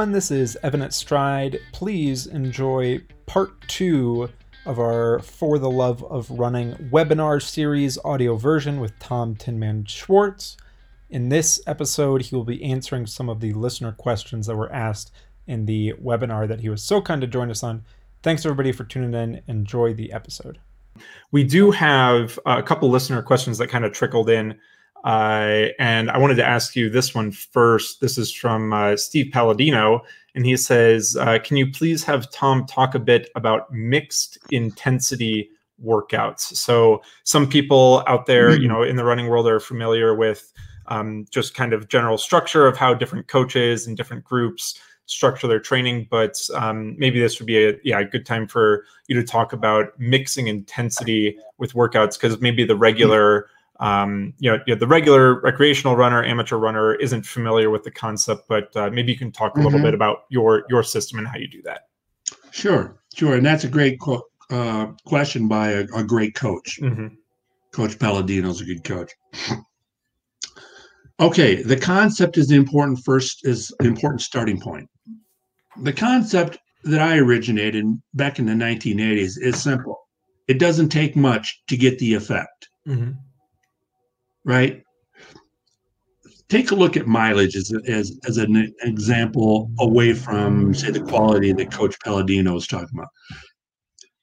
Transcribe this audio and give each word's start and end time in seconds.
Everyone, 0.00 0.14
this 0.14 0.30
is 0.30 0.56
Evan 0.62 0.80
at 0.80 0.92
Stryd. 0.92 1.60
Please 1.72 2.26
enjoy 2.26 3.02
part 3.26 3.60
two 3.68 4.30
of 4.64 4.78
our 4.78 5.18
For 5.18 5.58
the 5.58 5.68
Love 5.68 6.02
of 6.04 6.30
Running 6.30 6.72
webinar 6.90 7.42
series 7.42 7.98
audio 8.02 8.36
version 8.36 8.80
with 8.80 8.98
Tom 8.98 9.36
Tinman 9.36 9.84
Schwartz. 9.84 10.56
In 11.10 11.28
this 11.28 11.60
episode, 11.66 12.22
he 12.22 12.34
will 12.34 12.44
be 12.44 12.64
answering 12.64 13.04
some 13.04 13.28
of 13.28 13.40
the 13.40 13.52
listener 13.52 13.92
questions 13.92 14.46
that 14.46 14.56
were 14.56 14.72
asked 14.72 15.12
in 15.46 15.66
the 15.66 15.92
webinar 16.02 16.48
that 16.48 16.60
he 16.60 16.70
was 16.70 16.82
so 16.82 17.02
kind 17.02 17.20
to 17.20 17.26
join 17.26 17.50
us 17.50 17.62
on. 17.62 17.84
Thanks 18.22 18.46
everybody 18.46 18.72
for 18.72 18.84
tuning 18.84 19.12
in. 19.12 19.42
Enjoy 19.48 19.92
the 19.92 20.14
episode. 20.14 20.60
We 21.30 21.44
do 21.44 21.72
have 21.72 22.38
a 22.46 22.62
couple 22.62 22.88
listener 22.88 23.20
questions 23.20 23.58
that 23.58 23.68
kind 23.68 23.84
of 23.84 23.92
trickled 23.92 24.30
in. 24.30 24.58
Uh, 25.04 25.68
and 25.78 26.10
I 26.10 26.18
wanted 26.18 26.34
to 26.36 26.44
ask 26.44 26.76
you 26.76 26.90
this 26.90 27.14
one 27.14 27.32
first. 27.32 28.00
This 28.00 28.18
is 28.18 28.32
from 28.32 28.72
uh, 28.72 28.96
Steve 28.96 29.32
Palladino, 29.32 30.02
and 30.34 30.44
he 30.44 30.56
says, 30.56 31.16
uh, 31.16 31.38
"Can 31.38 31.56
you 31.56 31.70
please 31.70 32.04
have 32.04 32.30
Tom 32.30 32.66
talk 32.66 32.94
a 32.94 32.98
bit 32.98 33.30
about 33.34 33.72
mixed 33.72 34.38
intensity 34.50 35.50
workouts?" 35.82 36.54
So 36.54 37.02
some 37.24 37.48
people 37.48 38.04
out 38.06 38.26
there, 38.26 38.50
mm-hmm. 38.50 38.62
you 38.62 38.68
know, 38.68 38.82
in 38.82 38.96
the 38.96 39.04
running 39.04 39.28
world, 39.28 39.46
are 39.46 39.60
familiar 39.60 40.14
with 40.14 40.52
um, 40.88 41.26
just 41.30 41.54
kind 41.54 41.72
of 41.72 41.88
general 41.88 42.18
structure 42.18 42.66
of 42.66 42.76
how 42.76 42.92
different 42.92 43.26
coaches 43.28 43.86
and 43.86 43.96
different 43.96 44.24
groups 44.24 44.78
structure 45.06 45.48
their 45.48 45.60
training. 45.60 46.08
But 46.10 46.38
um, 46.54 46.94
maybe 46.98 47.18
this 47.20 47.38
would 47.38 47.46
be 47.46 47.64
a 47.64 47.74
yeah 47.84 48.00
a 48.00 48.04
good 48.04 48.26
time 48.26 48.46
for 48.46 48.84
you 49.08 49.16
to 49.16 49.24
talk 49.24 49.54
about 49.54 49.98
mixing 49.98 50.48
intensity 50.48 51.38
with 51.56 51.72
workouts 51.72 52.20
because 52.20 52.38
maybe 52.42 52.64
the 52.64 52.76
regular 52.76 53.40
mm-hmm 53.40 53.54
um, 53.80 54.34
you, 54.38 54.50
know, 54.50 54.58
you 54.66 54.74
know, 54.74 54.78
the 54.78 54.86
regular 54.86 55.40
recreational 55.40 55.96
runner, 55.96 56.22
amateur 56.22 56.56
runner 56.56 56.94
isn't 56.96 57.24
familiar 57.24 57.70
with 57.70 57.82
the 57.82 57.90
concept, 57.90 58.42
but 58.46 58.74
uh, 58.76 58.90
maybe 58.90 59.10
you 59.10 59.18
can 59.18 59.32
talk 59.32 59.52
a 59.52 59.58
mm-hmm. 59.58 59.64
little 59.64 59.80
bit 59.80 59.94
about 59.94 60.24
your 60.28 60.64
your 60.68 60.82
system 60.82 61.18
and 61.18 61.26
how 61.26 61.38
you 61.38 61.48
do 61.48 61.62
that. 61.62 61.88
Sure, 62.50 63.00
sure, 63.14 63.34
and 63.34 63.44
that's 63.44 63.64
a 63.64 63.68
great 63.68 63.98
co- 63.98 64.26
uh, 64.50 64.88
question 65.06 65.48
by 65.48 65.70
a, 65.70 65.86
a 65.96 66.04
great 66.04 66.34
coach. 66.34 66.78
Mm-hmm. 66.80 67.08
Coach 67.72 67.98
Palladino 67.98 68.50
is 68.50 68.60
a 68.60 68.64
good 68.64 68.84
coach. 68.84 69.12
Okay, 71.18 71.62
the 71.62 71.76
concept 71.76 72.38
is 72.38 72.48
the 72.48 72.56
important 72.56 72.98
first 73.04 73.46
is 73.46 73.70
important 73.82 74.22
starting 74.22 74.58
point. 74.58 74.88
The 75.82 75.92
concept 75.92 76.56
that 76.84 77.02
I 77.02 77.18
originated 77.18 77.84
back 78.14 78.38
in 78.38 78.46
the 78.46 78.54
1980s 78.54 79.38
is 79.38 79.62
simple. 79.62 79.98
It 80.48 80.58
doesn't 80.58 80.88
take 80.88 81.16
much 81.16 81.60
to 81.68 81.76
get 81.76 81.98
the 81.98 82.14
effect. 82.14 82.70
Mm-hmm 82.88 83.10
right? 84.44 84.82
Take 86.48 86.72
a 86.72 86.74
look 86.74 86.96
at 86.96 87.06
mileage 87.06 87.54
as, 87.54 87.72
as, 87.86 88.18
as 88.26 88.36
an 88.36 88.72
example 88.82 89.70
away 89.78 90.14
from, 90.14 90.74
say, 90.74 90.90
the 90.90 91.00
quality 91.00 91.52
that 91.52 91.72
Coach 91.72 91.96
Palladino 92.04 92.54
was 92.54 92.66
talking 92.66 92.88
about. 92.92 93.08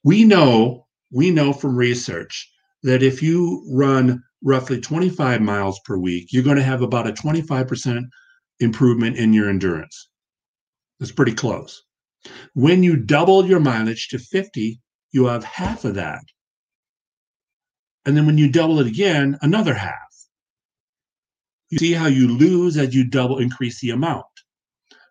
We 0.04 0.24
know, 0.24 0.86
we 1.10 1.30
know 1.30 1.52
from 1.52 1.76
research 1.76 2.50
that 2.82 3.02
if 3.02 3.22
you 3.22 3.66
run 3.70 4.22
roughly 4.42 4.80
25 4.80 5.40
miles 5.40 5.80
per 5.84 5.96
week, 5.96 6.28
you're 6.32 6.44
going 6.44 6.56
to 6.56 6.62
have 6.62 6.82
about 6.82 7.08
a 7.08 7.12
25% 7.12 8.04
improvement 8.60 9.16
in 9.16 9.32
your 9.32 9.48
endurance. 9.48 10.08
That's 11.00 11.12
pretty 11.12 11.34
close. 11.34 11.82
When 12.54 12.82
you 12.82 12.96
double 12.96 13.46
your 13.46 13.60
mileage 13.60 14.08
to 14.08 14.18
50, 14.18 14.80
you 15.12 15.26
have 15.26 15.44
half 15.44 15.84
of 15.84 15.94
that. 15.94 16.22
And 18.04 18.16
then 18.16 18.26
when 18.26 18.38
you 18.38 18.50
double 18.50 18.80
it 18.80 18.86
again, 18.86 19.38
another 19.42 19.74
half 19.74 20.07
you 21.70 21.78
see 21.78 21.92
how 21.92 22.06
you 22.06 22.28
lose 22.28 22.76
as 22.76 22.94
you 22.94 23.04
double 23.04 23.38
increase 23.38 23.80
the 23.80 23.90
amount. 23.90 24.24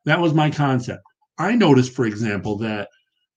That 0.06 0.20
was 0.20 0.34
my 0.34 0.50
concept. 0.50 1.02
I 1.38 1.56
noticed, 1.56 1.94
for 1.94 2.06
example, 2.06 2.58
that 2.60 2.90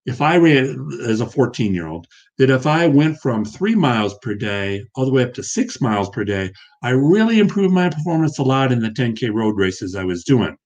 if 0.07 0.21
I 0.23 0.37
ran 0.37 0.89
as 1.07 1.21
a 1.21 1.27
14 1.27 1.75
year 1.75 1.87
old, 1.87 2.07
that 2.39 2.51
if 2.51 2.67
I 2.67 2.87
went 2.87 3.19
from 3.19 3.45
three 3.45 3.75
miles 3.75 4.15
per 4.23 4.35
day 4.35 4.83
all 4.95 5.05
the 5.05 5.13
way 5.13 5.23
up 5.23 5.35
to 5.35 5.43
six 5.43 5.81
miles 5.81 6.09
per 6.11 6.25
day, 6.25 6.51
I 6.83 6.91
really 6.91 7.39
improved 7.39 7.75
my 7.75 7.91
performance 7.91 8.39
a 8.39 8.43
lot 8.43 8.73
in 8.73 8.81
the 8.81 8.89
10K 8.91 9.33
road 9.33 9.57
races 9.57 9.95
I 9.95 10.05
was 10.05 10.25
doing. 10.25 10.57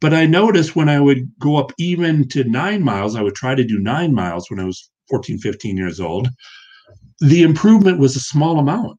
But 0.00 0.14
I 0.14 0.26
noticed 0.26 0.76
when 0.76 0.88
I 0.88 1.00
would 1.00 1.30
go 1.38 1.56
up 1.56 1.72
even 1.78 2.28
to 2.28 2.44
nine 2.44 2.82
miles, 2.82 3.16
I 3.16 3.22
would 3.22 3.34
try 3.34 3.54
to 3.54 3.64
do 3.64 3.78
nine 3.78 4.14
miles 4.14 4.50
when 4.50 4.60
I 4.60 4.64
was 4.64 4.90
14, 5.08 5.38
15 5.38 5.76
years 5.76 6.00
old, 6.00 6.28
the 7.20 7.42
improvement 7.42 7.98
was 7.98 8.16
a 8.16 8.20
small 8.20 8.58
amount. 8.58 8.98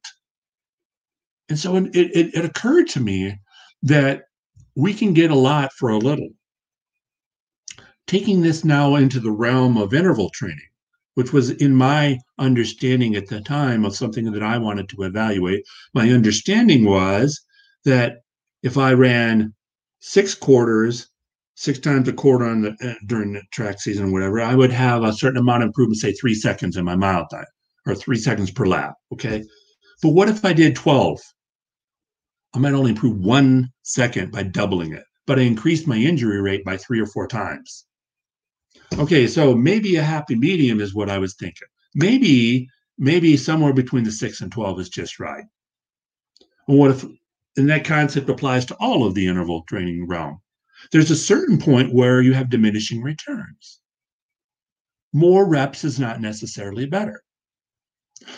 And 1.48 1.58
so 1.58 1.76
it, 1.76 1.86
it, 1.94 2.34
it 2.34 2.44
occurred 2.44 2.88
to 2.88 3.00
me 3.00 3.38
that 3.82 4.22
we 4.76 4.92
can 4.92 5.14
get 5.14 5.30
a 5.30 5.34
lot 5.34 5.72
for 5.72 5.90
a 5.90 5.98
little. 5.98 6.28
Taking 8.06 8.42
this 8.42 8.64
now 8.64 8.96
into 8.96 9.20
the 9.20 9.30
realm 9.30 9.76
of 9.76 9.94
interval 9.94 10.30
training, 10.30 10.58
which 11.14 11.32
was 11.32 11.50
in 11.50 11.74
my 11.74 12.18
understanding 12.38 13.16
at 13.16 13.28
the 13.28 13.40
time 13.40 13.84
of 13.84 13.96
something 13.96 14.30
that 14.32 14.42
I 14.42 14.58
wanted 14.58 14.88
to 14.90 15.02
evaluate, 15.02 15.64
my 15.94 16.10
understanding 16.10 16.84
was 16.84 17.40
that 17.84 18.18
if 18.62 18.76
I 18.78 18.92
ran 18.92 19.54
six 20.00 20.34
quarters, 20.34 21.08
six 21.54 21.78
times 21.78 22.08
a 22.08 22.12
quarter 22.12 22.46
on 22.46 22.62
the 22.62 22.70
uh, 22.82 22.94
during 23.06 23.32
the 23.32 23.42
track 23.52 23.80
season, 23.80 24.06
or 24.06 24.12
whatever, 24.12 24.40
I 24.40 24.54
would 24.54 24.72
have 24.72 25.02
a 25.02 25.12
certain 25.12 25.38
amount 25.38 25.62
of 25.62 25.68
improvement, 25.68 25.98
say 25.98 26.12
three 26.12 26.34
seconds 26.34 26.76
in 26.76 26.84
my 26.84 26.96
mile 26.96 27.26
time, 27.28 27.44
or 27.86 27.94
three 27.94 28.18
seconds 28.18 28.50
per 28.50 28.66
lap. 28.66 28.94
Okay, 29.12 29.42
but 30.02 30.10
what 30.10 30.28
if 30.28 30.44
I 30.44 30.52
did 30.52 30.76
twelve? 30.76 31.20
I 32.54 32.58
might 32.58 32.72
only 32.72 32.90
improve 32.90 33.18
one 33.18 33.72
second 33.82 34.32
by 34.32 34.42
doubling 34.42 34.92
it, 34.92 35.04
but 35.26 35.38
I 35.38 35.42
increased 35.42 35.86
my 35.86 35.96
injury 35.96 36.40
rate 36.40 36.64
by 36.64 36.76
three 36.76 37.00
or 37.00 37.06
four 37.06 37.26
times. 37.26 37.84
Okay, 38.98 39.26
so 39.26 39.54
maybe 39.54 39.96
a 39.96 40.02
happy 40.02 40.34
medium 40.34 40.80
is 40.80 40.94
what 40.94 41.10
I 41.10 41.18
was 41.18 41.34
thinking. 41.34 41.68
Maybe, 41.94 42.68
maybe 42.96 43.36
somewhere 43.36 43.72
between 43.72 44.04
the 44.04 44.12
six 44.12 44.40
and 44.40 44.50
12 44.50 44.80
is 44.80 44.88
just 44.88 45.20
right. 45.20 45.44
Well, 46.66 46.78
what 46.78 46.90
if, 46.92 47.04
and 47.56 47.68
that 47.68 47.84
concept 47.84 48.28
applies 48.28 48.64
to 48.66 48.76
all 48.76 49.06
of 49.06 49.14
the 49.14 49.26
interval 49.26 49.64
training 49.68 50.06
realm. 50.06 50.40
There's 50.92 51.10
a 51.10 51.16
certain 51.16 51.58
point 51.58 51.92
where 51.92 52.22
you 52.22 52.32
have 52.34 52.50
diminishing 52.50 53.02
returns. 53.02 53.80
More 55.12 55.46
reps 55.46 55.84
is 55.84 55.98
not 55.98 56.20
necessarily 56.20 56.86
better. 56.86 57.22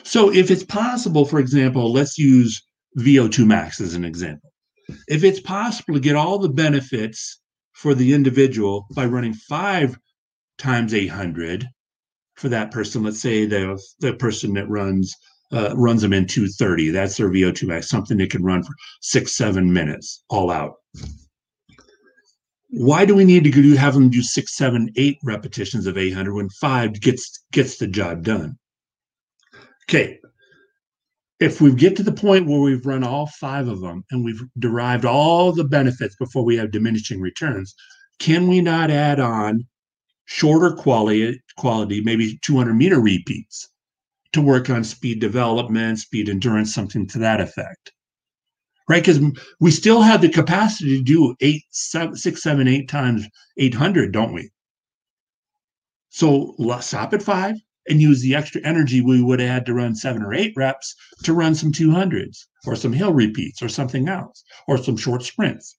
So 0.02 0.32
if 0.32 0.50
it's 0.50 0.64
possible, 0.64 1.24
for 1.24 1.38
example, 1.38 1.92
let's 1.92 2.18
use 2.18 2.62
VO2 2.98 3.46
max 3.46 3.80
as 3.80 3.94
an 3.94 4.04
example. 4.04 4.50
If 5.08 5.24
it's 5.24 5.40
possible 5.40 5.94
to 5.94 6.00
get 6.00 6.16
all 6.16 6.38
the 6.38 6.48
benefits 6.48 7.40
for 7.72 7.94
the 7.94 8.12
individual 8.12 8.86
by 8.94 9.06
running 9.06 9.34
five 9.34 9.96
times 10.58 10.92
800 10.92 11.66
for 12.34 12.48
that 12.48 12.70
person, 12.70 13.04
let's 13.04 13.20
say 13.20 13.46
the, 13.46 13.80
the 14.00 14.14
person 14.14 14.54
that 14.54 14.68
runs 14.68 15.14
uh, 15.52 15.74
runs 15.76 16.02
them 16.02 16.12
in 16.12 16.26
230, 16.26 16.90
that's 16.90 17.16
their 17.16 17.28
VO2 17.28 17.66
max, 17.66 17.88
something 17.88 18.18
that 18.18 18.30
can 18.30 18.44
run 18.44 18.62
for 18.62 18.72
six, 19.00 19.36
seven 19.36 19.72
minutes 19.72 20.22
all 20.28 20.48
out. 20.48 20.74
Why 22.68 23.04
do 23.04 23.16
we 23.16 23.24
need 23.24 23.42
to 23.44 23.50
do, 23.50 23.74
have 23.74 23.94
them 23.94 24.10
do 24.10 24.22
six, 24.22 24.56
seven, 24.56 24.92
eight 24.94 25.18
repetitions 25.24 25.86
of 25.86 25.98
800 25.98 26.34
when 26.34 26.48
five 26.50 27.00
gets 27.00 27.42
gets 27.50 27.78
the 27.78 27.88
job 27.88 28.22
done? 28.22 28.56
Okay, 29.88 30.20
if 31.40 31.60
we 31.60 31.72
get 31.72 31.96
to 31.96 32.02
the 32.02 32.12
point 32.12 32.46
where 32.46 32.60
we've 32.60 32.84
run 32.84 33.02
all 33.02 33.26
five 33.26 33.66
of 33.66 33.80
them 33.80 34.04
and 34.10 34.22
we've 34.22 34.42
derived 34.58 35.06
all 35.06 35.52
the 35.52 35.64
benefits 35.64 36.14
before 36.16 36.44
we 36.44 36.56
have 36.56 36.70
diminishing 36.70 37.20
returns, 37.20 37.74
can 38.18 38.46
we 38.46 38.60
not 38.60 38.90
add 38.90 39.18
on 39.18 39.66
shorter 40.26 40.70
quality, 40.70 41.40
quality 41.56 42.02
maybe 42.02 42.38
200 42.42 42.74
meter 42.74 43.00
repeats 43.00 43.70
to 44.32 44.42
work 44.42 44.68
on 44.68 44.84
speed 44.84 45.18
development, 45.18 45.98
speed 45.98 46.28
endurance, 46.28 46.74
something 46.74 47.06
to 47.06 47.18
that 47.18 47.40
effect? 47.40 47.90
Right? 48.86 49.02
Because 49.02 49.20
we 49.60 49.70
still 49.70 50.02
have 50.02 50.20
the 50.20 50.28
capacity 50.28 50.98
to 50.98 51.02
do 51.02 51.34
eight, 51.40 51.62
seven, 51.70 52.16
six, 52.16 52.42
seven, 52.42 52.68
eight 52.68 52.88
times 52.88 53.26
800, 53.56 54.12
don't 54.12 54.34
we? 54.34 54.50
So 56.10 56.54
stop 56.80 57.14
at 57.14 57.22
five, 57.22 57.54
and 57.90 58.00
use 58.00 58.22
the 58.22 58.36
extra 58.36 58.60
energy 58.62 59.00
we 59.00 59.20
would 59.20 59.40
have 59.40 59.50
had 59.50 59.66
to 59.66 59.74
run 59.74 59.94
seven 59.96 60.22
or 60.22 60.32
eight 60.32 60.52
reps 60.56 60.94
to 61.24 61.34
run 61.34 61.54
some 61.54 61.72
200s 61.72 62.46
or 62.64 62.76
some 62.76 62.92
hill 62.92 63.12
repeats 63.12 63.60
or 63.60 63.68
something 63.68 64.08
else 64.08 64.44
or 64.68 64.78
some 64.78 64.96
short 64.96 65.24
sprints. 65.24 65.76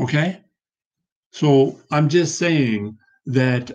Okay. 0.00 0.40
So 1.32 1.78
I'm 1.90 2.08
just 2.08 2.38
saying 2.38 2.96
that 3.26 3.70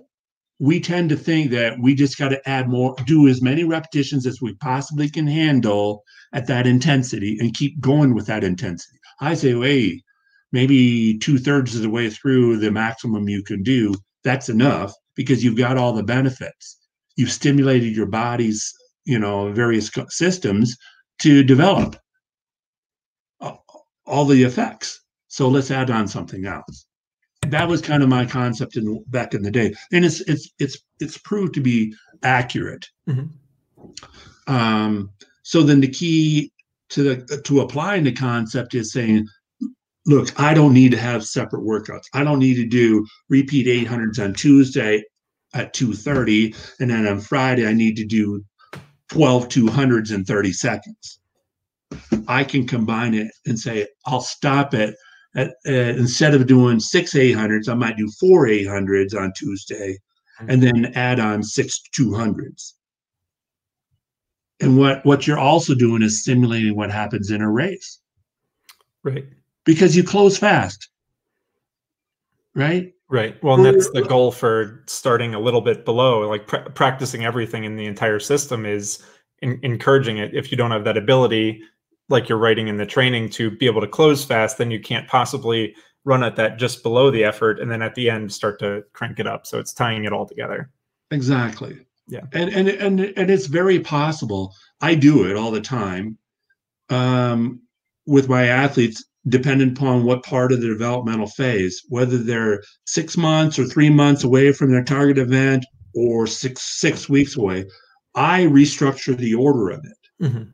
we 0.60 0.80
tend 0.80 1.10
to 1.10 1.16
think 1.16 1.52
that 1.52 1.80
we 1.80 1.96
just 1.96 2.18
got 2.18 2.30
to 2.30 2.50
add 2.50 2.68
more, 2.68 2.96
do 3.06 3.28
as 3.28 3.42
many 3.42 3.64
repetitions 3.64 4.26
as 4.26 4.42
we 4.42 4.54
possibly 4.56 5.10
can 5.10 5.28
handle 5.28 6.04
at 6.34 6.48
that 6.48 6.68
intensity 6.68 7.38
and 7.40 7.56
keep 7.56 7.80
going 7.80 8.14
with 8.14 8.26
that 8.26 8.44
intensity. 8.44 8.98
I 9.22 9.36
say, 9.36 9.54
hey, 9.54 10.02
maybe 10.52 11.18
two 11.20 11.38
thirds 11.38 11.76
of 11.76 11.84
the 11.84 11.90
way 11.90 12.10
through 12.10 12.58
the 12.58 12.72
maximum 12.72 13.30
you 13.30 13.44
can 13.44 13.64
do, 13.64 13.94
that's 14.24 14.50
enough 14.50 14.94
because 15.16 15.44
you've 15.44 15.58
got 15.58 15.78
all 15.78 15.94
the 15.94 16.04
benefits 16.04 16.79
you've 17.20 17.32
stimulated 17.32 17.96
your 17.96 18.06
body's 18.06 18.74
you 19.06 19.20
know 19.20 19.52
various 19.52 19.92
systems 20.10 20.76
to 21.20 21.44
develop 21.44 21.96
all 24.06 24.26
the 24.26 24.44
effects 24.44 25.02
so 25.28 25.48
let's 25.48 25.72
add 25.72 25.92
on 25.92 26.08
something 26.08 26.46
else 26.46 26.86
that 27.48 27.68
was 27.68 27.82
kind 27.82 28.04
of 28.04 28.10
my 28.10 28.26
concept 28.26 28.76
in 28.76 29.04
back 29.08 29.34
in 29.34 29.42
the 29.42 29.52
day, 29.52 29.74
and 29.92 30.06
it's 30.06 30.22
it's 30.22 30.52
it's 30.60 30.78
it's 31.00 31.18
proved 31.18 31.54
to 31.56 31.62
be 31.62 31.94
accurate. 32.24 32.86
Mhm. 33.08 33.30
Um, 34.48 35.12
so 35.44 35.64
then 35.64 35.80
the 35.80 35.88
key 35.88 36.52
to 36.90 37.04
the 37.04 37.42
to 37.46 37.62
applying 37.62 38.04
the 38.04 38.12
concept 38.12 38.76
is 38.76 38.92
saying, 38.92 39.28
look, 40.06 40.38
I 40.40 40.54
don't 40.54 40.74
need 40.74 40.92
to 40.92 40.98
have 40.98 41.24
separate 41.26 41.64
workouts. 41.64 42.08
I 42.14 42.24
don't 42.24 42.40
need 42.40 42.56
to 42.56 42.66
do 42.66 43.06
repeat 43.30 43.68
800s 43.68 44.20
on 44.20 44.34
Tuesday 44.34 45.04
at 45.54 45.74
2:30, 45.74 46.56
and 46.80 46.90
then 46.90 47.08
on 47.08 47.20
Friday 47.20 47.68
I 47.68 47.74
need 47.74 47.96
to 47.98 48.06
do 48.06 48.44
12 49.10 49.50
200s 49.50 50.12
in 50.12 50.24
30 50.24 50.54
seconds. 50.54 51.20
I 52.28 52.44
can 52.44 52.68
combine 52.68 53.14
it 53.14 53.32
and 53.46 53.60
say 53.60 53.88
I'll 54.06 54.22
stop 54.22 54.74
it 54.74 54.96
at, 55.36 55.50
uh, 55.68 55.72
instead 55.72 56.34
of 56.34 56.48
doing 56.48 56.80
six 56.80 57.14
800s, 57.14 57.70
I 57.70 57.74
might 57.74 57.98
do 57.98 58.10
four 58.20 58.48
800s 58.48 59.14
on 59.16 59.32
Tuesday, 59.36 59.98
and 60.40 60.62
then 60.62 60.94
add 60.96 61.20
on 61.20 61.44
six 61.44 61.82
200s. 61.98 62.74
And 64.62 64.78
what 64.78 65.06
what 65.06 65.26
you're 65.26 65.40
also 65.40 65.74
doing 65.74 66.02
is 66.02 66.24
simulating 66.24 66.76
what 66.76 66.92
happens 66.92 67.32
in 67.32 67.42
a 67.42 67.50
race 67.50 68.00
Right. 69.04 69.26
because 69.64 69.96
you 69.96 70.04
close 70.04 70.38
fast, 70.38 70.90
right? 72.54 72.94
Right. 73.10 73.42
Well, 73.44 73.56
and 73.56 73.66
that's 73.66 73.90
the 73.90 74.04
goal 74.04 74.32
for 74.32 74.84
starting 74.86 75.34
a 75.34 75.40
little 75.40 75.62
bit 75.62 75.84
below, 75.84 76.28
like 76.30 76.46
pra- 76.46 76.70
practicing 76.70 77.26
everything 77.26 77.64
in 77.64 77.76
the 77.76 77.86
entire 77.86 78.20
system 78.20 78.66
is 78.66 79.04
in- 79.42 79.60
encouraging 79.64 80.20
it. 80.20 80.36
If 80.36 80.52
you 80.52 80.58
don't 80.58 80.70
have 80.70 80.84
that 80.84 80.96
ability, 80.98 81.64
like 82.10 82.30
you're 82.30 82.38
writing 82.38 82.68
in 82.68 82.78
the 82.78 82.86
training 82.86 83.30
to 83.32 83.50
be 83.50 83.66
able 83.66 83.82
to 83.82 83.88
close 83.88 84.24
fast, 84.24 84.60
then 84.60 84.70
you 84.70 84.80
can't 84.80 85.08
possibly 85.08 85.76
run 86.06 86.24
at 86.24 86.36
that 86.36 86.58
just 86.58 86.84
below 86.84 87.10
the 87.10 87.24
effort 87.24 87.60
and 87.60 87.72
then 87.72 87.82
at 87.82 87.96
the 87.96 88.10
end 88.10 88.32
start 88.32 88.60
to 88.60 88.84
crank 88.94 89.20
it 89.20 89.28
up. 89.28 89.48
So 89.48 89.60
it's 89.60 89.74
tying 89.74 90.06
it 90.06 90.14
all 90.14 90.28
together. 90.28 90.70
Exactly. 91.12 91.80
Yeah. 92.08 92.22
And 92.32 92.50
and 92.52 92.70
and 92.70 93.00
and 93.00 93.30
it's 93.30 93.48
very 93.48 93.80
possible. 93.80 94.54
I 94.82 94.96
do 94.96 95.30
it 95.30 95.36
all 95.36 95.52
the 95.52 95.62
time 95.62 96.18
um, 96.90 97.62
with 98.06 98.30
my 98.30 98.46
athletes, 98.46 99.04
dependent 99.28 99.78
upon 99.78 100.04
what 100.06 100.24
part 100.24 100.52
of 100.52 100.62
the 100.62 100.68
developmental 100.68 101.28
phase, 101.28 101.84
whether 101.90 102.18
they're 102.18 102.64
six 102.86 103.18
months 103.18 103.60
or 103.60 103.66
three 103.66 103.90
months 103.90 104.24
away 104.24 104.52
from 104.52 104.72
their 104.72 104.84
target 104.84 105.18
event 105.18 105.66
or 105.94 106.26
six 106.26 106.62
six 106.80 107.10
weeks 107.10 107.36
away. 107.36 107.66
I 108.16 108.44
restructure 108.44 109.18
the 109.18 109.36
order 109.36 109.70
of 109.70 109.84
it. 109.84 110.26
Mhm. 110.26 110.54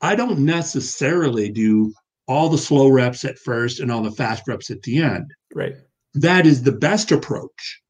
I 0.00 0.14
don't 0.14 0.40
necessarily 0.40 1.50
do 1.50 1.92
all 2.26 2.48
the 2.48 2.58
slow 2.58 2.88
reps 2.88 3.24
at 3.24 3.38
first 3.38 3.80
and 3.80 3.90
all 3.90 4.02
the 4.02 4.10
fast 4.10 4.42
reps 4.48 4.70
at 4.70 4.82
the 4.82 4.98
end. 4.98 5.26
Right. 5.54 5.74
That 6.14 6.46
is 6.46 6.62
the 6.62 6.72
best 6.72 7.12
approach, 7.12 7.80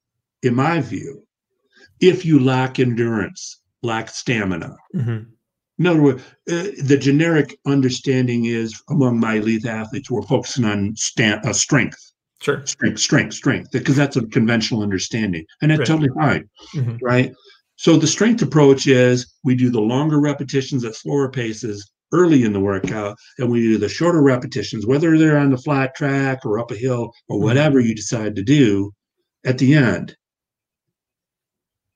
in 0.42 0.54
my 0.54 0.80
view, 0.80 1.26
if 2.00 2.24
you 2.24 2.38
lack 2.38 2.78
endurance, 2.78 3.60
lack 3.82 4.08
stamina. 4.10 4.76
Mhm. 4.94 5.26
In 5.82 5.88
other 5.88 6.00
words, 6.00 6.22
uh, 6.48 6.70
the 6.84 6.96
generic 6.96 7.58
understanding 7.66 8.44
is 8.44 8.80
among 8.88 9.18
my 9.18 9.34
elite 9.34 9.66
athletes, 9.66 10.08
we're 10.08 10.22
focusing 10.22 10.64
on 10.64 10.94
uh, 11.18 11.52
strength, 11.52 11.98
Sure. 12.40 12.64
strength, 12.64 13.00
strength, 13.00 13.34
strength, 13.34 13.70
because 13.72 13.96
that's 13.96 14.16
a 14.16 14.24
conventional 14.26 14.80
understanding. 14.84 15.44
And 15.60 15.72
that's 15.72 15.80
Right. 15.80 15.88
totally 15.88 16.10
fine, 16.14 16.48
Mhm. 16.72 17.00
right? 17.02 17.32
So 17.74 17.96
the 17.96 18.06
strength 18.06 18.42
approach 18.42 18.86
is 18.86 19.26
we 19.42 19.56
do 19.56 19.70
the 19.70 19.80
longer 19.80 20.20
repetitions 20.20 20.84
at 20.84 20.94
slower 20.94 21.28
paces 21.28 21.90
early 22.12 22.44
in 22.44 22.52
the 22.52 22.60
workout, 22.60 23.16
and 23.38 23.50
we 23.50 23.62
do 23.62 23.76
the 23.76 23.88
shorter 23.88 24.22
repetitions, 24.22 24.86
whether 24.86 25.18
they're 25.18 25.36
on 25.36 25.50
the 25.50 25.58
flat 25.58 25.96
track 25.96 26.46
or 26.46 26.60
up 26.60 26.70
a 26.70 26.76
hill 26.76 27.12
or 27.28 27.38
Mhm. 27.38 27.42
whatever 27.42 27.80
you 27.80 27.92
decide 27.92 28.36
to 28.36 28.44
do 28.44 28.92
at 29.44 29.58
the 29.58 29.74
end. 29.74 30.14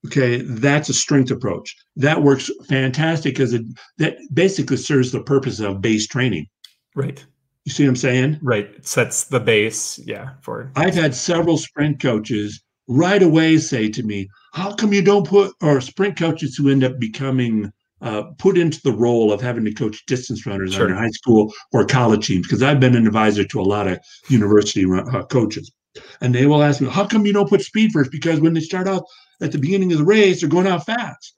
Okay, 0.07 0.43
that's 0.43 0.89
a 0.89 0.95
strength 0.95 1.31
approach. 1.31 1.75
That 1.97 2.23
works 2.23 2.51
fantastic 2.69 3.35
because 3.35 3.53
it 3.53 3.63
that 3.99 4.17
basically 4.33 4.77
serves 4.77 5.13
the 5.13 5.23
purpose 5.23 5.61
of 5.61 5.81
base 5.81 6.07
training. 6.07 6.47
Right. 6.95 7.25
You 7.65 7.73
see 7.73 7.85
what 7.85 7.91
I'm 7.91 7.97
saying? 7.97 8.39
Right. 8.43 8.67
It 8.77 8.87
sets 8.87 9.25
the 9.25 9.41
base. 9.41 9.99
Yeah. 10.05 10.31
For 10.43 10.71
I've 10.77 10.95
had 10.95 11.15
several 11.15 11.59
sprint 11.59 12.01
coaches 12.01 12.63
right 12.89 13.23
away 13.23 13.59
say 13.59 13.89
to 13.89 14.03
me, 14.03 14.29
"How 14.55 14.73
come 14.75 14.93
you 14.93 15.03
don't 15.03 15.27
put?" 15.27 15.53
Or 15.61 15.81
sprint 15.81 16.17
coaches 16.17 16.57
who 16.57 16.71
end 16.71 16.85
up 16.85 16.99
becoming 17.01 17.73
uh, 18.03 18.23
put 18.39 18.59
into 18.59 18.81
the 18.83 18.93
role 18.93 19.33
of 19.33 19.41
having 19.41 19.65
to 19.65 19.73
coach 19.73 20.05
distance 20.07 20.45
runners 20.47 20.75
Sure. 20.75 20.91
on 20.91 20.97
high 20.97 21.11
school 21.11 21.53
or 21.73 21.85
college 21.87 22.27
teams, 22.27 22.47
because 22.47 22.63
I've 22.63 22.79
been 22.79 22.95
an 22.95 23.07
advisor 23.07 23.43
to 23.45 23.61
a 23.61 23.63
lot 23.63 23.89
of 23.89 23.99
university 24.29 24.85
run- 24.85 25.13
uh, 25.17 25.23
coaches, 25.25 25.73
and 26.21 26.35
they 26.35 26.47
will 26.47 26.63
ask 26.63 26.81
me, 26.83 26.89
"How 26.91 27.07
come 27.07 27.25
you 27.27 27.33
don't 27.33 27.49
put 27.49 27.63
speed 27.63 27.93
first? 27.93 28.13
Because 28.13 28.39
when 28.39 28.53
they 28.53 28.61
start 28.61 28.87
out 28.87 29.03
at 29.41 29.53
the 29.53 29.59
beginning 29.59 29.93
of 29.93 29.99
the 29.99 30.05
race, 30.05 30.41
they're 30.41 30.49
going 30.49 30.67
out 30.67 30.87
fast." 30.87 31.35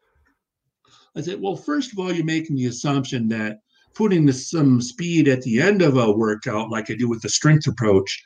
I 1.16 1.20
said, 1.20 1.40
"Well, 1.40 1.56
first 1.56 1.92
of 1.92 1.98
all, 1.98 2.12
you're 2.12 2.24
making 2.24 2.56
the 2.56 2.66
assumption 2.66 3.28
that." 3.28 3.60
Putting 3.94 4.26
the, 4.26 4.32
some 4.32 4.80
speed 4.80 5.26
at 5.26 5.42
the 5.42 5.60
end 5.60 5.82
of 5.82 5.96
a 5.96 6.12
workout, 6.12 6.70
like 6.70 6.88
I 6.88 6.94
do 6.94 7.08
with 7.08 7.20
the 7.20 7.28
strength 7.28 7.66
approach, 7.66 8.22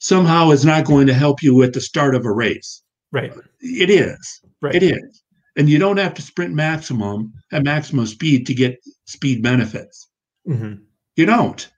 somehow 0.00 0.50
is 0.50 0.64
not 0.64 0.84
going 0.84 1.06
to 1.06 1.14
help 1.14 1.44
you 1.44 1.62
at 1.62 1.72
the 1.72 1.80
start 1.80 2.16
of 2.16 2.24
a 2.26 2.32
race. 2.32 2.82
right. 3.12 3.32
It 3.60 3.88
is. 3.88 4.40
Right. 4.60 4.74
It 4.74 4.82
is. 4.82 5.22
And 5.56 5.70
you 5.70 5.78
don't 5.78 5.98
have 5.98 6.14
to 6.14 6.22
sprint 6.22 6.54
maximum 6.54 7.32
at 7.52 7.62
maximum 7.62 8.06
speed 8.06 8.46
to 8.48 8.54
get 8.54 8.80
speed 9.04 9.44
benefits. 9.44 10.08
Mhm. 10.48 10.80
You 11.14 11.26
don't. 11.26 11.70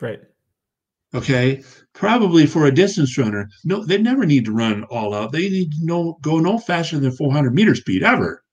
Right. 0.00 0.20
Okay. 1.14 1.62
Probably 1.92 2.46
for 2.46 2.66
a 2.66 2.72
distance 2.74 3.18
runner, 3.18 3.48
no, 3.64 3.84
they 3.84 3.98
never 3.98 4.24
need 4.24 4.44
to 4.44 4.52
run 4.52 4.84
all 4.84 5.12
out. 5.12 5.32
They 5.32 5.48
need 5.48 5.72
to 5.72 5.78
no, 5.82 6.18
go 6.22 6.38
no 6.38 6.58
faster 6.58 6.98
than 6.98 7.10
400 7.10 7.52
meter 7.54 7.74
speed 7.74 8.02
ever. 8.02 8.44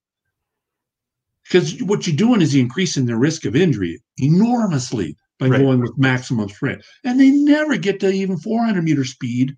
Because 1.44 1.82
what 1.84 2.06
you're 2.08 2.16
doing 2.16 2.42
is 2.42 2.54
you're 2.54 2.64
increasing 2.64 3.06
the 3.06 3.16
risk 3.16 3.46
of 3.46 3.56
injury 3.56 4.02
enormously 4.18 5.16
by 5.40 5.48
Right. 5.48 5.60
going 5.60 5.82
with 5.82 5.98
maximum 5.98 6.50
sprint. 6.50 6.84
And 7.04 7.20
they 7.20 7.30
never 7.30 7.78
get 7.78 8.00
to 8.02 8.10
even 8.12 8.38
400 8.38 8.82
meter 8.84 9.06
speed, 9.06 9.56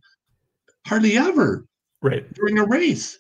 hardly 0.85 1.17
ever. 1.17 1.65
Right. 2.01 2.31
during 2.33 2.57
a 2.59 2.65
race. 2.65 3.17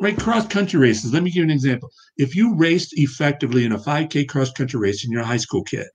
Right, 0.00 0.16
cross 0.18 0.46
country 0.46 0.78
races. 0.78 1.12
Let 1.12 1.22
me 1.22 1.30
give 1.30 1.38
you 1.38 1.44
an 1.44 1.50
example. 1.50 1.90
If 2.16 2.34
you 2.36 2.54
raced 2.54 2.98
effectively 2.98 3.64
in 3.64 3.72
a 3.72 3.78
5K 3.78 4.24
cross 4.28 4.52
country 4.52 4.78
race 4.78 5.02
and 5.04 5.12
you're 5.12 5.22
a 5.22 5.26
high 5.26 5.36
school 5.38 5.62
kid, 5.64 5.86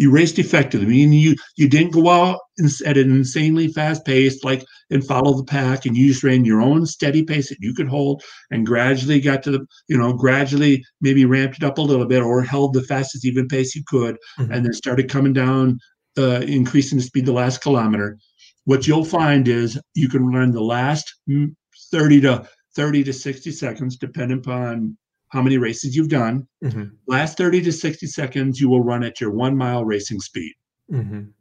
you 0.00 0.10
raced 0.10 0.38
effectively, 0.38 0.86
meaning 0.86 1.18
you 1.18 1.34
you 1.58 1.68
didn't 1.68 1.92
go 1.92 2.08
out 2.08 2.38
at 2.86 2.96
an 2.96 3.10
insanely 3.14 3.68
fast 3.68 4.02
pace, 4.06 4.42
like 4.42 4.64
and 4.90 5.04
follow 5.06 5.34
the 5.36 5.44
pack, 5.44 5.84
and 5.84 5.94
you 5.96 6.08
just 6.08 6.24
ran 6.24 6.44
your 6.46 6.62
own 6.62 6.86
steady 6.86 7.22
pace 7.22 7.50
that 7.50 7.58
you 7.60 7.74
could 7.74 7.86
hold, 7.88 8.22
and 8.50 8.64
gradually 8.66 9.20
got 9.20 9.42
to 9.42 9.50
the, 9.50 9.60
you 9.88 9.98
know, 9.98 10.12
gradually 10.14 10.82
maybe 11.02 11.26
ramped 11.26 11.58
it 11.58 11.64
up 11.64 11.76
a 11.78 11.82
little 11.82 12.06
bit, 12.06 12.22
or 12.22 12.42
held 12.42 12.72
the 12.72 12.82
fastest 12.82 13.26
even 13.26 13.46
pace 13.46 13.76
you 13.76 13.82
could, 13.86 14.16
Mhm. 14.38 14.50
and 14.54 14.64
then 14.64 14.72
started 14.72 15.10
coming 15.10 15.34
down, 15.34 15.78
uh, 16.18 16.40
increasing 16.46 16.96
the 16.98 17.04
speed 17.04 17.26
the 17.26 17.32
last 17.32 17.60
kilometer. 17.60 18.16
What 18.64 18.86
you'll 18.88 19.04
find 19.04 19.46
is 19.48 19.78
you 19.94 20.08
can 20.08 20.24
run 20.24 20.50
the 20.52 20.62
last 20.62 21.12
mm, 21.28 21.48
30 21.92 22.22
to 22.22 22.48
30 22.74 23.04
to 23.04 23.12
60 23.12 23.50
seconds, 23.50 23.96
depending 23.98 24.38
upon 24.38 24.96
how 25.30 25.42
many 25.42 25.58
races 25.58 25.96
you've 25.96 26.08
done. 26.08 26.46
Mhm. 26.62 26.90
Last 27.06 27.36
30 27.38 27.60
to 27.62 27.72
60 27.72 28.06
seconds, 28.06 28.60
you 28.60 28.68
will 28.68 28.82
run 28.82 29.02
at 29.02 29.20
your 29.20 29.30
one 29.30 29.56
mile 29.56 29.84
racing 29.84 30.20
speed. 30.20 30.52
Mhm. 30.90 31.32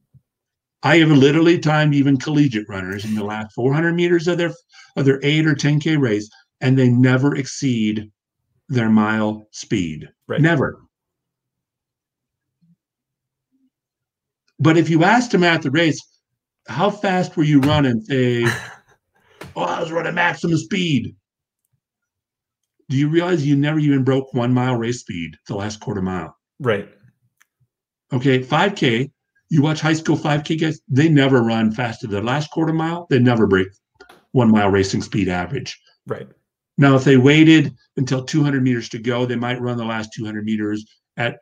I 0.84 0.98
have 0.98 1.12
literally 1.12 1.60
timed 1.60 1.94
even 1.94 2.18
collegiate 2.18 2.70
runners 2.70 3.04
in 3.04 3.14
the 3.14 3.24
last 3.24 3.54
400 3.54 3.94
meters 3.94 4.28
of 4.28 4.38
their 4.38 4.54
of 4.96 5.06
their 5.06 5.20
eight 5.24 5.46
or 5.46 5.56
10k 5.56 5.98
race, 5.98 6.30
and 6.62 6.78
they 6.78 6.90
never 6.90 7.36
exceed 7.36 8.10
their 8.70 8.90
mile 8.90 9.48
speed. 9.52 10.08
Right. 10.28 10.42
Never. 10.42 10.82
But 14.60 14.78
if 14.78 14.90
you 14.90 15.04
asked 15.04 15.32
them 15.32 15.44
at 15.44 15.62
the 15.62 15.72
race, 15.72 16.00
how 16.68 16.90
fast 16.92 17.36
were 17.36 17.44
you 17.44 17.60
running? 17.62 18.02
Say, 18.02 18.44
oh, 19.56 19.64
I 19.64 19.80
was 19.82 19.92
running 19.92 20.16
maximum 20.16 20.58
speed. 20.58 21.16
Do 22.90 22.98
you 22.98 23.08
realize 23.08 23.46
you 23.46 23.56
never 23.56 23.80
even 23.80 24.04
broke 24.04 24.34
one 24.34 24.54
mile 24.54 24.76
race 24.76 25.00
speed 25.00 25.36
the 25.48 25.56
last 25.56 25.80
quarter 25.80 26.02
mile? 26.02 26.36
Right. 26.60 26.90
Okay, 28.12 28.40
5K. 28.40 29.12
You 29.52 29.62
watch 29.62 29.80
high 29.80 29.94
school 29.94 30.18
5K 30.18 30.60
guys, 30.60 30.80
they 30.88 31.10
never 31.10 31.42
run 31.42 31.72
faster. 31.72 32.08
Than 32.08 32.22
the 32.24 32.32
last 32.32 32.52
quarter 32.52 32.74
mile, 32.74 33.08
they 33.10 33.20
never 33.20 33.48
break 33.48 33.68
one 34.32 34.52
mile 34.52 34.70
racing 34.70 35.02
speed 35.02 35.28
average. 35.28 35.80
Right. 36.08 36.28
Now, 36.78 36.96
if 36.96 37.04
they 37.04 37.18
waited 37.18 37.74
until 37.98 38.24
200 38.24 38.64
meters 38.64 38.90
to 38.90 39.00
go, 39.00 39.26
they 39.26 39.36
might 39.36 39.62
run 39.62 39.78
the 39.78 39.86
last 39.86 40.12
200 40.16 40.46
meters 40.46 40.86
at 41.18 41.40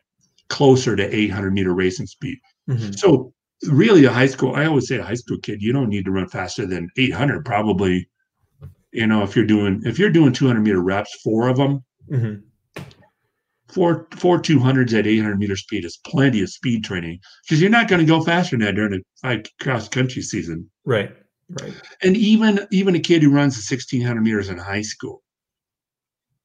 closer 0.49 0.95
to 0.95 1.15
800 1.15 1.53
meter 1.53 1.73
racing 1.73 2.07
speed. 2.07 2.37
Mhm. 2.69 2.97
So, 2.97 3.33
really, 3.69 4.05
a 4.05 4.11
high 4.11 4.27
school, 4.27 4.55
I 4.55 4.65
always 4.65 4.87
say 4.87 4.97
a 4.97 5.03
high 5.03 5.13
school 5.13 5.37
kid, 5.39 5.61
you 5.61 5.71
don't 5.73 5.89
need 5.89 6.05
to 6.05 6.11
run 6.11 6.27
faster 6.27 6.65
than 6.65 6.89
800. 6.97 7.45
Probably, 7.45 8.09
you 8.91 9.07
know, 9.07 9.23
if 9.23 9.35
you're 9.35 9.45
doing 9.45 9.81
if 9.85 9.99
you're 9.99 10.09
doing 10.09 10.33
200 10.33 10.61
meter 10.61 10.81
reps, 10.81 11.19
four 11.23 11.47
of 11.49 11.57
them, 11.57 11.83
Mhm. 12.11 12.43
four 13.67 14.07
four 14.15 14.39
200s 14.39 14.93
at 14.93 15.05
800 15.07 15.37
meter 15.37 15.55
speed 15.55 15.83
is 15.85 15.99
plenty 16.05 16.41
of 16.41 16.49
speed 16.49 16.83
training 16.83 17.19
because 17.43 17.59
you're 17.61 17.69
not 17.69 17.87
going 17.89 17.99
to 17.99 18.05
go 18.05 18.21
faster 18.23 18.55
than 18.57 18.65
that 18.65 18.75
during 18.75 19.01
a 19.25 19.43
cross 19.61 19.89
country 19.89 20.21
season. 20.21 20.69
Right. 20.85 21.11
Right. 21.61 21.73
And 22.03 22.15
even 22.17 22.65
even 22.71 22.95
a 22.95 22.99
kid 22.99 23.23
who 23.23 23.29
runs 23.29 23.55
the 23.55 23.61
1600 23.61 24.21
meters 24.21 24.49
in 24.49 24.57
high 24.57 24.81
school, 24.81 25.23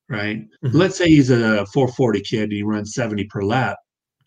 right? 0.08 0.46
Mhm. 0.64 0.74
Let's 0.74 0.96
say 0.96 1.08
he's 1.08 1.30
a 1.30 1.66
440 1.66 2.20
kid 2.20 2.44
and 2.44 2.52
he 2.52 2.62
runs 2.62 2.94
70 2.94 3.24
per 3.24 3.42
lap, 3.42 3.78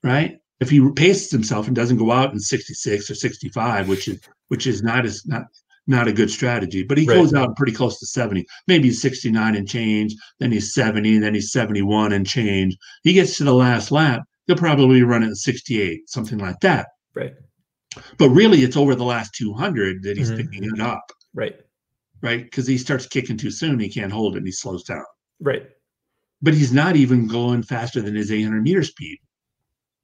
right? 0.03 0.38
If 0.62 0.69
he 0.69 0.81
paces 0.95 1.31
himself 1.31 1.67
and 1.67 1.75
doesn't 1.75 1.98
go 1.98 2.12
out 2.12 2.34
in 2.34 2.39
66 2.39 3.10
or 3.10 3.15
65, 3.15 3.88
which 3.89 4.07
is 4.07 4.19
which 4.48 4.67
is 4.67 4.84
not 4.84 5.05
as 5.05 5.25
not 5.25 5.43
not 5.88 6.08
a 6.08 6.13
good 6.13 6.30
strategy, 6.32 6.84
but 6.84 6.98
he 6.98 7.06
Right. 7.06 7.15
goes 7.18 7.34
out 7.34 7.56
pretty 7.56 7.72
close 7.72 8.00
to 8.00 8.06
70, 8.06 8.46
maybe 8.68 8.92
69 8.92 9.56
and 9.56 9.68
change, 9.68 10.15
then 10.39 10.51
he's 10.51 10.74
70, 10.74 11.20
then 11.20 11.34
he's 11.34 11.51
71 11.51 12.13
and 12.13 12.25
change. 12.25 12.75
He 13.04 13.13
gets 13.13 13.38
to 13.38 13.44
the 13.44 13.54
last 13.54 13.92
lap, 13.92 14.24
he'll 14.48 14.56
probably 14.56 15.04
run 15.04 15.24
in 15.24 15.36
68, 15.36 16.10
something 16.10 16.39
like 16.39 16.60
that. 16.62 16.88
Right. 17.13 17.34
But 18.18 18.30
really, 18.30 18.63
it's 18.63 18.75
over 18.77 18.96
the 18.96 19.06
last 19.06 19.34
200 19.36 20.04
that 20.04 20.18
he's 20.18 20.32
Mhm. 20.32 20.38
picking 20.38 20.63
it 20.63 20.82
up, 20.82 21.12
Right. 21.34 21.56
right? 22.22 22.44
Because 22.44 22.68
he 22.68 22.77
starts 22.77 23.06
kicking 23.08 23.38
too 23.38 23.51
soon, 23.51 23.80
he 23.80 23.89
can't 23.89 24.12
hold 24.12 24.36
it, 24.36 24.39
and 24.39 24.48
he 24.48 24.51
slows 24.51 24.84
down. 24.84 25.06
Right. 25.39 25.68
But 26.42 26.54
he's 26.56 26.74
not 26.74 26.96
even 26.96 27.27
going 27.27 27.63
faster 27.63 28.01
than 28.01 28.15
his 28.15 28.32
800 28.32 28.63
meter 28.63 28.84
speed. 28.84 29.20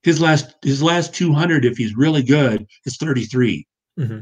His 0.03 0.19
last 0.21 0.55
his 0.63 0.81
last 0.81 1.13
200, 1.13 1.65
if 1.65 1.77
he's 1.77 1.95
really 1.95 2.23
good, 2.23 2.65
is 2.85 2.97
33, 2.97 3.67
hmm 3.97 4.19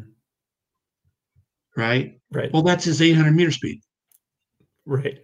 right? 1.77 2.19
Right. 2.31 2.51
Well, 2.53 2.63
that's 2.63 2.85
his 2.85 3.01
800 3.01 3.31
meter 3.35 3.51
speed. 3.51 3.81
right. 4.85 5.19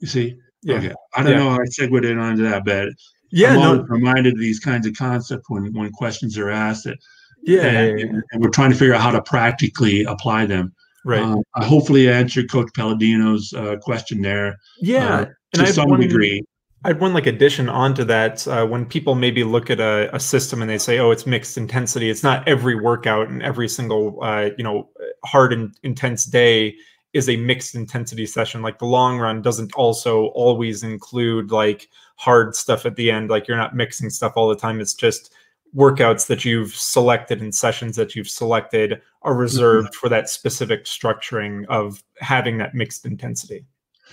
You 0.00 0.06
see? 0.06 0.36
Yeah. 0.62 0.76
Okay. 0.76 0.92
I 1.14 1.22
don't 1.22 1.32
Yeah. 1.32 1.38
know 1.38 1.50
how 1.50 1.60
I 1.60 1.64
segued 1.66 2.04
in 2.04 2.18
onto 2.18 2.42
that, 2.42 2.64
but 2.64 2.88
Yeah. 3.30 3.50
I'm 3.56 3.78
No. 3.78 3.82
reminded 3.84 4.34
of 4.34 4.40
these 4.40 4.60
kinds 4.60 4.86
of 4.86 4.94
concepts 4.94 5.48
when 5.48 5.72
when 5.72 5.90
questions 5.92 6.36
are 6.36 6.50
asked, 6.50 6.84
that, 6.84 6.98
Yeah. 7.42 7.62
and, 7.62 7.98
yeah, 8.00 8.06
yeah. 8.06 8.20
and 8.32 8.42
we're 8.42 8.50
trying 8.50 8.70
to 8.70 8.76
figure 8.76 8.94
out 8.94 9.00
how 9.00 9.12
to 9.12 9.22
practically 9.22 10.04
apply 10.04 10.46
them. 10.46 10.74
Right. 11.04 11.22
Um, 11.22 11.42
I 11.54 11.64
hopefully 11.64 12.08
answered 12.10 12.50
Coach 12.50 12.68
Palladino's 12.74 13.52
uh, 13.54 13.76
question 13.80 14.20
there 14.22 14.56
yeah. 14.80 15.14
uh, 15.20 15.26
to 15.54 15.66
some 15.72 15.98
degree. 16.00 16.42
I 16.84 16.88
had 16.88 17.00
one 17.00 17.14
like 17.14 17.26
addition 17.26 17.68
onto 17.68 18.02
that. 18.04 18.46
Uh, 18.48 18.66
when 18.66 18.84
people 18.86 19.14
maybe 19.14 19.44
look 19.44 19.70
at 19.70 19.78
a, 19.78 20.14
a 20.14 20.18
system 20.18 20.60
and 20.62 20.70
they 20.70 20.78
say, 20.78 20.98
"Oh, 20.98 21.12
it's 21.12 21.26
mixed 21.26 21.56
intensity," 21.56 22.10
it's 22.10 22.24
not 22.24 22.46
every 22.48 22.74
workout 22.74 23.28
and 23.28 23.42
every 23.42 23.68
single 23.68 24.18
uh, 24.22 24.50
you 24.58 24.64
know 24.64 24.88
hard 25.24 25.52
and 25.52 25.74
intense 25.82 26.24
day 26.24 26.74
is 27.12 27.28
a 27.28 27.36
mixed 27.36 27.74
intensity 27.74 28.26
session. 28.26 28.62
Like 28.62 28.78
the 28.78 28.86
long 28.86 29.18
run 29.18 29.42
doesn't 29.42 29.74
also 29.74 30.26
always 30.28 30.82
include 30.82 31.52
like 31.52 31.88
hard 32.16 32.56
stuff 32.56 32.84
at 32.86 32.96
the 32.96 33.10
end. 33.10 33.30
Like 33.30 33.46
you're 33.46 33.56
not 33.56 33.76
mixing 33.76 34.10
stuff 34.10 34.32
all 34.34 34.48
the 34.48 34.56
time. 34.56 34.80
It's 34.80 34.94
just 34.94 35.32
workouts 35.76 36.26
that 36.26 36.44
you've 36.44 36.74
selected 36.74 37.40
and 37.40 37.54
sessions 37.54 37.96
that 37.96 38.14
you've 38.14 38.28
selected 38.28 39.00
are 39.22 39.34
reserved 39.34 39.94
for 39.94 40.08
that 40.08 40.28
specific 40.28 40.84
structuring 40.84 41.64
of 41.66 42.02
having 42.20 42.58
that 42.58 42.74
mixed 42.74 43.06
intensity. 43.06 43.64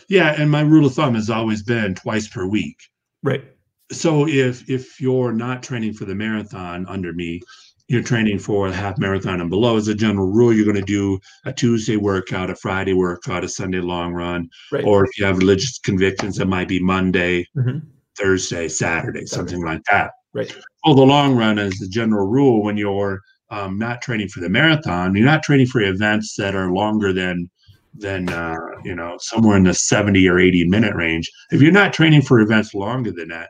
Yeah, 0.09 0.33
and 0.41 0.49
my 0.49 0.61
rule 0.61 0.85
of 0.87 0.93
thumb 0.95 1.15
has 1.15 1.29
always 1.29 1.63
been 1.63 1.95
twice 1.95 2.27
per 2.27 2.45
week. 2.45 2.77
Right. 3.23 3.43
So 3.91 4.27
if 4.27 4.69
if 4.69 4.99
you're 4.99 5.31
not 5.31 5.63
training 5.63 5.93
for 5.93 6.05
the 6.05 6.15
marathon 6.15 6.85
under 6.87 7.13
me, 7.13 7.41
you're 7.87 8.03
training 8.03 8.39
for 8.39 8.67
a 8.67 8.71
half 8.73 8.97
marathon 8.97 9.39
and 9.41 9.49
below. 9.49 9.77
As 9.77 9.87
a 9.87 9.95
general 9.95 10.31
rule, 10.31 10.51
you're 10.53 10.65
going 10.65 10.75
to 10.75 10.81
do 10.81 11.19
a 11.45 11.53
Tuesday 11.53 11.95
workout, 11.95 12.49
a 12.49 12.55
Friday 12.55 12.93
workout, 12.93 13.43
a 13.43 13.47
Sunday 13.49 13.79
long 13.81 14.13
run, 14.13 14.49
Right. 14.71 14.83
or 14.83 15.05
if 15.05 15.17
you 15.17 15.25
have 15.25 15.37
religious 15.37 15.79
convictions, 15.79 16.39
it 16.39 16.47
might 16.47 16.67
be 16.67 16.79
Monday, 16.79 17.47
Mhm. 17.57 17.81
Thursday, 18.17 18.67
Saturday, 18.67 19.25
something 19.25 19.63
like 19.63 19.81
that. 19.89 20.11
Right. 20.33 20.55
Well, 20.85 20.93
the 20.95 21.01
long 21.05 21.35
run 21.35 21.57
is 21.57 21.79
the 21.79 21.87
general 21.87 22.27
rule 22.27 22.63
when 22.63 22.77
you're 22.77 23.21
um, 23.51 23.79
not 23.79 23.99
training 24.03 24.27
for 24.27 24.41
the 24.41 24.49
marathon. 24.49 25.15
You're 25.15 25.25
not 25.25 25.41
training 25.41 25.65
for 25.65 25.81
events 25.81 26.35
that 26.35 26.53
are 26.53 26.71
longer 26.71 27.11
than 27.11 27.49
than 27.96 28.29
uh, 28.29 28.55
you 28.84 28.96
know 28.96 29.17
somewhere 29.19 29.58
in 29.58 29.63
the 29.63 29.74
70 29.74 30.27
or 30.27 30.39
80 30.39 30.65
minute 30.65 30.96
range. 30.96 31.29
If 31.51 31.62
you're 31.62 31.72
not 31.72 31.93
training 31.93 32.22
for 32.24 32.39
events 32.39 32.74
longer 32.74 33.12
than 33.12 33.29
that, 33.29 33.50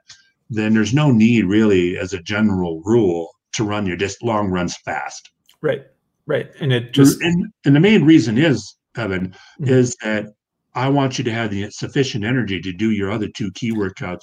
then 0.50 0.74
there's 0.74 0.93
no 0.93 1.12
need 1.12 1.46
really, 1.46 1.98
as 1.98 2.13
a 2.13 2.22
general 2.22 2.81
rule, 2.86 3.29
to 3.53 3.63
run 3.63 3.86
your 3.86 3.98
just 3.98 4.24
long 4.24 4.50
runs 4.50 4.75
fast. 4.77 5.29
Right. 5.62 5.84
Right. 6.25 6.50
And 6.60 6.72
it 6.72 6.93
just 6.93 7.22
and, 7.22 7.51
and 7.65 7.75
the 7.75 7.79
main 7.79 8.05
reason 8.05 8.38
is, 8.38 8.75
Evan, 8.96 9.36
Mhm. 9.60 9.69
is 9.69 9.96
that 10.03 10.27
I 10.75 10.88
want 10.88 11.17
you 11.17 11.24
to 11.25 11.31
have 11.31 11.50
the 11.51 11.69
sufficient 11.72 12.24
energy 12.24 12.62
to 12.62 12.72
do 12.72 12.91
your 12.91 13.12
other 13.12 13.27
two 13.27 13.51
key 13.51 13.72
workouts, 13.72 14.22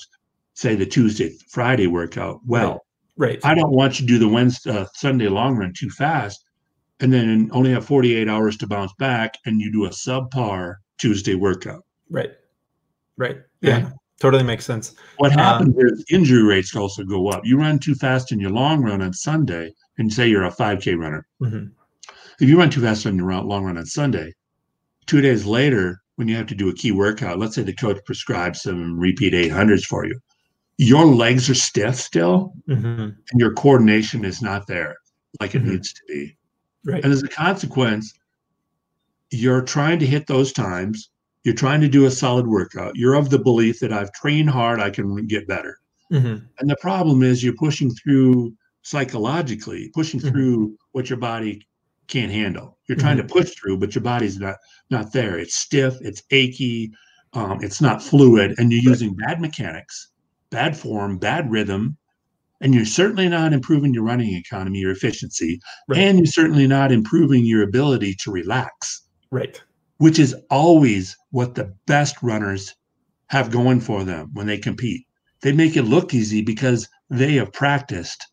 say 0.54 0.74
the 0.76 0.86
Tuesday, 0.86 1.34
Friday 1.50 1.86
workout, 1.88 2.40
well. 2.46 2.86
right. 3.16 3.40
I 3.44 3.54
don't 3.54 3.72
want 3.72 3.98
you 4.00 4.06
to 4.06 4.12
do 4.12 4.18
the 4.18 4.28
Wednesday, 4.28 4.70
uh, 4.70 4.86
Sunday 4.94 5.28
long 5.28 5.56
run 5.56 5.72
too 5.76 5.90
fast, 5.90 6.44
and 7.00 7.12
then 7.12 7.50
only 7.52 7.70
have 7.70 7.84
48 7.84 8.28
hours 8.28 8.56
to 8.58 8.66
bounce 8.66 8.92
back, 8.98 9.34
and 9.44 9.60
you 9.60 9.70
do 9.72 9.84
a 9.86 9.90
subpar 9.90 10.76
Tuesday 10.98 11.34
workout. 11.34 11.84
Right. 12.10 12.30
Right. 13.16 13.38
Yeah. 13.60 13.78
Yeah. 13.78 13.90
Totally 14.18 14.44
makes 14.44 14.64
sense. 14.64 14.94
What 15.18 15.32
Um, 15.32 15.38
happens 15.38 15.74
is 15.76 16.04
injury 16.10 16.42
rates 16.42 16.74
also 16.74 17.04
go 17.04 17.28
up. 17.28 17.44
You 17.44 17.58
run 17.58 17.78
too 17.78 17.94
fast 17.94 18.32
in 18.32 18.40
your 18.40 18.50
long 18.50 18.82
run 18.82 19.02
on 19.02 19.12
Sunday, 19.12 19.74
and 19.98 20.10
say 20.10 20.26
you're 20.28 20.44
a 20.44 20.50
5K 20.50 20.94
runner. 20.94 21.26
Mhm. 21.42 21.70
If 22.40 22.48
you 22.48 22.58
run 22.58 22.70
too 22.70 22.80
fast 22.80 23.06
on 23.06 23.16
your 23.16 23.30
long 23.42 23.64
run 23.64 23.76
on 23.76 23.84
Sunday, 23.86 24.32
two 25.06 25.20
days 25.20 25.44
later, 25.44 26.00
when 26.16 26.28
you 26.28 26.36
have 26.36 26.46
to 26.46 26.54
do 26.54 26.70
a 26.70 26.74
key 26.74 26.92
workout, 26.92 27.38
let's 27.38 27.54
say 27.54 27.62
the 27.62 27.74
coach 27.74 27.98
prescribes 28.06 28.62
some 28.62 28.98
repeat 28.98 29.34
800s 29.34 29.84
for 29.84 30.06
you, 30.06 30.18
your 30.78 31.04
legs 31.04 31.50
are 31.50 31.54
stiff 31.54 31.96
still, 31.96 32.54
Mhm. 32.68 33.14
and 33.30 33.40
your 33.40 33.52
coordination 33.52 34.24
is 34.24 34.40
not 34.40 34.66
there 34.66 34.96
like 35.40 35.54
it 35.54 35.62
Mhm. 35.62 35.72
needs 35.72 35.92
to 35.92 36.00
be. 36.08 36.36
Right. 36.86 37.02
And 37.04 37.12
as 37.12 37.22
a 37.22 37.28
consequence, 37.28 38.14
you're 39.30 39.62
trying 39.62 39.98
to 39.98 40.06
hit 40.06 40.26
those 40.28 40.52
times. 40.52 41.10
You're 41.44 41.54
trying 41.54 41.80
to 41.80 41.88
do 41.88 42.06
a 42.06 42.10
solid 42.10 42.46
workout. 42.46 42.96
You're 42.96 43.14
of 43.14 43.30
the 43.30 43.38
belief 43.38 43.80
that 43.80 43.92
I've 43.92 44.12
trained 44.12 44.50
hard, 44.50 44.80
I 44.80 44.90
can 44.90 45.26
get 45.26 45.46
better. 45.48 45.78
Mhm. 46.12 46.46
And 46.60 46.70
the 46.70 46.76
problem 46.80 47.22
is 47.22 47.42
you're 47.42 47.54
pushing 47.56 47.90
through 47.90 48.54
psychologically, 48.82 49.90
pushing 49.94 50.20
Mhm. 50.20 50.30
through 50.30 50.76
what 50.92 51.10
your 51.10 51.18
body 51.18 51.66
can't 52.06 52.30
handle. 52.30 52.78
You're 52.88 52.98
trying 52.98 53.16
to 53.16 53.24
push 53.24 53.50
through, 53.50 53.78
but 53.78 53.94
your 53.96 54.02
body's 54.02 54.38
not 54.38 54.56
not 54.90 55.12
there. 55.12 55.36
It's 55.36 55.56
stiff, 55.56 55.96
it's 56.02 56.22
achy, 56.30 56.92
um, 57.32 57.58
it's 57.64 57.80
not 57.80 58.00
fluid, 58.00 58.54
and 58.58 58.72
you're 58.72 58.82
using 58.92 59.14
bad 59.16 59.40
mechanics, 59.40 60.12
bad 60.50 60.76
form, 60.76 61.18
bad 61.18 61.50
rhythm, 61.50 61.96
and 62.60 62.74
you're 62.74 62.84
certainly 62.84 63.28
not 63.28 63.52
improving 63.52 63.92
your 63.92 64.02
running 64.04 64.34
economy, 64.34 64.78
your 64.78 64.90
efficiency, 64.92 65.60
Right. 65.88 65.98
and 65.98 66.18
you're 66.18 66.26
certainly 66.26 66.66
not 66.66 66.92
improving 66.92 67.44
your 67.44 67.62
ability 67.62 68.14
to 68.22 68.30
relax, 68.30 69.02
Right. 69.30 69.60
which 69.98 70.18
is 70.18 70.34
always 70.50 71.16
what 71.30 71.54
the 71.54 71.74
best 71.86 72.16
runners 72.22 72.74
have 73.28 73.50
going 73.50 73.80
for 73.80 74.04
them 74.04 74.30
when 74.32 74.46
they 74.46 74.58
compete. 74.58 75.06
They 75.42 75.52
make 75.52 75.76
it 75.76 75.82
look 75.82 76.14
easy 76.14 76.42
because 76.42 76.88
they 77.10 77.34
have 77.34 77.52
practiced 77.52 78.26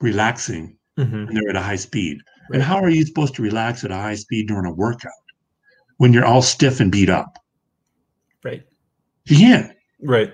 relaxing 0.00 0.76
Mhm. 0.98 1.26
when 1.26 1.34
they're 1.34 1.50
at 1.50 1.56
a 1.56 1.62
high 1.62 1.76
speed. 1.76 2.18
Right. 2.50 2.56
And 2.56 2.62
how 2.62 2.76
are 2.82 2.90
you 2.90 3.04
supposed 3.04 3.34
to 3.36 3.42
relax 3.42 3.84
at 3.84 3.90
a 3.90 3.96
high 3.96 4.16
speed 4.16 4.48
during 4.48 4.66
a 4.66 4.72
workout 4.74 5.12
when 5.98 6.12
you're 6.12 6.24
all 6.24 6.42
stiff 6.42 6.80
and 6.80 6.90
beat 6.90 7.08
up? 7.10 7.38
Right. 8.42 8.62
You 9.26 9.36
can't. 9.36 9.72
Right. 10.02 10.32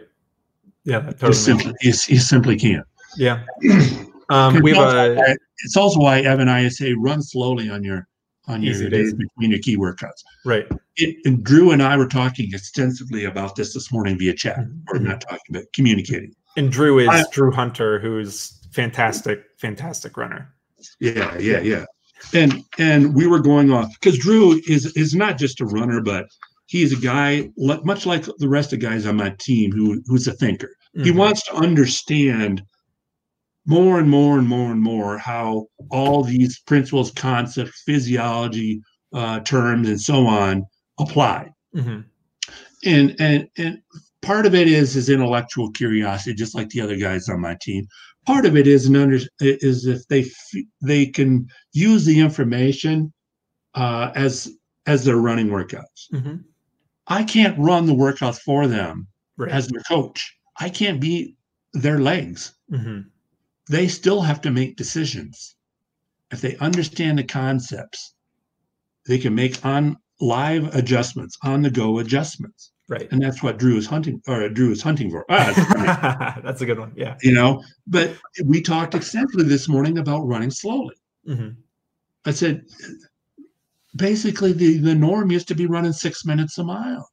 Yeah. 0.87 1.01
That 1.01 1.07
You, 1.07 1.13
totally 1.13 1.29
makes 1.29 1.39
simply, 1.39 1.73
you, 1.83 1.93
you 2.09 2.19
simply 2.21 2.57
can't. 2.57 2.87
Yeah. 3.19 3.43
Um, 4.29 4.61
we 4.61 4.75
have 4.75 4.93
a 5.17 5.37
It's 5.65 5.77
also 5.77 6.01
why 6.01 6.19
Evan 6.19 6.49
I 6.49 6.67
say 6.67 6.95
run 6.95 7.23
slowly 7.23 7.71
on 7.71 7.85
your 7.85 8.09
on 8.49 8.61
your 8.61 8.75
days 8.91 9.13
days. 9.13 9.15
between 9.15 9.51
your 9.53 9.61
key 9.61 9.77
workouts. 9.77 10.21
right. 10.45 10.67
It, 10.97 11.19
and 11.25 11.45
Drew 11.45 11.71
and 11.71 11.81
I 11.81 11.97
were 11.97 12.09
talking 12.09 12.53
extensively 12.53 13.27
about 13.27 13.55
this 13.55 13.73
this 13.73 13.93
morning 13.93 14.19
via 14.19 14.35
chat. 14.35 14.59
We're 14.93 14.99
Mhm. 14.99 15.03
not 15.05 15.21
talking, 15.21 15.39
but 15.51 15.73
communicating. 15.75 16.35
And 16.57 16.73
Drew 16.73 16.99
is 16.99 17.09
I- 17.09 17.23
Drew 17.31 17.53
Hunter, 17.53 18.01
who's 18.01 18.59
fantastic, 18.73 19.45
fantastic 19.59 20.17
runner. 20.17 20.53
Yeah, 20.99 21.39
yeah, 21.39 21.61
yeah. 21.61 21.85
And 22.35 22.65
and 22.79 23.15
we 23.15 23.29
were 23.29 23.39
going 23.39 23.71
off 23.71 23.93
because 24.01 24.19
Drew 24.19 24.61
is 24.67 24.87
is 24.97 25.15
not 25.15 25.39
just 25.39 25.61
a 25.61 25.67
runner, 25.67 26.01
but 26.01 26.27
he's 26.67 26.93
a 26.93 26.97
guy 27.01 27.49
much 27.57 28.07
like 28.07 28.25
the 28.39 28.49
rest 28.49 28.73
of 28.73 28.81
the 28.81 28.87
guys 28.87 29.07
on 29.07 29.17
my 29.17 29.31
team 29.39 29.73
who 29.73 30.03
who's 30.07 30.27
a 30.27 30.33
thinker. 30.33 30.71
He 30.95 31.11
Mhm. 31.11 31.17
wants 31.17 31.43
to 31.47 31.55
understand 31.55 32.63
more 33.67 33.99
and 33.99 34.09
more 34.09 34.39
and 34.39 34.49
more 34.49 34.71
and 34.73 34.81
more 34.81 35.19
how 35.19 35.67
all 35.91 36.23
these 36.23 36.61
principles, 36.61 37.11
concepts, 37.11 37.83
physiology, 37.85 38.81
uh, 39.13 39.41
terms, 39.41 39.89
and 39.89 40.01
so 40.01 40.27
on 40.27 40.65
apply. 40.99 41.51
Mhm. 41.75 42.05
And 42.85 43.17
and 43.19 43.49
and 43.59 43.79
part 44.23 44.47
of 44.47 44.55
it 44.55 44.69
is 44.69 44.95
his 44.95 45.09
intellectual 45.09 45.71
curiosity, 45.73 46.35
just 46.35 46.55
like 46.55 46.69
the 46.71 46.81
other 46.81 46.97
guys 46.97 47.29
on 47.29 47.41
my 47.41 47.57
team. 47.61 47.87
Part 48.25 48.47
of 48.47 48.57
it 48.57 48.67
is 48.67 48.87
an 48.87 48.97
under 48.97 49.19
is 49.41 49.87
if 49.87 50.07
they 50.09 50.23
f- 50.23 50.63
they 50.83 51.07
can 51.07 51.47
use 51.73 52.05
the 52.05 52.19
information 52.21 53.13
uh, 53.75 54.11
as 54.15 54.51
as 54.87 55.05
they're 55.05 55.17
running 55.19 55.49
workouts. 55.49 56.09
Mhm. 56.13 56.45
I 57.09 57.23
can't 57.25 57.59
run 57.59 57.87
the 57.87 57.95
workouts 57.95 58.39
for 58.41 58.67
them 58.67 59.07
Right. 59.37 59.51
as 59.51 59.69
their 59.69 59.83
coach. 59.83 60.35
I 60.59 60.69
can't 60.69 61.01
be 61.01 61.37
their 61.75 61.99
legs. 62.01 62.55
Mhm. 62.73 63.07
They 63.69 63.89
still 63.89 64.23
have 64.23 64.41
to 64.43 64.51
make 64.51 64.77
decisions. 64.77 65.55
If 66.31 66.41
they 66.41 66.57
understand 66.57 67.19
the 67.19 67.25
concepts, 67.25 68.15
they 69.07 69.19
can 69.19 69.35
make 69.35 69.65
on 69.65 69.97
live 70.21 70.75
adjustments, 70.75 71.37
on 71.43 71.63
the 71.63 71.71
go 71.71 71.99
adjustments. 71.99 72.73
Right. 72.89 73.09
And 73.11 73.21
that's 73.21 73.43
what 73.43 73.59
Drew 73.59 73.77
is 73.77 73.87
hunting 73.87 74.23
or 74.29 74.49
Drew 74.49 74.71
is 74.73 74.81
hunting 74.83 75.11
for. 75.11 75.25
Ah, 75.29 76.41
That's 76.43 76.61
a 76.63 76.67
good 76.67 76.79
one. 76.79 76.93
Yeah. 76.97 77.17
you 77.23 77.33
know, 77.33 77.63
but 77.87 78.17
we 78.45 78.61
talked 78.63 78.95
extensively 78.95 79.45
this 79.45 79.69
morning 79.69 79.99
about 79.99 80.21
running 80.27 80.51
slowly. 80.51 80.95
hmm 81.27 81.51
I 82.25 82.31
said, 82.33 82.65
basically, 83.97 84.53
the, 84.53 84.79
the 84.79 84.95
norm 84.95 85.31
used 85.31 85.49
to 85.49 85.55
be 85.55 85.67
running 85.67 85.93
six 85.93 86.25
minutes 86.25 86.59
a 86.59 86.65
mile 86.65 87.09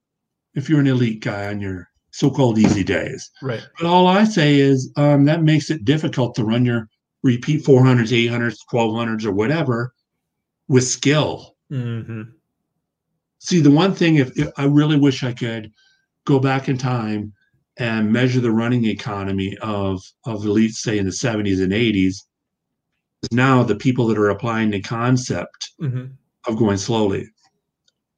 if 0.56 0.70
you're 0.70 0.80
an 0.80 0.88
elite 0.88 1.22
guy 1.22 1.48
on 1.48 1.60
your 1.60 1.88
so 2.12 2.30
called 2.30 2.60
easy 2.60 2.84
days. 2.84 3.30
Right. 3.42 3.64
But 3.80 3.88
all 3.88 4.08
I 4.08 4.24
say 4.24 4.60
is 4.60 4.92
um, 4.98 5.26
that 5.26 5.44
makes 5.44 5.72
it 5.72 5.84
difficult 5.84 6.36
to 6.36 6.44
run 6.44 6.64
your 6.64 6.88
repeat 7.24 7.66
400s, 7.66 8.12
800s, 8.12 8.58
1200s, 8.72 9.26
or 9.26 9.32
whatever 9.32 9.94
with 10.68 10.84
skill. 10.84 11.56
hmm 11.70 12.24
See, 13.40 13.60
the 13.60 13.72
one 13.72 13.94
thing, 13.94 14.18
if, 14.18 14.38
if 14.38 14.50
I 14.58 14.66
really 14.66 14.98
wish 14.98 15.22
I 15.24 15.34
could 15.34 15.70
go 16.26 16.40
back 16.40 16.70
in 16.70 16.78
time 16.78 17.34
and 17.78 18.12
measure 18.12 18.40
the 18.40 18.52
running 18.52 18.86
economy 18.86 19.58
of 19.62 20.02
of 20.26 20.44
elites, 20.44 20.76
say 20.76 20.98
in 20.98 21.06
the 21.06 21.12
70s 21.12 21.62
and 21.62 21.74
80s, 21.74 22.08
is 23.24 23.32
now 23.32 23.64
the 23.64 23.76
people 23.76 24.08
that 24.08 24.18
are 24.18 24.30
applying 24.30 24.70
the 24.70 24.82
concept 24.82 25.72
hmm 25.80 26.06
of 26.48 26.58
going 26.58 26.78
slowly. 26.78 27.28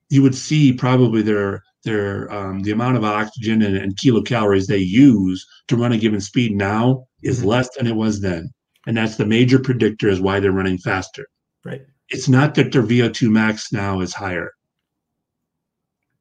You 0.10 0.22
would 0.24 0.36
see 0.36 0.74
probably 0.74 1.22
their 1.22 1.64
their 1.84 2.32
um, 2.34 2.62
the 2.62 2.72
amount 2.72 2.98
of 2.98 3.04
oxygen 3.04 3.62
and, 3.62 3.78
and 3.78 3.96
kilocalories 3.98 4.66
they 4.68 4.78
use 4.80 5.46
to 5.68 5.76
run 5.78 5.92
a 5.92 5.98
given 5.98 6.20
speed 6.22 6.56
now 6.56 7.06
is 7.24 7.42
Mhm. 7.42 7.46
less 7.46 7.70
than 7.76 7.88
it 7.88 7.96
was 7.96 8.22
then, 8.22 8.50
and 8.88 8.98
that's 8.98 9.18
the 9.18 9.26
major 9.26 9.60
predictor 9.60 10.08
is 10.10 10.20
why 10.20 10.40
they're 10.40 10.52
running 10.52 10.78
faster. 10.80 11.26
Right. 11.64 11.82
It's 12.10 12.28
not 12.30 12.56
that 12.56 12.72
their 12.72 12.84
VO2 12.84 13.30
max 13.30 13.72
now 13.72 14.00
is 14.02 14.14
higher, 14.14 14.52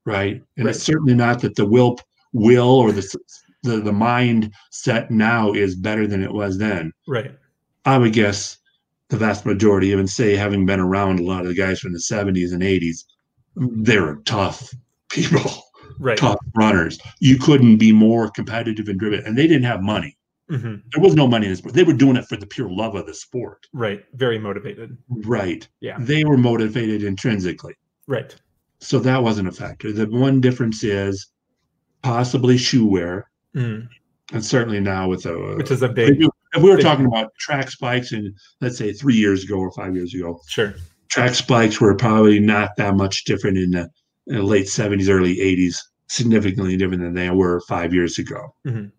right? 0.04 0.42
And 0.56 0.68
it's 0.68 0.82
certainly 0.82 1.14
not 1.14 1.40
that 1.42 1.56
the 1.56 1.66
will 1.66 1.98
will 2.32 2.68
or 2.70 2.92
the 2.92 3.06
the 3.62 3.80
the 3.80 3.92
mind 3.92 4.52
set 4.70 5.10
now 5.10 5.52
is 5.52 5.74
better 5.76 6.06
than 6.06 6.22
it 6.22 6.32
was 6.32 6.58
then. 6.58 6.92
Right. 7.06 7.32
I 7.86 7.98
would 7.98 8.12
guess 8.12 8.58
the 9.10 9.16
vast 9.16 9.44
majority, 9.46 9.88
even 9.88 10.06
say 10.06 10.34
having 10.36 10.66
been 10.66 10.80
around 10.80 11.20
a 11.20 11.22
lot 11.24 11.42
of 11.42 11.48
the 11.48 11.54
guys 11.54 11.80
from 11.80 11.92
the 11.92 11.98
70s 11.98 12.52
and 12.52 12.62
80s, 12.62 13.04
they 13.56 13.98
were 14.00 14.16
tough 14.24 14.72
people, 15.10 15.50
Right. 16.00 16.18
tough 16.18 16.38
runners. 16.56 16.98
You 17.20 17.36
couldn't 17.38 17.76
be 17.76 17.92
more 17.92 18.30
competitive 18.30 18.88
and 18.88 18.98
driven. 18.98 19.24
And 19.24 19.36
they 19.38 19.46
didn't 19.46 19.64
have 19.64 19.80
money. 19.82 20.16
hmm 20.48 20.76
There 20.92 21.02
was 21.02 21.14
no 21.14 21.28
money 21.28 21.46
in 21.46 21.52
the 21.52 21.56
sport. 21.56 21.74
They 21.74 21.84
were 21.84 21.92
doing 21.92 22.16
it 22.16 22.24
for 22.24 22.36
the 22.36 22.46
pure 22.46 22.68
love 22.70 22.94
of 22.96 23.06
the 23.06 23.14
sport. 23.14 23.66
Right. 23.72 24.04
Very 24.14 24.38
motivated. 24.38 24.96
Right. 25.08 25.68
Yeah. 25.80 25.96
They 26.00 26.24
were 26.24 26.36
motivated 26.36 27.04
intrinsically. 27.04 27.74
Right. 28.08 28.34
So 28.80 28.98
that 29.00 29.22
wasn't 29.22 29.48
a 29.48 29.52
factor. 29.52 29.92
The 29.92 30.06
one 30.06 30.40
difference 30.40 30.82
is 30.82 31.28
possibly 32.02 32.58
shoe 32.58 32.86
wear. 32.86 33.30
Mm. 33.54 33.88
And 34.32 34.44
certainly 34.44 34.80
now 34.80 35.08
with 35.08 35.26
a 35.26 35.54
Which 35.56 35.70
is 35.70 35.82
a 35.82 35.88
big. 35.88 36.20
If 36.54 36.62
we 36.62 36.70
were 36.70 36.78
talking 36.78 37.06
about 37.06 37.34
track 37.38 37.70
spikes 37.70 38.12
in 38.12 38.34
let's 38.60 38.78
say 38.78 38.92
three 38.92 39.14
years 39.14 39.44
ago 39.44 39.56
or 39.56 39.70
five 39.72 39.94
years 39.94 40.14
ago, 40.14 40.40
Sure. 40.48 40.74
track 41.08 41.34
spikes 41.34 41.80
were 41.80 41.94
probably 41.94 42.38
not 42.40 42.70
that 42.76 42.96
much 42.96 43.24
different 43.24 43.58
in 43.58 43.70
the, 43.72 43.88
in 44.26 44.36
the 44.36 44.42
late 44.42 44.66
70s, 44.66 45.08
early 45.08 45.36
80s, 45.36 45.76
significantly 46.08 46.76
different 46.76 47.02
than 47.02 47.14
they 47.14 47.30
were 47.30 47.60
five 47.68 47.92
years 47.92 48.18
ago. 48.18 48.54
Mhm. 48.66 48.90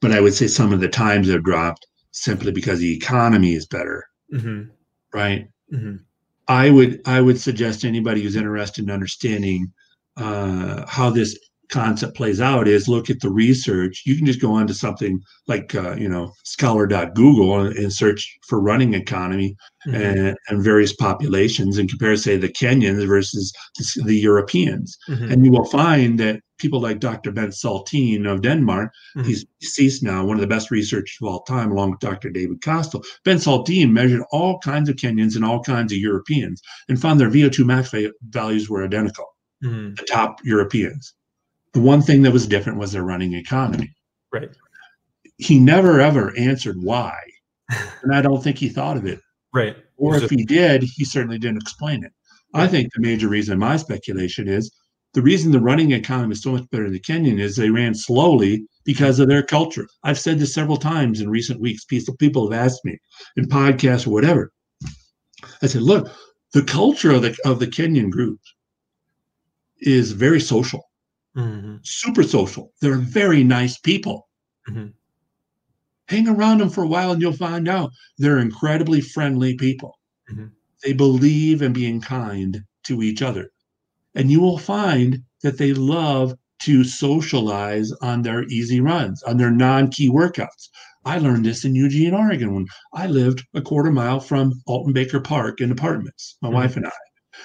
But 0.00 0.12
I 0.12 0.20
would 0.20 0.34
say 0.34 0.46
some 0.46 0.72
of 0.72 0.80
the 0.80 0.88
times 0.88 1.28
have 1.28 1.44
dropped 1.44 1.86
simply 2.12 2.52
because 2.52 2.78
the 2.78 2.94
economy 2.94 3.54
is 3.54 3.66
better, 3.66 4.04
hmm 4.30 4.62
right? 5.14 5.48
hmm 5.70 5.96
I 6.48 6.70
would 6.70 7.00
I 7.06 7.20
would 7.20 7.40
suggest 7.40 7.84
anybody 7.84 8.22
who's 8.22 8.36
interested 8.36 8.84
in 8.84 8.90
understanding 8.90 9.72
uh, 10.16 10.84
how 10.86 11.10
this 11.10 11.36
concept 11.68 12.16
plays 12.16 12.40
out 12.40 12.68
is 12.68 12.88
look 12.88 13.10
at 13.10 13.20
the 13.20 13.30
research. 13.30 14.02
You 14.06 14.16
can 14.16 14.26
just 14.26 14.40
go 14.40 14.52
onto 14.52 14.72
something 14.72 15.20
like 15.46 15.74
uh, 15.74 15.94
you 15.96 16.08
know 16.08 16.32
scholar.google 16.44 17.60
and, 17.60 17.76
and 17.76 17.92
search 17.92 18.38
for 18.48 18.60
running 18.60 18.94
economy 18.94 19.56
Mm-hmm. 19.86 20.02
and, 20.18 20.36
and 20.48 20.64
various 20.64 20.92
populations 20.96 21.78
and 21.78 21.88
compare, 21.88 22.16
say, 22.16 22.36
the 22.36 22.48
Kenyans 22.48 23.06
versus 23.06 23.52
the, 23.76 24.02
the 24.06 24.16
Europeans. 24.16 24.98
hmm 25.06 25.30
And 25.30 25.44
you 25.44 25.52
will 25.52 25.64
find 25.66 26.18
that 26.18 26.40
people 26.58 26.80
like 26.80 26.98
Dr. 26.98 27.30
Bengt 27.30 27.54
Saltin 27.54 28.26
of 28.26 28.40
Denmark, 28.42 28.90
Mhm. 29.16 29.24
he's 29.26 29.46
deceased 29.60 30.02
now, 30.02 30.24
one 30.24 30.36
of 30.36 30.40
the 30.40 30.46
best 30.48 30.72
researchers 30.72 31.16
of 31.22 31.28
all 31.28 31.42
time, 31.42 31.70
along 31.70 31.92
with 31.92 32.00
Dr. 32.00 32.30
David 32.30 32.60
Costill. 32.62 33.04
Bengt 33.24 33.42
Saltin 33.44 33.92
measured 33.92 34.22
all 34.32 34.58
kinds 34.58 34.88
of 34.88 34.96
Kenyans 34.96 35.36
and 35.36 35.44
all 35.44 35.62
kinds 35.62 35.92
of 35.92 35.98
Europeans 35.98 36.60
and 36.88 37.00
found 37.00 37.20
their 37.20 37.30
VO2 37.30 37.64
max 37.64 37.94
values 38.30 38.68
were 38.68 38.82
identical, 38.84 39.26
hmm 39.62 39.94
the 39.94 40.04
top 40.04 40.40
Europeans. 40.44 41.14
The 41.76 41.82
one 41.82 42.00
thing 42.00 42.22
that 42.22 42.32
was 42.32 42.46
different 42.46 42.78
was 42.78 42.92
their 42.92 43.02
running 43.02 43.34
economy. 43.34 43.92
Right. 44.32 44.48
He 45.36 45.58
never 45.58 46.00
ever 46.00 46.32
answered 46.38 46.76
why. 46.80 47.18
And 48.02 48.14
I 48.14 48.22
don't 48.22 48.42
think 48.42 48.56
he 48.56 48.70
thought 48.70 48.96
of 48.96 49.04
it 49.04 49.20
Right. 49.52 49.76
or 49.98 50.14
if 50.14 50.22
just- 50.22 50.32
he 50.32 50.44
did, 50.46 50.82
he 50.82 51.04
certainly 51.04 51.38
didn't 51.38 51.60
explain 51.60 52.02
it. 52.02 52.12
I 52.54 52.66
think 52.66 52.94
the 52.94 53.02
major 53.02 53.28
reason, 53.28 53.58
my 53.58 53.76
speculation 53.76 54.48
is 54.48 54.74
the 55.12 55.20
reason 55.20 55.52
the 55.52 55.60
running 55.60 55.90
economy 55.92 56.32
is 56.32 56.40
so 56.42 56.52
much 56.52 56.64
better 56.70 56.84
than 56.84 56.94
the 56.94 57.00
Kenyan 57.00 57.38
is 57.38 57.56
they 57.56 57.68
ran 57.68 57.94
slowly 57.94 58.64
because 58.86 59.18
of 59.20 59.28
their 59.28 59.42
culture. 59.42 59.86
I've 60.02 60.18
said 60.18 60.38
this 60.38 60.54
several 60.54 60.78
times 60.78 61.20
in 61.20 61.28
recent 61.28 61.60
weeks. 61.60 61.84
People, 61.84 62.16
people 62.16 62.50
have 62.50 62.58
asked 62.58 62.86
me 62.86 62.96
in 63.36 63.44
podcasts 63.50 64.06
or 64.06 64.10
whatever. 64.10 64.50
I 65.60 65.66
said, 65.66 65.82
look, 65.82 66.10
the 66.54 66.62
culture 66.62 67.10
of 67.10 67.20
the 67.20 67.36
of 67.44 67.58
the 67.60 67.66
Kenyan 67.66 68.08
group 68.10 68.40
is 69.80 70.12
very 70.12 70.40
social, 70.40 70.82
Mhm. 71.36 71.80
super 71.86 72.22
social. 72.24 72.72
They're 72.80 72.98
very 72.98 73.44
nice 73.44 73.78
people. 73.78 74.28
Mhm. 74.68 74.94
Hang 76.08 76.28
around 76.28 76.58
them 76.58 76.70
for 76.70 76.84
a 76.84 76.88
while 76.88 77.12
and 77.12 77.20
you'll 77.20 77.32
find 77.32 77.68
out 77.68 77.90
they're 78.18 78.38
incredibly 78.38 79.00
friendly 79.00 79.54
people. 79.54 79.98
Mhm. 80.30 80.52
They 80.84 80.92
believe 80.92 81.62
in 81.62 81.72
being 81.72 82.00
kind 82.00 82.62
to 82.84 83.02
each 83.02 83.22
other. 83.22 83.50
And 84.14 84.30
you 84.30 84.40
will 84.40 84.58
find 84.58 85.22
that 85.42 85.58
they 85.58 85.74
love 85.74 86.34
to 86.62 86.84
socialize 86.84 87.92
on 88.02 88.22
their 88.22 88.44
easy 88.44 88.80
runs, 88.80 89.22
on 89.24 89.38
their 89.38 89.50
non 89.52 89.90
key 89.90 90.10
workouts. 90.10 90.68
I 91.04 91.18
learned 91.18 91.46
this 91.46 91.64
in 91.64 91.74
Eugene, 91.74 92.14
Oregon, 92.14 92.54
when 92.54 92.66
I 92.94 93.06
lived 93.08 93.44
a 93.54 93.62
quarter 93.62 93.92
mile 93.92 94.20
from 94.20 94.54
Alton 94.66 94.92
Baker 94.94 95.20
Park 95.20 95.60
in 95.60 95.70
apartments, 95.72 96.36
my 96.42 96.50
Mhm. 96.50 96.54
wife 96.54 96.76
and 96.76 96.86
I. 96.86 96.92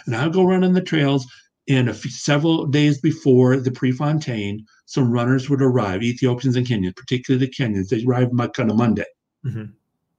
And 0.08 0.16
I 0.16 0.26
would 0.26 0.34
go 0.34 0.44
run 0.46 0.64
on 0.64 0.74
the 0.74 0.82
trails. 0.82 1.26
And 1.72 1.88
a 1.90 1.94
few, 1.94 2.12
several 2.12 2.66
days 2.66 3.00
before 3.00 3.56
the 3.58 3.72
Prefontaine, 3.72 4.66
some 4.88 5.10
runners 5.12 5.50
would 5.50 5.62
arrive, 5.62 6.04
Ethiopians 6.04 6.58
and 6.58 6.68
Kenyans, 6.68 6.96
particularly 6.98 7.46
the 7.46 7.52
Kenyans. 7.52 7.88
They 7.88 8.04
arrived 8.04 8.32
on 8.38 8.50
kind 8.50 8.70
of 8.70 8.78
Monday. 8.78 9.06
Mhm. 9.46 9.72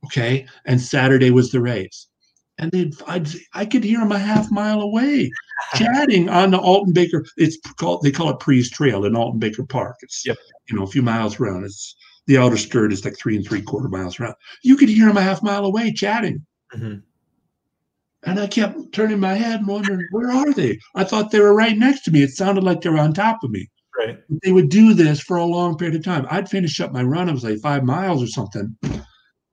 Okay. 0.07 0.47
And 0.65 0.81
Saturday 0.81 1.31
was 1.31 1.51
the 1.53 1.61
race. 1.61 2.07
And 2.59 2.71
they'd, 2.73 2.95
I'd, 3.07 3.29
I 3.55 3.67
could 3.67 3.85
hear 3.85 3.99
them 4.01 4.13
a 4.13 4.19
half 4.19 4.51
mile 4.51 4.81
away 4.81 5.31
chatting 5.75 6.29
on 6.31 6.51
the 6.53 6.59
Alton 6.59 6.93
Baker. 6.95 7.25
It's 7.37 7.59
called, 7.77 8.03
they 8.03 8.11
call 8.11 8.31
it 8.31 8.41
Pre's 8.41 8.71
Trail 8.71 9.05
in 9.05 9.15
Alton 9.17 9.39
Baker 9.39 9.65
Park. 9.65 9.97
It's, 10.03 10.25
Yep. 10.27 10.39
you 10.71 10.77
know, 10.77 10.85
a 10.85 10.87
few 10.87 11.03
miles 11.03 11.39
around. 11.39 11.65
It's 11.65 11.95
the 12.27 12.39
outer 12.39 12.57
skirt 12.57 12.93
is 12.93 13.05
like 13.05 13.17
three 13.19 13.37
and 13.37 13.47
three 13.47 13.63
quarter 13.63 13.89
miles 13.89 14.19
around. 14.19 14.35
You 14.63 14.77
could 14.77 14.89
hear 14.89 15.07
them 15.09 15.17
a 15.19 15.23
half 15.23 15.43
mile 15.43 15.65
away 15.67 15.93
chatting. 15.93 16.47
Mhm. 16.75 17.03
And 18.25 18.39
I 18.39 18.47
kept 18.47 18.93
turning 18.93 19.21
my 19.21 19.35
head 19.35 19.61
and 19.61 19.67
wondering, 19.69 20.07
where 20.11 20.31
are 20.31 20.53
they? 20.53 20.79
I 20.95 21.05
thought 21.05 21.31
they 21.31 21.41
were 21.41 21.55
right 21.55 21.77
next 21.77 22.03
to 22.03 22.11
me. 22.11 22.23
It 22.23 22.31
sounded 22.31 22.63
like 22.65 22.81
they 22.81 22.91
were 22.91 22.99
on 22.99 23.13
top 23.13 23.43
of 23.43 23.51
me. 23.51 23.69
Right. 23.99 24.19
They 24.43 24.53
would 24.53 24.69
do 24.69 24.95
this 24.95 25.21
for 25.21 25.37
a 25.37 25.45
long 25.45 25.77
period 25.77 25.97
of 25.97 26.05
time. 26.05 26.27
I'd 26.31 26.49
finish 26.49 26.81
up 26.81 26.93
my 26.93 27.03
run. 27.03 27.29
It 27.29 27.33
was 27.33 27.45
like 27.45 27.59
five 27.61 27.85
miles 27.85 28.23
or 28.23 28.29
something. 28.29 28.77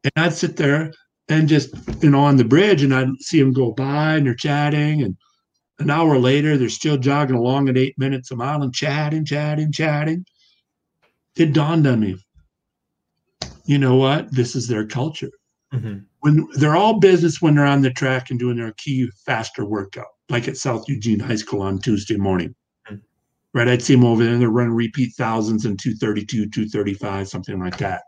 And 0.04 0.14
I'd 0.18 0.34
sit 0.34 0.58
there 0.58 0.92
and 1.30 1.48
just, 1.50 1.70
you 2.02 2.10
know, 2.10 2.22
on 2.22 2.38
the 2.38 2.46
bridge 2.46 2.84
and 2.84 2.94
I'd 2.94 3.10
see 3.22 3.40
them 3.40 3.54
go 3.54 3.72
by 3.74 4.16
and 4.16 4.26
they're 4.28 4.36
chatting. 4.36 5.04
And 5.04 5.18
an 5.80 5.90
hour 5.92 6.20
later, 6.20 6.58
they're 6.58 6.70
still 6.70 6.98
jogging 6.98 7.38
along 7.38 7.70
at 7.70 7.78
eight 7.78 7.96
minutes 7.98 8.32
a 8.32 8.38
mile 8.38 8.64
and 8.64 8.74
chatting, 8.76 9.26
chatting, 9.26 9.72
chatting. 9.72 10.26
It 11.36 11.54
dawned 11.54 11.88
on 11.88 12.02
me, 12.02 12.18
you 13.66 13.78
know 13.78 13.96
what? 13.96 14.34
This 14.34 14.56
is 14.56 14.68
their 14.68 14.86
culture 14.86 15.32
Mhm. 15.74 16.09
When 16.22 16.48
they're 16.56 16.76
all 16.76 17.00
business 17.00 17.42
when 17.42 17.56
they're 17.56 17.66
on 17.66 17.82
the 17.82 17.92
track 17.92 18.30
and 18.30 18.40
doing 18.40 18.58
their 18.58 18.74
key 18.74 19.10
faster 19.26 19.66
workout, 19.66 20.08
like 20.30 20.48
at 20.48 20.58
South 20.58 20.86
Eugene 20.88 21.20
High 21.20 21.36
School 21.36 21.62
on 21.62 21.80
Tuesday 21.80 22.18
morning. 22.18 22.56
Mhm. 22.90 23.02
Right. 23.54 23.68
I'd 23.68 23.82
see 23.82 23.96
them 23.96 24.06
over 24.06 24.24
there 24.24 24.34
and 24.34 24.42
they're 24.42 24.50
running 24.50 24.74
repeat 24.74 25.14
thousands 25.18 25.66
in 25.66 25.78
232, 25.78 26.50
235, 26.50 27.28
something 27.30 27.60
like 27.60 27.78
that. 27.78 28.04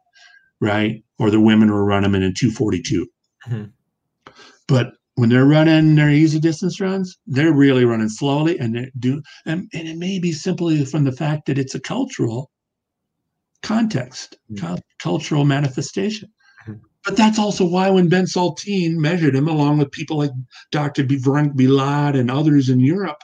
Right. 0.61 1.03
Or 1.19 1.31
the 1.31 1.41
women 1.41 1.71
were 1.71 1.85
running 1.85 2.11
them 2.11 2.21
in 2.23 2.33
242. 2.33 3.07
Mhm. 3.47 3.71
But 4.67 4.93
when 5.15 5.29
they're 5.29 5.45
running 5.45 5.95
their 5.95 6.09
easy 6.09 6.39
distance 6.39 6.79
runs, 6.79 7.17
they're 7.27 7.53
really 7.53 7.85
running 7.85 8.09
slowly 8.09 8.59
and 8.59 8.75
they 8.75 8.91
do 8.99 9.21
and, 9.45 9.69
and 9.73 9.87
it 9.87 9.97
may 9.97 10.19
be 10.19 10.31
simply 10.31 10.85
from 10.85 11.03
the 11.03 11.11
fact 11.11 11.45
that 11.47 11.57
it's 11.57 11.75
a 11.75 11.79
cultural 11.79 12.49
context, 13.63 14.37
Mhm. 14.51 14.57
cul- 14.59 14.79
cultural 14.99 15.45
manifestation. 15.45 16.29
But 17.03 17.17
that's 17.17 17.39
also 17.39 17.65
why 17.65 17.89
when 17.89 18.09
Bengt 18.09 18.29
Saltin 18.29 18.97
measured 18.97 19.35
him, 19.35 19.47
along 19.47 19.79
with 19.79 19.91
people 19.91 20.17
like 20.17 20.31
Dr. 20.71 21.03
Veronica 21.07 21.55
Billat 21.55 22.15
and 22.15 22.29
others 22.29 22.69
in 22.69 22.79
Europe, 22.79 23.17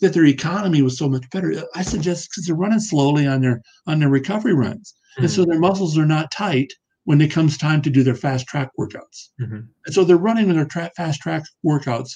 that 0.00 0.12
their 0.12 0.26
economy 0.26 0.82
was 0.82 0.98
so 0.98 1.08
much 1.08 1.28
better. 1.30 1.62
I 1.76 1.82
suggest 1.82 2.30
because 2.30 2.46
they're 2.46 2.56
running 2.56 2.80
slowly 2.80 3.26
on 3.26 3.40
their 3.40 3.62
on 3.86 4.00
their 4.00 4.08
recovery 4.08 4.54
runs, 4.54 4.94
mm-hmm. 5.14 5.24
and 5.24 5.30
so 5.30 5.44
their 5.44 5.60
muscles 5.60 5.96
are 5.96 6.06
not 6.06 6.32
tight 6.32 6.72
when 7.04 7.20
it 7.20 7.30
comes 7.30 7.56
time 7.56 7.80
to 7.82 7.90
do 7.90 8.02
their 8.02 8.16
fast 8.16 8.46
track 8.46 8.70
workouts. 8.78 9.30
Mm-hmm. 9.40 9.60
And 9.86 9.94
so 9.94 10.02
they're 10.04 10.16
running 10.16 10.52
their 10.52 10.64
tra- 10.64 10.90
fast 10.96 11.20
track 11.20 11.44
workouts 11.64 12.10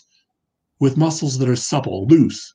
with 0.81 0.97
muscles 0.97 1.39
that 1.39 1.49
are 1.49 1.57
supple, 1.57 2.07
loose, 2.09 2.55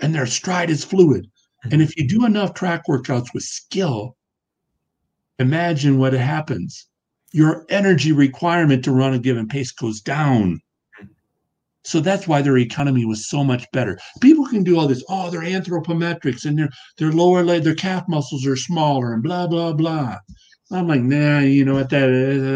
and 0.00 0.14
their 0.14 0.26
stride 0.26 0.70
is 0.70 0.84
fluid. 0.84 1.24
Mm-hmm. 1.24 1.72
And 1.72 1.82
if 1.82 1.96
you 1.96 2.08
do 2.08 2.26
enough 2.26 2.54
track 2.54 2.82
workouts 2.88 3.32
with 3.32 3.44
skill, 3.44 4.16
imagine 5.38 5.98
what 5.98 6.12
happens. 6.12 6.87
Your 7.32 7.66
energy 7.68 8.12
requirement 8.12 8.84
to 8.84 8.92
run 8.92 9.14
a 9.14 9.18
given 9.18 9.48
pace 9.48 9.70
goes 9.70 10.00
down. 10.00 10.60
So 11.84 12.00
that's 12.00 12.28
why 12.28 12.42
their 12.42 12.58
economy 12.58 13.06
was 13.06 13.28
so 13.28 13.42
much 13.42 13.64
better. 13.72 13.98
People 14.20 14.46
can 14.46 14.62
do 14.62 14.78
all 14.78 14.86
this. 14.86 15.02
Oh, 15.08 15.30
they're 15.30 15.40
anthropometrics 15.40 16.44
and 16.44 16.58
their 16.58 16.68
their 16.98 17.12
lower 17.12 17.42
leg, 17.42 17.62
their 17.64 17.74
calf 17.74 18.04
muscles 18.08 18.46
are 18.46 18.56
smaller 18.56 19.12
and 19.14 19.22
blah 19.22 19.46
blah 19.46 19.72
blah. 19.72 20.18
I'm 20.70 20.86
like, 20.86 21.00
nah, 21.00 21.40
you 21.40 21.64
know 21.64 21.74
what? 21.74 21.88
That 21.90 22.08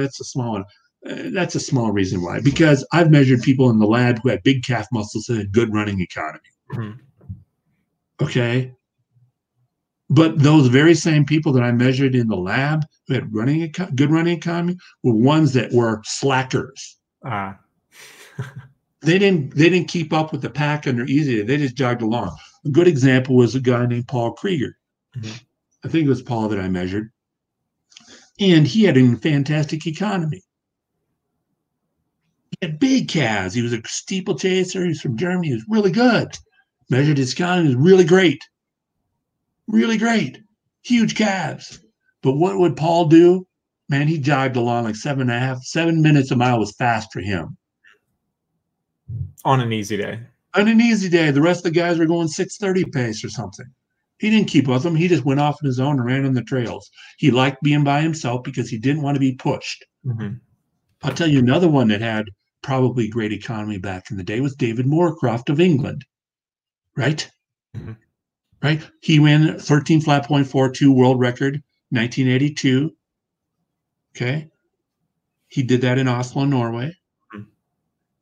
that's 0.02 0.20
a 0.20 0.24
small 0.24 0.52
one. 0.52 0.64
Uh, 1.08 1.30
that's 1.32 1.54
a 1.54 1.60
small 1.60 1.92
reason 1.92 2.22
why. 2.22 2.40
Because 2.40 2.86
I've 2.92 3.10
measured 3.10 3.42
people 3.42 3.70
in 3.70 3.78
the 3.78 3.86
lab 3.86 4.20
who 4.22 4.28
had 4.28 4.42
big 4.42 4.64
calf 4.64 4.86
muscles 4.92 5.28
and 5.28 5.38
had 5.38 5.52
good 5.52 5.72
running 5.72 6.00
economy. 6.00 6.40
Mm-hmm. 6.74 7.00
Okay. 8.22 8.74
But 10.12 10.40
those 10.40 10.66
very 10.66 10.94
same 10.94 11.24
people 11.24 11.52
that 11.54 11.62
I 11.62 11.72
measured 11.72 12.14
in 12.14 12.28
the 12.28 12.36
lab 12.36 12.84
who 13.08 13.14
had 13.14 13.34
running 13.34 13.72
good 13.94 14.10
running 14.10 14.36
economy 14.36 14.76
were 15.02 15.14
ones 15.14 15.54
that 15.54 15.72
were 15.72 16.02
slackers. 16.04 16.98
Ah. 17.24 17.58
they 19.00 19.18
didn't 19.18 19.56
they 19.56 19.70
didn't 19.70 19.88
keep 19.88 20.12
up 20.12 20.30
with 20.30 20.42
the 20.42 20.50
pack 20.50 20.86
and 20.86 20.98
they're 20.98 21.06
easy. 21.06 21.40
They 21.40 21.56
just 21.56 21.76
jogged 21.76 22.02
along. 22.02 22.36
A 22.66 22.68
good 22.68 22.88
example 22.88 23.36
was 23.36 23.54
a 23.54 23.60
guy 23.60 23.86
named 23.86 24.06
Paul 24.06 24.32
Krieger. 24.32 24.76
Mm-hmm. 25.16 25.32
I 25.84 25.88
think 25.88 26.04
it 26.04 26.10
was 26.10 26.20
Paul 26.20 26.48
that 26.48 26.60
I 26.60 26.68
measured. 26.68 27.10
And 28.38 28.66
he 28.66 28.84
had 28.84 28.98
a 28.98 29.16
fantastic 29.16 29.86
economy. 29.86 30.42
He 32.50 32.66
had 32.66 32.78
big 32.78 33.08
calves. 33.08 33.54
He 33.54 33.62
was 33.62 33.72
a 33.72 33.80
steeplechaser. 33.86 34.82
He 34.82 34.88
was 34.88 35.00
from 35.00 35.16
Germany. 35.16 35.48
He 35.48 35.54
was 35.54 35.64
really 35.68 35.90
good. 35.90 36.36
Measured 36.90 37.16
his 37.16 37.32
economy. 37.32 37.70
He 37.70 37.76
was 37.76 37.84
really 37.84 38.04
great. 38.04 38.42
Really 39.68 39.96
great. 39.96 40.38
Huge 40.82 41.14
calves. 41.14 41.80
But 42.22 42.32
what 42.32 42.58
would 42.58 42.76
Paul 42.76 43.06
do? 43.06 43.46
Man, 43.88 44.08
he 44.08 44.18
jogged 44.18 44.56
along 44.56 44.84
like 44.84 44.96
seven 44.96 45.22
and 45.22 45.30
a 45.30 45.38
half, 45.38 45.62
seven 45.62 46.02
minutes 46.02 46.30
a 46.30 46.36
mile 46.36 46.58
was 46.58 46.74
fast 46.76 47.12
for 47.12 47.20
him 47.20 47.56
on 49.44 49.60
an 49.60 49.72
easy 49.72 49.96
day. 49.96 50.20
On 50.54 50.68
an 50.68 50.80
easy 50.80 51.08
day, 51.08 51.30
the 51.30 51.40
rest 51.40 51.60
of 51.60 51.72
the 51.72 51.78
guys 51.78 51.98
were 51.98 52.06
going 52.06 52.28
630 52.28 52.90
pace 52.90 53.24
or 53.24 53.30
something. 53.30 53.66
He 54.18 54.30
didn't 54.30 54.48
keep 54.48 54.68
with 54.68 54.82
them. 54.82 54.94
He 54.94 55.08
just 55.08 55.24
went 55.24 55.40
off 55.40 55.58
on 55.62 55.66
his 55.66 55.80
own 55.80 55.98
and 55.98 56.04
ran 56.04 56.24
on 56.24 56.34
the 56.34 56.42
trails. 56.42 56.90
He 57.18 57.30
liked 57.30 57.62
being 57.62 57.84
by 57.84 58.02
himself 58.02 58.42
because 58.44 58.68
he 58.68 58.78
didn't 58.78 59.02
want 59.02 59.16
to 59.16 59.20
be 59.20 59.34
pushed. 59.34 59.84
Mm-hmm. 60.06 60.34
I'll 61.02 61.14
tell 61.14 61.28
you 61.28 61.40
another 61.40 61.68
one 61.68 61.88
that 61.88 62.00
had 62.00 62.26
probably 62.62 63.08
great 63.08 63.32
economy 63.32 63.78
back 63.78 64.10
in 64.10 64.16
the 64.16 64.22
day 64.22 64.40
was 64.40 64.54
David 64.54 64.86
Moorcroft 64.86 65.48
of 65.48 65.58
England. 65.58 66.04
Right? 66.96 67.28
Mm-hmm. 67.76 67.92
Right? 68.62 68.82
He 69.00 69.18
ran 69.18 69.58
13 69.58 70.00
flat 70.00 70.26
point 70.26 70.46
four 70.46 70.70
two 70.70 70.92
world 70.92 71.18
record 71.18 71.62
1982. 71.90 72.92
Okay. 74.14 74.48
He 75.48 75.62
did 75.62 75.82
that 75.82 75.98
in 75.98 76.08
Oslo, 76.08 76.44
Norway. 76.44 76.96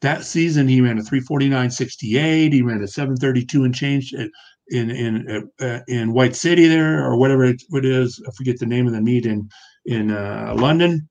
That 0.01 0.25
season, 0.25 0.67
he 0.67 0.81
ran 0.81 0.99
a 0.99 1.03
349.68. 1.03 2.53
He 2.53 2.63
ran 2.63 2.83
a 2.83 2.89
732 2.89 3.65
and 3.65 3.75
change 3.75 4.15
in 4.15 4.91
in 4.91 5.51
uh, 5.61 5.81
in 5.89 6.13
White 6.13 6.35
City 6.35 6.67
there, 6.69 7.05
or 7.05 7.17
whatever 7.17 7.45
it, 7.45 7.63
it 7.71 7.85
is. 7.85 8.23
I 8.27 8.31
forget 8.33 8.59
the 8.59 8.67
name 8.67 8.87
of 8.87 8.93
the 8.93 9.01
meet 9.01 9.27
in 9.27 9.49
in 9.85 10.11
uh, 10.11 10.55
London. 10.57 11.09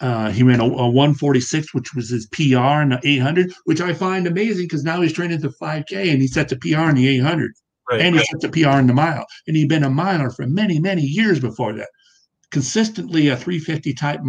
Uh, 0.00 0.30
he 0.30 0.42
ran 0.42 0.58
a, 0.58 0.64
a, 0.64 0.88
146, 0.88 1.72
which 1.74 1.94
was 1.94 2.10
his 2.10 2.26
PR 2.26 2.82
in 2.82 2.88
the 2.88 3.00
800, 3.04 3.52
which 3.66 3.80
I 3.80 3.94
find 3.94 4.26
amazing 4.26 4.64
because 4.64 4.82
now 4.82 5.00
he's 5.00 5.12
training 5.12 5.40
to 5.42 5.50
5K 5.50 6.10
and 6.10 6.20
he 6.20 6.26
set 6.26 6.48
the 6.48 6.56
PR 6.56 6.90
in 6.90 6.96
the 6.96 7.06
800, 7.06 7.52
right. 7.92 8.00
and 8.00 8.14
he 8.16 8.24
sets 8.24 8.42
the 8.42 8.48
PR 8.48 8.78
in 8.78 8.86
the 8.86 8.94
mile, 8.94 9.24
and 9.46 9.56
he'd 9.56 9.68
been 9.68 9.84
a 9.84 9.90
miler 9.90 10.30
for 10.30 10.46
many 10.46 10.78
many 10.78 11.02
years 11.02 11.40
before 11.40 11.72
that, 11.74 11.88
consistently 12.50 13.28
a 13.28 13.36
350 13.36 13.94
type, 13.94 14.20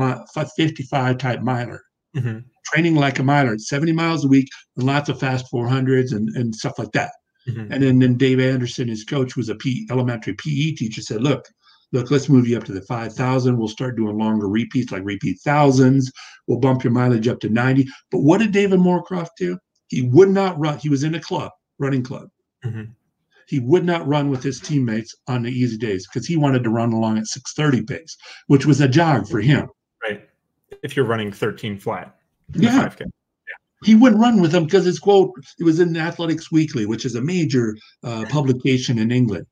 55 0.57 1.17
type 1.17 1.41
miler. 1.41 1.81
Mm-hmm 2.15 2.39
training 2.65 2.95
like 2.95 3.19
a 3.19 3.23
miler, 3.23 3.57
70 3.57 3.91
miles 3.91 4.25
a 4.25 4.27
week, 4.27 4.49
and 4.77 4.85
lots 4.85 5.09
of 5.09 5.19
fast 5.19 5.51
400s 5.51 6.13
and, 6.13 6.29
and 6.35 6.55
stuff 6.55 6.79
like 6.79 6.91
that. 6.93 7.11
Mm-hmm. 7.47 7.73
And 7.73 7.83
then, 7.83 7.99
then 7.99 8.17
Dave 8.17 8.39
Anderson, 8.39 8.87
his 8.87 9.03
coach, 9.03 9.35
was 9.35 9.49
a 9.49 9.55
P, 9.55 9.87
elementary 9.91 10.33
PE 10.33 10.71
teacher, 10.71 11.01
said, 11.01 11.21
look, 11.21 11.45
look, 11.91 12.09
let's 12.09 12.29
move 12.29 12.47
you 12.47 12.57
up 12.57 12.63
to 12.65 12.71
the 12.71 12.81
5,000. 12.81 13.57
We'll 13.57 13.67
start 13.67 13.97
doing 13.97 14.17
longer 14.17 14.47
repeats, 14.47 14.91
like 14.91 15.03
repeat 15.03 15.39
thousands. 15.43 16.11
We'll 16.47 16.59
bump 16.59 16.83
your 16.83 16.93
mileage 16.93 17.27
up 17.27 17.39
to 17.41 17.49
90. 17.49 17.85
But 18.11 18.19
what 18.19 18.39
did 18.39 18.51
David 18.51 18.79
Moorcroft 18.79 19.31
do? 19.37 19.57
He 19.87 20.03
would 20.03 20.29
not 20.29 20.57
run. 20.57 20.79
He 20.79 20.89
was 20.89 21.03
in 21.03 21.15
a 21.15 21.19
club, 21.19 21.51
running 21.79 22.03
club. 22.03 22.29
Mm-hmm. 22.65 22.91
He 23.53 23.59
would 23.59 23.85
not 23.85 24.07
run 24.07 24.31
with 24.31 24.41
his 24.41 24.59
teammates 24.59 25.13
on 25.27 25.43
the 25.43 25.51
easy 25.51 25.77
days 25.77 26.07
because 26.07 26.25
he 26.25 26.35
wanted 26.35 26.63
to 26.63 26.71
run 26.71 26.91
along 26.91 27.19
at 27.19 27.27
630 27.27 27.85
pace, 27.85 28.17
which 28.47 28.65
was 28.65 28.81
a 28.81 28.87
jog 28.87 29.27
for 29.27 29.41
him. 29.41 29.67
Right. 30.01 30.27
If 30.81 30.95
you're 30.95 31.05
running 31.05 31.31
13 31.31 31.77
flat. 31.77 32.15
Yeah. 32.55 32.89
5K. 32.89 33.03
He 33.83 33.93
wouldn't 33.93 34.19
run 34.19 34.41
with 34.41 34.51
them 34.51 34.63
because 34.63 34.85
his 34.85 34.97
quote, 34.97 35.33
it 35.59 35.65
was 35.65 35.79
in 35.79 35.95
Athletics 35.95 36.51
Weekly, 36.51 36.87
which 36.87 37.05
is 37.05 37.13
a 37.13 37.21
major 37.21 37.77
uh, 38.03 38.25
publication 38.27 38.97
in 38.97 39.11
England, 39.11 39.45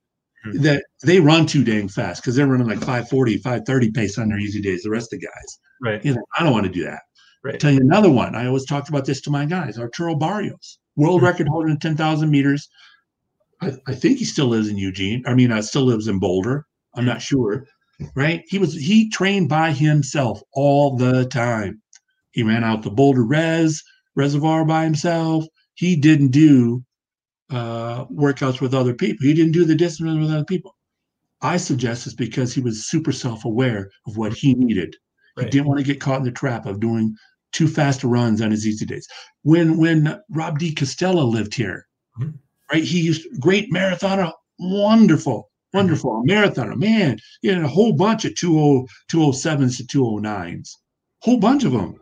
mm-hmm. 0.47 0.63
that 0.63 0.83
they 1.03 1.19
run 1.19 1.45
too 1.45 1.63
dang 1.63 1.87
fast 1.87 2.23
because 2.23 2.35
they're 2.35 2.47
running 2.47 2.65
like 2.65 2.79
540, 2.79 3.37
530 3.37 3.91
pace 3.91 4.17
on 4.17 4.29
their 4.29 4.39
easy 4.39 4.61
days, 4.61 4.81
the 4.81 4.89
rest 4.89 5.13
of 5.13 5.19
the 5.19 5.27
guys. 5.27 5.59
Right. 5.79 6.03
You 6.03 6.15
know, 6.15 6.25
I 6.39 6.43
don't 6.43 6.53
want 6.53 6.65
to 6.65 6.71
do 6.71 6.85
that. 6.85 7.01
Right. 7.43 7.53
I'll 7.53 7.59
tell 7.59 7.71
you 7.71 7.81
another 7.81 8.09
one. 8.09 8.33
I 8.33 8.47
always 8.47 8.65
talked 8.65 8.89
about 8.89 9.05
this 9.05 9.21
to 9.21 9.29
my 9.29 9.45
guys, 9.45 9.77
Arturo 9.77 10.15
Barrios, 10.15 10.79
world 10.95 11.17
mm-hmm. 11.17 11.27
record 11.27 11.47
holder 11.49 11.69
in 11.69 11.77
10,000 11.77 12.31
meters. 12.31 12.67
I, 13.61 13.73
I, 13.87 13.93
think 13.93 14.17
he 14.17 14.25
still 14.25 14.47
lives 14.47 14.67
in 14.67 14.77
Eugene. 14.77 15.23
I 15.25 15.33
mean, 15.33 15.51
I 15.51 15.59
uh, 15.59 15.61
still 15.61 15.83
lives 15.83 16.07
in 16.07 16.19
Boulder. 16.19 16.65
I'm 16.95 17.05
not 17.05 17.21
sure. 17.21 17.65
Right. 18.15 18.43
He 18.47 18.57
was, 18.57 18.73
he 18.73 19.09
trained 19.09 19.47
by 19.49 19.71
himself 19.71 20.41
all 20.53 20.97
the 20.97 21.25
time. 21.27 21.81
He 22.31 22.43
ran 22.43 22.63
out 22.63 22.81
the 22.81 22.89
Boulder 22.89 23.23
Res 23.23 23.83
reservoir 24.15 24.65
by 24.65 24.83
himself. 24.83 25.45
He 25.75 25.95
didn't 25.95 26.29
do 26.29 26.83
uh, 27.51 28.05
workouts 28.05 28.61
with 28.61 28.73
other 28.73 28.93
people. 28.93 29.27
He 29.27 29.33
didn't 29.33 29.51
do 29.51 29.65
the 29.65 29.75
distance 29.75 30.19
with 30.19 30.31
other 30.31 30.45
people. 30.45 30.75
I 31.41 31.57
suggest 31.57 32.05
it's 32.05 32.15
because 32.15 32.53
he 32.53 32.61
was 32.61 32.87
super 32.87 33.11
self-aware 33.11 33.89
of 34.07 34.17
what 34.17 34.33
he 34.33 34.53
needed. 34.53 34.95
Right. 35.35 35.45
He 35.45 35.51
didn't 35.51 35.67
want 35.67 35.79
to 35.79 35.85
get 35.85 36.01
caught 36.01 36.19
in 36.19 36.23
the 36.23 36.31
trap 36.31 36.65
of 36.65 36.79
doing 36.79 37.15
too 37.51 37.67
fast 37.67 38.03
runs 38.03 38.41
on 38.41 38.51
his 38.51 38.65
easy 38.65 38.85
days. 38.85 39.07
When 39.43 39.77
when 39.77 40.19
Rob 40.29 40.59
de 40.59 40.73
Castella 40.73 41.29
lived 41.29 41.53
here, 41.53 41.87
mm-hmm. 42.19 42.37
Right? 42.71 42.83
He 42.83 43.01
used 43.01 43.27
great 43.39 43.71
marathoner, 43.71 44.31
wonderful, 44.59 45.49
wonderful 45.73 46.11
mm-hmm. 46.11 46.29
marathoner, 46.29 46.77
man. 46.77 47.17
He 47.41 47.49
had 47.49 47.61
a 47.61 47.67
whole 47.67 47.93
bunch 47.93 48.25
of 48.25 48.39
20, 48.39 48.85
207s 49.11 49.77
to 49.77 49.97
209s, 49.97 50.69
whole 51.21 51.37
bunch 51.37 51.63
of 51.63 51.71
them. 51.73 51.99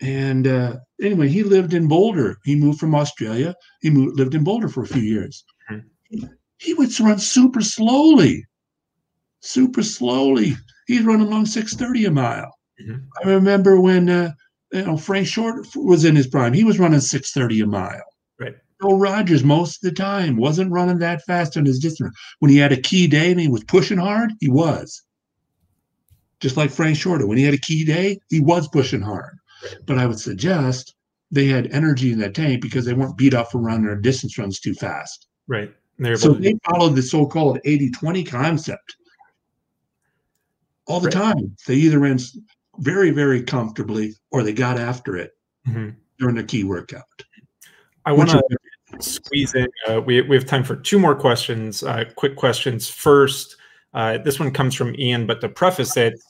And 0.00 0.46
uh, 0.46 0.76
anyway, 1.00 1.28
he 1.28 1.42
lived 1.42 1.72
in 1.72 1.88
Boulder. 1.88 2.36
He 2.44 2.56
moved 2.56 2.80
from 2.80 2.94
Australia. 2.94 3.54
He 3.80 3.90
moved, 3.90 4.18
lived 4.18 4.34
in 4.34 4.44
Boulder 4.44 4.68
for 4.68 4.82
a 4.82 4.88
few 4.88 5.02
years. 5.02 5.44
Mm-hmm. 5.70 6.26
He 6.58 6.74
would 6.74 6.98
run 7.00 7.18
super 7.18 7.60
slowly, 7.60 8.44
super 9.40 9.82
slowly. 9.82 10.56
He'd 10.86 11.04
run 11.04 11.20
along 11.20 11.46
630 11.46 12.06
a 12.06 12.10
mile. 12.10 12.52
Mm-hmm. 12.80 12.98
I 13.22 13.30
remember 13.30 13.80
when 13.80 14.10
uh, 14.10 14.32
you 14.72 14.84
know 14.84 14.96
Frank 14.96 15.26
Short 15.26 15.66
was 15.76 16.04
in 16.04 16.16
his 16.16 16.26
prime. 16.26 16.52
He 16.52 16.64
was 16.64 16.78
running 16.78 17.00
630 17.00 17.60
a 17.62 17.66
mile. 17.66 18.02
Bill 18.84 18.98
Rodgers 18.98 19.42
most 19.42 19.82
of 19.82 19.90
the 19.90 19.96
time 19.96 20.36
wasn't 20.36 20.70
running 20.70 20.98
that 20.98 21.24
fast 21.24 21.56
on 21.56 21.64
his 21.64 21.78
distance. 21.78 22.14
When 22.40 22.50
he 22.50 22.58
had 22.58 22.70
a 22.70 22.80
key 22.80 23.06
day 23.06 23.30
and 23.30 23.40
he 23.40 23.48
was 23.48 23.64
pushing 23.64 23.96
hard, 23.96 24.32
he 24.40 24.50
was. 24.50 25.02
Just 26.40 26.58
like 26.58 26.70
Frank 26.70 26.98
Shorter, 26.98 27.26
when 27.26 27.38
he 27.38 27.44
had 27.44 27.54
a 27.54 27.58
key 27.58 27.86
day, 27.86 28.18
he 28.28 28.40
was 28.40 28.68
pushing 28.68 29.00
hard. 29.00 29.38
But 29.86 29.96
I 29.96 30.06
would 30.06 30.20
suggest 30.20 30.94
they 31.30 31.46
had 31.46 31.72
energy 31.72 32.12
in 32.12 32.18
that 32.18 32.34
tank 32.34 32.60
because 32.60 32.84
they 32.84 32.92
weren't 32.92 33.16
beat 33.16 33.32
up 33.32 33.50
for 33.50 33.58
running 33.58 33.86
their 33.86 33.96
distance 33.96 34.36
runs 34.36 34.60
too 34.60 34.74
fast. 34.74 35.28
Right. 35.48 35.72
So 36.16 36.34
they 36.34 36.58
followed 36.68 36.94
the 36.94 37.02
so-called 37.02 37.60
80-20 37.64 38.26
concept 38.26 38.96
all 40.86 41.00
the 41.00 41.06
right. 41.06 41.14
time. 41.14 41.56
They 41.66 41.76
either 41.76 42.00
ran 42.00 42.18
very, 42.80 43.12
very 43.12 43.42
comfortably 43.42 44.12
or 44.30 44.42
they 44.42 44.52
got 44.52 44.78
after 44.78 45.16
it 45.16 45.30
mm-hmm. 45.66 45.90
during 46.18 46.34
the 46.34 46.44
key 46.44 46.64
workout. 46.64 47.04
I 48.04 48.12
want 48.12 48.28
to 48.28 48.42
squeeze 49.02 49.54
in. 49.54 49.68
Uh, 49.88 50.00
we, 50.00 50.20
we 50.22 50.36
have 50.36 50.46
time 50.46 50.64
for 50.64 50.76
two 50.76 50.98
more 50.98 51.14
questions. 51.14 51.82
Uh, 51.82 52.04
quick 52.16 52.36
questions. 52.36 52.88
First, 52.88 53.56
uh, 53.94 54.18
this 54.18 54.38
one 54.40 54.50
comes 54.50 54.74
from 54.74 54.94
Ian, 54.98 55.26
but 55.26 55.40
to 55.40 55.48
preface 55.48 55.96
it, 55.96 56.20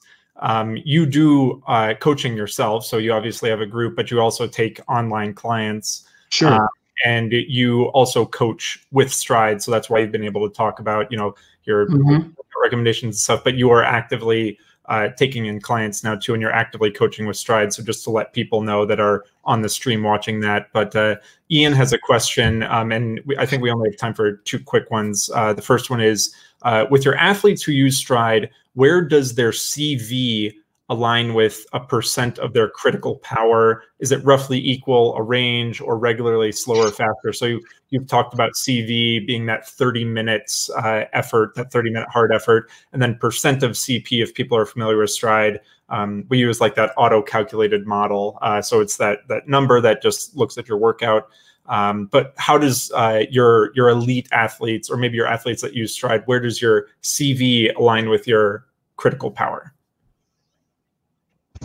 um, 0.41 0.77
you 0.85 1.07
do 1.07 1.63
uh, 1.67 1.95
coaching 2.01 2.37
yourself, 2.37 2.85
so 2.85 2.99
you 2.99 3.13
obviously 3.13 3.49
have 3.51 3.61
a 3.61 3.67
group, 3.67 3.97
but 3.97 4.11
you 4.11 4.21
also 4.21 4.47
take 4.47 4.81
online 4.89 5.33
clients. 5.33 6.09
Sure. 6.31 6.65
Uh, 6.65 6.67
and 7.05 7.33
you 7.33 7.85
also 7.87 8.25
coach 8.25 8.85
with 8.91 9.09
Stryd, 9.09 9.63
so 9.63 9.71
that's 9.71 9.91
why 9.91 9.99
you've 9.99 10.13
been 10.13 10.25
able 10.25 10.49
to 10.49 10.55
talk 10.55 10.81
about, 10.81 11.11
you 11.11 11.19
know, 11.19 11.35
your 11.65 11.87
Mhm. 11.89 12.35
recommendations 12.63 13.17
and 13.17 13.17
stuff. 13.17 13.45
But 13.45 13.55
you 13.55 13.71
are 13.71 13.83
actively 13.83 14.59
uh, 14.87 15.09
taking 15.09 15.47
in 15.47 15.61
clients 15.61 16.05
now 16.05 16.15
too, 16.15 16.35
and 16.35 16.43
you're 16.43 16.53
actively 16.53 16.91
coaching 16.91 17.27
with 17.27 17.37
Stryd. 17.37 17.73
So 17.73 17.83
just 17.83 18.05
to 18.05 18.11
let 18.11 18.33
people 18.33 18.63
know 18.63 18.85
that 18.85 19.01
are 19.01 19.25
on 19.45 19.63
the 19.63 19.69
stream 19.69 20.03
watching 20.03 20.41
that. 20.41 20.69
But 20.73 20.95
uh, 20.95 21.17
Ian 21.51 21.73
has 21.73 21.93
a 21.93 21.99
question, 21.99 22.63
um, 22.65 22.93
and 22.93 23.21
we, 23.25 23.37
I 23.39 23.47
think 23.47 23.63
we 23.63 23.71
only 23.71 23.91
have 23.91 23.99
time 23.99 24.15
for 24.15 24.33
two 24.33 24.59
quick 24.59 24.91
ones. 24.91 25.31
Uh, 25.35 25.53
the 25.53 25.63
first 25.63 25.91
one 25.91 26.01
is 26.01 26.35
uh, 26.63 26.87
with 26.91 27.05
your 27.05 27.17
athletes 27.17 27.63
who 27.63 27.73
use 27.73 28.03
Stryd, 28.03 28.51
where 28.75 29.01
does 29.01 29.35
their 29.35 29.51
CV 29.51 30.55
align 30.91 31.35
with 31.35 31.65
a 31.73 31.81
percent 31.81 32.39
of 32.39 32.53
their 32.53 32.69
critical 32.69 33.17
power? 33.17 33.83
Is 34.01 34.13
it 34.13 34.25
roughly 34.25 34.59
equal 34.59 35.15
a 35.17 35.23
range 35.23 35.81
or 35.81 35.99
regularly 35.99 36.53
slower, 36.53 36.91
faster? 36.91 37.33
So 37.33 37.47
you, 37.47 37.63
you've 37.91 38.07
talked 38.07 38.35
about 38.35 38.53
CV 38.53 39.27
being 39.27 39.47
that 39.47 39.67
30 39.67 40.05
minutes 40.05 40.71
uh, 40.71 41.05
effort, 41.13 41.55
that 41.55 41.73
30 41.73 41.91
minute 41.91 42.09
hard 42.11 42.33
effort, 42.33 42.71
and 42.93 43.01
then 43.01 43.17
percent 43.17 43.63
of 43.63 43.73
CP, 43.73 44.23
if 44.23 44.35
people 44.35 44.59
are 44.59 44.67
familiar 44.67 44.99
with 44.99 45.11
Stryd, 45.11 45.59
um, 45.89 46.25
we 46.29 46.39
use 46.39 46.61
like 46.61 46.75
that 46.75 46.93
auto 46.97 47.23
calculated 47.23 47.87
model. 47.87 48.39
Uh, 48.43 48.61
so 48.61 48.81
it's 48.81 48.97
that 48.97 49.27
that 49.29 49.49
number 49.49 49.81
that 49.81 50.03
just 50.03 50.37
looks 50.37 50.57
at 50.59 50.69
your 50.69 50.79
workout. 50.79 51.29
Um, 51.67 52.07
but 52.07 52.35
how 52.37 52.59
does 52.59 52.93
uh, 52.93 53.25
your 53.31 53.75
your 53.75 53.89
elite 53.89 54.29
athletes, 54.33 54.91
or 54.91 54.97
maybe 54.97 55.17
your 55.17 55.27
athletes 55.27 55.63
that 55.63 55.75
use 55.75 55.99
Stryd, 55.99 56.27
where 56.27 56.41
does 56.41 56.61
your 56.61 56.89
CV 57.03 57.75
align 57.75 58.09
with 58.09 58.27
your 58.27 58.67
critical 58.97 59.31
power? 59.31 59.74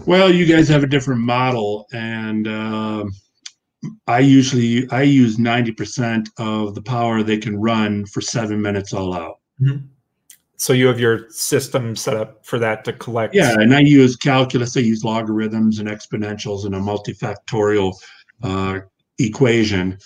Well, 0.05 0.33
you 0.33 0.45
guys 0.45 0.67
have 0.69 0.83
a 0.83 0.87
different 0.87 1.21
model, 1.21 1.87
and 1.93 2.47
um 2.47 3.11
I 4.07 4.19
usually 4.19 4.89
I 4.91 5.03
use 5.03 5.39
ninety 5.39 5.71
percent 5.71 6.29
of 6.37 6.75
the 6.75 6.81
power 6.81 7.23
they 7.23 7.37
can 7.37 7.59
run 7.59 8.05
for 8.05 8.21
seven 8.21 8.61
minutes 8.61 8.93
all 8.93 9.13
out. 9.13 9.39
So 10.57 10.73
you 10.73 10.87
have 10.87 10.99
your 10.99 11.29
system 11.29 11.95
set 11.95 12.17
up 12.17 12.45
for 12.45 12.59
that 12.59 12.83
to 12.83 12.93
collect. 12.93 13.33
Yeah, 13.33 13.53
and 13.53 13.73
I 13.73 13.79
use 13.79 14.17
calculus. 14.17 14.75
I 14.75 14.81
use 14.81 15.05
logarithms 15.05 15.79
and 15.79 15.87
exponentials 15.87 16.65
and 16.65 16.75
a 16.75 16.79
multifactorial 16.79 17.93
uh, 18.43 18.79
equation. 19.19 19.97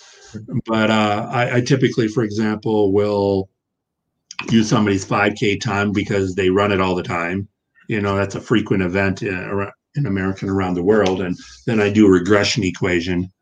But 0.66 0.90
uh, 0.90 1.28
I, 1.30 1.56
I 1.56 1.60
typically, 1.60 2.06
for 2.06 2.22
example, 2.22 2.92
will 2.92 3.48
use 4.50 4.68
somebody's 4.68 5.04
5K 5.04 5.60
time 5.60 5.90
because 5.90 6.34
they 6.34 6.50
run 6.50 6.70
it 6.70 6.80
all 6.80 6.94
the 6.94 7.02
time. 7.02 7.48
You 7.88 8.00
know, 8.00 8.16
that's 8.16 8.34
a 8.36 8.40
frequent 8.40 8.82
event 8.82 9.22
in, 9.96 10.06
ar- 10.06 10.06
in 10.06 10.06
America 10.06 10.38
and 10.46 10.50
around 10.50 10.74
the 10.74 10.82
world. 10.82 11.20
And 11.20 11.36
then 11.66 11.80
I 11.80 11.90
do 11.90 12.06
a 12.06 12.10
regression 12.10 12.64
equation, 12.64 13.32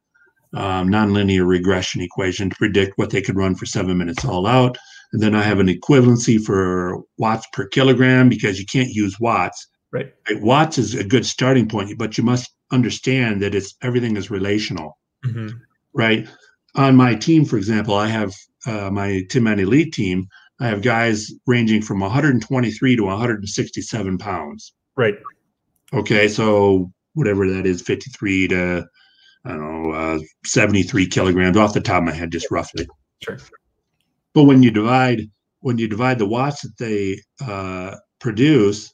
um, 0.54 0.88
nonlinear 0.88 1.46
regression 1.46 2.00
equation 2.00 2.50
to 2.50 2.56
predict 2.56 2.98
what 2.98 3.10
they 3.10 3.22
could 3.22 3.36
run 3.36 3.54
for 3.54 3.66
seven 3.66 3.98
minutes 3.98 4.24
all 4.24 4.46
out. 4.46 4.76
And 5.12 5.22
then 5.22 5.34
I 5.34 5.42
have 5.42 5.60
an 5.60 5.68
equivalency 5.68 6.42
for 6.42 7.02
watts 7.18 7.46
per 7.52 7.66
kilogram 7.66 8.28
because 8.28 8.58
you 8.58 8.66
can't 8.66 8.90
use 8.90 9.20
watts. 9.20 9.68
Right. 9.92 10.12
Right, 10.28 10.40
Watts 10.40 10.78
is 10.78 10.94
a 10.94 11.04
good 11.04 11.26
starting 11.26 11.68
point, 11.68 11.98
but 11.98 12.16
you 12.16 12.24
must 12.24 12.50
understand 12.70 13.42
that 13.42 13.54
it's 13.54 13.74
everything 13.82 14.16
is 14.16 14.30
relational, 14.30 14.98
hmm 15.24 15.48
right? 15.94 16.26
On 16.74 16.96
my 16.96 17.14
team, 17.14 17.44
for 17.44 17.58
example, 17.58 17.94
I 17.94 18.06
have 18.06 18.32
uh, 18.66 18.90
my 18.90 19.22
Tinman 19.28 19.60
Elite 19.60 19.92
team. 19.92 20.26
I 20.60 20.68
have 20.68 20.80
guys 20.80 21.30
ranging 21.46 21.82
from 21.82 22.00
123 22.00 22.96
to 22.96 23.02
167 23.02 24.18
pounds. 24.18 24.72
Right. 24.96 25.14
Okay, 25.92 26.28
so 26.28 26.90
whatever 27.14 27.48
that 27.50 27.66
is, 27.66 27.82
53 27.82 28.48
to 28.48 28.86
I 29.44 29.50
don't 29.50 29.82
know, 29.82 29.90
uh, 29.90 30.18
73 30.44 31.06
kilograms 31.08 31.56
off 31.56 31.74
the 31.74 31.80
top 31.80 31.98
of 31.98 32.04
my 32.04 32.12
head, 32.12 32.30
just 32.30 32.50
roughly. 32.50 32.86
Sure. 33.24 33.38
But 34.34 34.44
when 34.44 34.62
you 34.62 34.70
divide 34.70 35.22
when 35.60 35.78
you 35.78 35.88
divide 35.88 36.18
the 36.18 36.26
watts 36.26 36.62
that 36.62 36.76
they 36.78 37.20
uh, 37.44 37.96
produce 38.20 38.92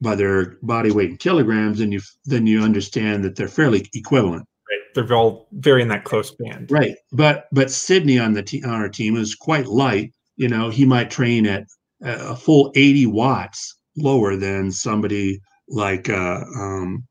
by 0.00 0.14
their 0.14 0.56
body 0.62 0.90
weight 0.90 1.10
in 1.10 1.16
kilograms, 1.16 1.78
then 1.78 1.92
you 1.92 2.00
then 2.24 2.46
you 2.46 2.62
understand 2.62 3.24
that 3.24 3.36
they're 3.36 3.48
fairly 3.48 3.86
equivalent. 3.94 4.46
Right. 4.70 4.80
They're 4.94 5.16
all 5.16 5.48
very 5.52 5.82
in 5.82 5.88
that 5.88 6.04
close 6.04 6.30
band. 6.30 6.70
Right. 6.70 6.96
But 7.12 7.46
but 7.52 7.70
Sydney 7.70 8.18
on 8.18 8.32
the 8.32 8.42
te- 8.42 8.64
on 8.64 8.70
our 8.70 8.88
team 8.88 9.16
is 9.16 9.34
quite 9.34 9.66
light. 9.66 10.12
You 10.36 10.48
know, 10.48 10.70
he 10.70 10.84
might 10.84 11.10
train 11.10 11.46
at 11.46 11.64
a 12.00 12.36
full 12.36 12.72
80 12.76 13.06
watts 13.06 13.76
lower 13.96 14.36
than 14.36 14.70
somebody 14.70 15.40
like 15.68 16.08
uh, 16.08 16.44
um, 16.56 17.04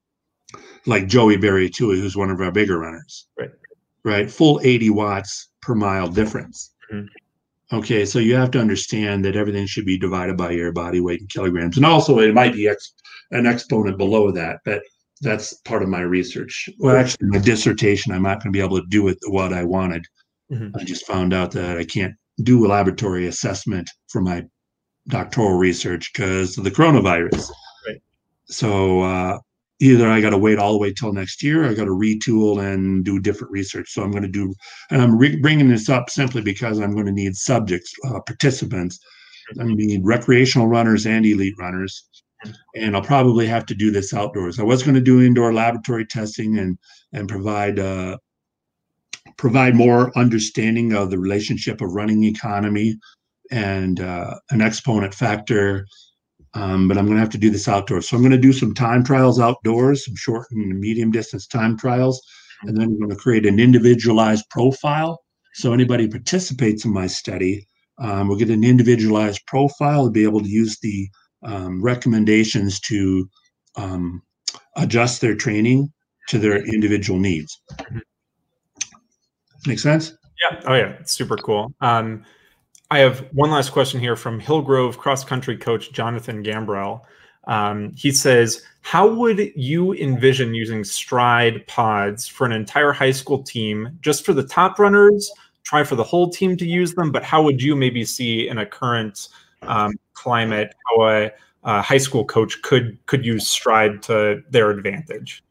like 0.86 1.08
Joey 1.08 1.38
Berriatua, 1.38 1.96
who's 1.96 2.16
one 2.16 2.30
of 2.30 2.42
our 2.42 2.52
bigger 2.52 2.80
runners. 2.80 3.28
Right. 3.38 3.52
Right. 4.04 4.32
Full 4.32 4.62
80 4.64 4.90
watts 4.92 5.50
per 5.62 5.76
mile 5.76 6.08
difference. 6.08 6.74
Mhm. 6.94 7.08
Okay, 7.74 8.06
so 8.06 8.20
you 8.20 8.34
have 8.36 8.52
to 8.52 8.62
understand 8.62 9.26
that 9.26 9.36
everything 9.36 9.66
should 9.66 9.86
be 9.86 9.98
divided 9.98 10.38
by 10.38 10.52
your 10.52 10.72
body 10.72 11.02
weight 11.02 11.20
in 11.20 11.28
kilograms, 11.28 11.76
and 11.76 11.86
also 11.86 12.18
it 12.20 12.34
might 12.34 12.54
be 12.54 12.68
ex- 12.70 12.94
an 13.32 13.46
exponent 13.46 13.98
below 13.98 14.32
that, 14.32 14.60
but 14.64 14.82
that's 15.20 15.54
part 15.66 15.84
of 15.84 15.90
my 15.90 16.00
research. 16.00 16.70
Well, 16.78 16.96
actually, 16.96 17.28
my 17.28 17.40
dissertation, 17.40 18.14
I'm 18.14 18.22
not 18.24 18.42
going 18.42 18.54
to 18.54 18.58
be 18.58 18.64
able 18.64 18.80
to 18.80 18.88
do 18.88 19.10
it 19.10 19.18
what 19.28 19.52
I 19.52 19.66
wanted. 19.66 20.06
Mhm. 20.50 20.72
I 20.80 20.86
just 20.86 21.06
found 21.06 21.34
out 21.34 21.52
that 21.52 21.78
I 21.78 21.84
can't 21.84 22.14
do 22.44 22.66
a 22.66 22.70
laboratory 22.70 23.28
assessment 23.28 23.90
for 24.08 24.22
my 24.22 24.46
doctoral 25.10 25.58
research 25.58 26.12
because 26.14 26.58
of 26.58 26.64
the 26.64 26.72
coronavirus. 26.72 27.52
So 28.50 29.02
uh, 29.02 29.40
either 29.80 30.08
I 30.10 30.22
got 30.22 30.32
to 30.32 30.38
wait 30.38 30.58
all 30.58 30.74
the 30.74 30.80
way 30.80 30.94
till 30.94 31.14
next 31.14 31.44
year, 31.44 31.64
or 31.64 31.68
I 31.68 31.74
got 31.74 31.86
to 31.86 31.92
retool 31.92 32.64
and 32.64 33.04
do 33.04 33.20
different 33.20 33.52
research. 33.52 33.92
So 33.92 34.04
I'm 34.04 34.12
going 34.12 34.24
to 34.24 34.30
do, 34.30 34.54
and 34.90 35.02
I'm 35.02 35.18
re- 35.18 35.40
bringing 35.40 35.70
this 35.70 35.90
up 35.90 36.10
simply 36.10 36.42
because 36.42 36.80
I'm 36.80 36.94
going 36.94 37.06
to 37.06 37.12
need 37.12 37.36
subjects, 37.36 37.94
uh, 38.08 38.20
participants. 38.22 39.00
I'm 39.52 39.68
going 39.68 39.78
to 39.78 39.86
need 39.86 40.06
recreational 40.06 40.68
runners 40.68 41.06
and 41.06 41.26
elite 41.26 41.56
runners. 41.60 42.08
And 42.76 42.96
I'll 42.96 43.02
probably 43.02 43.48
have 43.48 43.66
to 43.68 43.76
do 43.76 43.92
this 43.92 44.14
outdoors. 44.14 44.60
I 44.60 44.64
was 44.64 44.84
going 44.84 44.96
to 44.96 45.02
do 45.02 45.22
indoor 45.22 45.54
laboratory 45.54 46.06
testing 46.06 46.60
and 46.60 46.78
and 47.12 47.28
provide 47.28 47.80
uh, 47.80 48.18
provide 49.38 49.76
more 49.76 50.18
understanding 50.18 50.94
of 50.94 51.10
the 51.10 51.18
relationship 51.18 51.82
of 51.82 51.94
running 51.94 52.24
economy 52.24 52.96
and 53.52 54.00
uh, 54.00 54.36
an 54.52 54.62
exponent 54.62 55.14
factor. 55.14 55.86
Um, 56.58 56.88
but 56.88 56.98
I'm 56.98 57.06
going 57.06 57.18
to 57.18 57.22
have 57.22 57.30
to 57.30 57.38
do 57.38 57.52
this 57.52 57.68
outdoors. 57.68 58.10
So 58.10 58.16
I'm 58.16 58.24
going 58.24 58.32
to 58.32 58.38
do 58.38 58.52
some 58.52 58.74
time 58.74 59.04
trials 59.04 59.40
outdoors, 59.40 60.06
some 60.06 60.16
short 60.16 60.48
and 60.50 60.80
medium 60.80 61.12
distance 61.12 61.46
time 61.46 61.78
trials, 61.78 62.20
and 62.64 62.76
then 62.76 62.88
I'm 62.88 62.98
going 62.98 63.12
to 63.12 63.16
create 63.16 63.46
an 63.46 63.60
individualized 63.60 64.46
profile. 64.50 65.22
So 65.54 65.72
anybody 65.72 66.06
who 66.06 66.10
participates 66.10 66.84
in 66.84 66.92
my 66.92 67.06
study 67.06 67.68
um, 68.00 68.28
will 68.28 68.38
get 68.38 68.50
an 68.50 68.64
individualized 68.64 69.42
profile 69.46 70.06
and 70.06 70.14
be 70.14 70.24
able 70.24 70.42
to 70.42 70.50
use 70.50 70.80
the 70.80 71.08
um, 71.44 71.80
recommendations 71.84 72.80
to 72.82 73.30
um, 73.76 74.24
adjust 74.78 75.22
their 75.22 75.36
training 75.36 75.94
to 76.30 76.40
their 76.40 76.66
individual 76.66 77.20
needs. 77.20 77.62
Make 79.68 79.78
sense? 79.80 80.14
Yeah. 80.42 80.62
Oh, 80.66 80.74
yeah. 80.74 80.96
It's 81.00 81.12
super 81.12 81.38
cool. 81.38 81.72
Um, 81.82 82.24
I 82.90 83.00
have 83.00 83.28
one 83.34 83.52
last 83.52 83.72
question 83.72 84.00
here 84.00 84.16
from 84.16 84.40
Hillgrove 84.40 84.98
cross 84.98 85.24
country 85.24 85.58
coach 85.58 85.92
Jonathan 85.92 86.44
Gambrell. 86.44 87.02
Um, 87.46 87.92
he 87.96 88.12
says, 88.12 88.62
How 88.82 89.08
would 89.08 89.52
you 89.56 89.94
envision 89.94 90.54
using 90.54 90.84
Stryd 90.84 91.68
pods 91.68 92.28
for 92.28 92.46
an 92.46 92.54
entire 92.54 92.94
high 92.94 93.12
school 93.12 93.44
team, 93.44 93.98
just 94.02 94.26
for 94.26 94.34
the 94.34 94.44
top 94.44 94.80
runners? 94.80 95.32
Try 95.64 95.84
for 95.84 95.96
the 95.96 96.04
whole 96.04 96.30
team 96.30 96.56
to 96.58 96.66
use 96.66 96.94
them, 96.94 97.12
but 97.12 97.24
how 97.24 97.44
would 97.44 97.62
you 97.62 97.76
maybe 97.76 98.06
see 98.06 98.48
in 98.48 98.58
a 98.58 98.66
current 98.66 99.28
um, 99.64 99.94
climate 100.14 100.74
how 100.86 101.10
a, 101.10 101.32
a 101.64 101.82
high 101.82 101.98
school 101.98 102.24
coach 102.24 102.62
could 102.62 102.98
could 103.06 103.26
use 103.26 103.46
Stryd 103.54 104.02
to 104.04 104.44
their 104.50 104.70
advantage? 104.72 105.44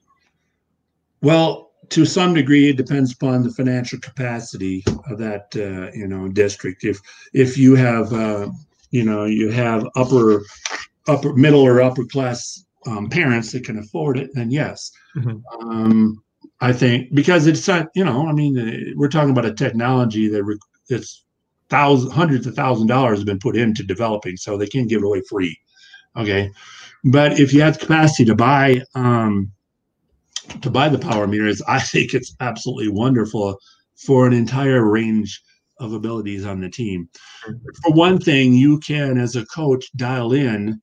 Well, 1.21 1.66
to 1.91 2.05
some 2.05 2.35
degree, 2.35 2.71
it 2.71 2.77
depends 2.77 3.13
upon 3.13 3.43
the 3.43 3.51
financial 3.51 3.99
capacity 3.99 4.85
of 5.11 5.19
that 5.19 5.47
uh, 5.57 5.91
you 5.97 6.07
know 6.07 6.29
district. 6.29 6.85
If 6.85 6.99
if 7.33 7.57
you 7.57 7.75
have 7.75 8.13
uh, 8.13 8.49
you 8.91 9.05
know 9.05 9.25
you 9.25 9.51
have 9.51 9.87
upper 9.97 10.43
upper 11.07 11.35
middle 11.35 11.61
or 11.61 11.81
upper 11.83 12.05
class 12.05 12.65
um, 12.87 13.09
parents 13.09 13.53
that 13.53 13.65
can 13.65 13.79
afford 13.79 14.19
it, 14.19 14.31
then 14.35 14.51
yes. 14.51 14.91
Mhm. 15.17 15.43
Um, 15.61 16.23
I 16.61 16.73
think 16.73 17.15
because 17.15 17.47
it's 17.47 17.67
not 17.69 17.89
you 17.95 18.05
know 18.05 18.27
I 18.27 18.33
mean 18.33 18.59
uh, 18.59 18.93
we're 18.97 19.09
talking 19.09 19.31
about 19.31 19.45
a 19.47 19.55
technology 19.55 20.29
that 20.29 20.45
re- 20.45 20.59
it's 20.89 21.25
thousands 21.69 22.13
hundreds 22.13 22.47
of 22.47 22.55
thousand 22.55 22.87
dollars 22.87 23.19
have 23.19 23.27
been 23.27 23.39
put 23.39 23.57
into 23.57 23.83
developing, 23.83 24.37
so 24.37 24.57
they 24.57 24.67
can't 24.67 24.89
give 24.89 25.03
it 25.03 25.07
away 25.07 25.23
free. 25.29 25.57
Okay, 26.17 26.51
but 27.05 27.39
if 27.39 27.53
you 27.53 27.61
have 27.61 27.75
the 27.75 27.81
capacity 27.81 28.25
to 28.25 28.35
buy 28.35 28.83
um, 28.95 29.53
to 30.63 30.71
buy 30.71 30.89
the 30.89 30.99
power 30.99 31.27
meters, 31.27 31.63
I 31.69 31.81
think 31.81 32.15
it's 32.15 32.35
absolutely 32.41 32.89
wonderful 32.89 33.59
for 33.97 34.27
an 34.27 34.33
entire 34.33 34.85
range 34.85 35.43
of 35.79 35.93
abilities 35.93 36.47
on 36.47 36.61
the 36.61 36.71
team. 36.71 37.09
For 37.83 37.93
one 37.93 38.19
thing, 38.19 38.55
you 38.55 38.79
can, 38.81 39.19
as 39.19 39.37
a 39.37 39.47
coach, 39.47 39.91
dial 39.97 40.33
in 40.33 40.81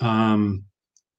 um, 0.00 0.64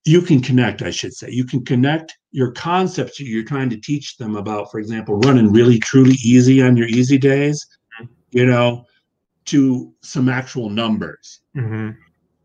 you 0.06 0.22
can 0.22 0.40
connect, 0.40 0.84
I 0.84 0.92
should 0.92 1.14
say. 1.14 1.32
You 1.32 1.46
can 1.46 1.66
connect 1.66 2.16
your 2.32 2.52
concepts 2.52 3.18
that 3.18 3.26
you're 3.26 3.44
trying 3.44 3.70
to 3.72 3.82
teach 3.82 4.18
them 4.18 4.36
about, 4.36 4.72
for 4.72 4.80
example, 4.80 5.16
running 5.18 5.52
really 5.52 5.80
truly 5.80 6.16
easy 6.24 6.62
on 6.62 6.78
your 6.78 6.88
easy 6.88 7.18
days, 7.18 7.66
mm-hmm. 8.00 8.12
you 8.32 8.46
know, 8.46 8.86
to 9.46 9.94
some 10.02 10.30
actual 10.30 10.70
numbers. 10.70 11.42
Mm-hmm. 11.58 11.92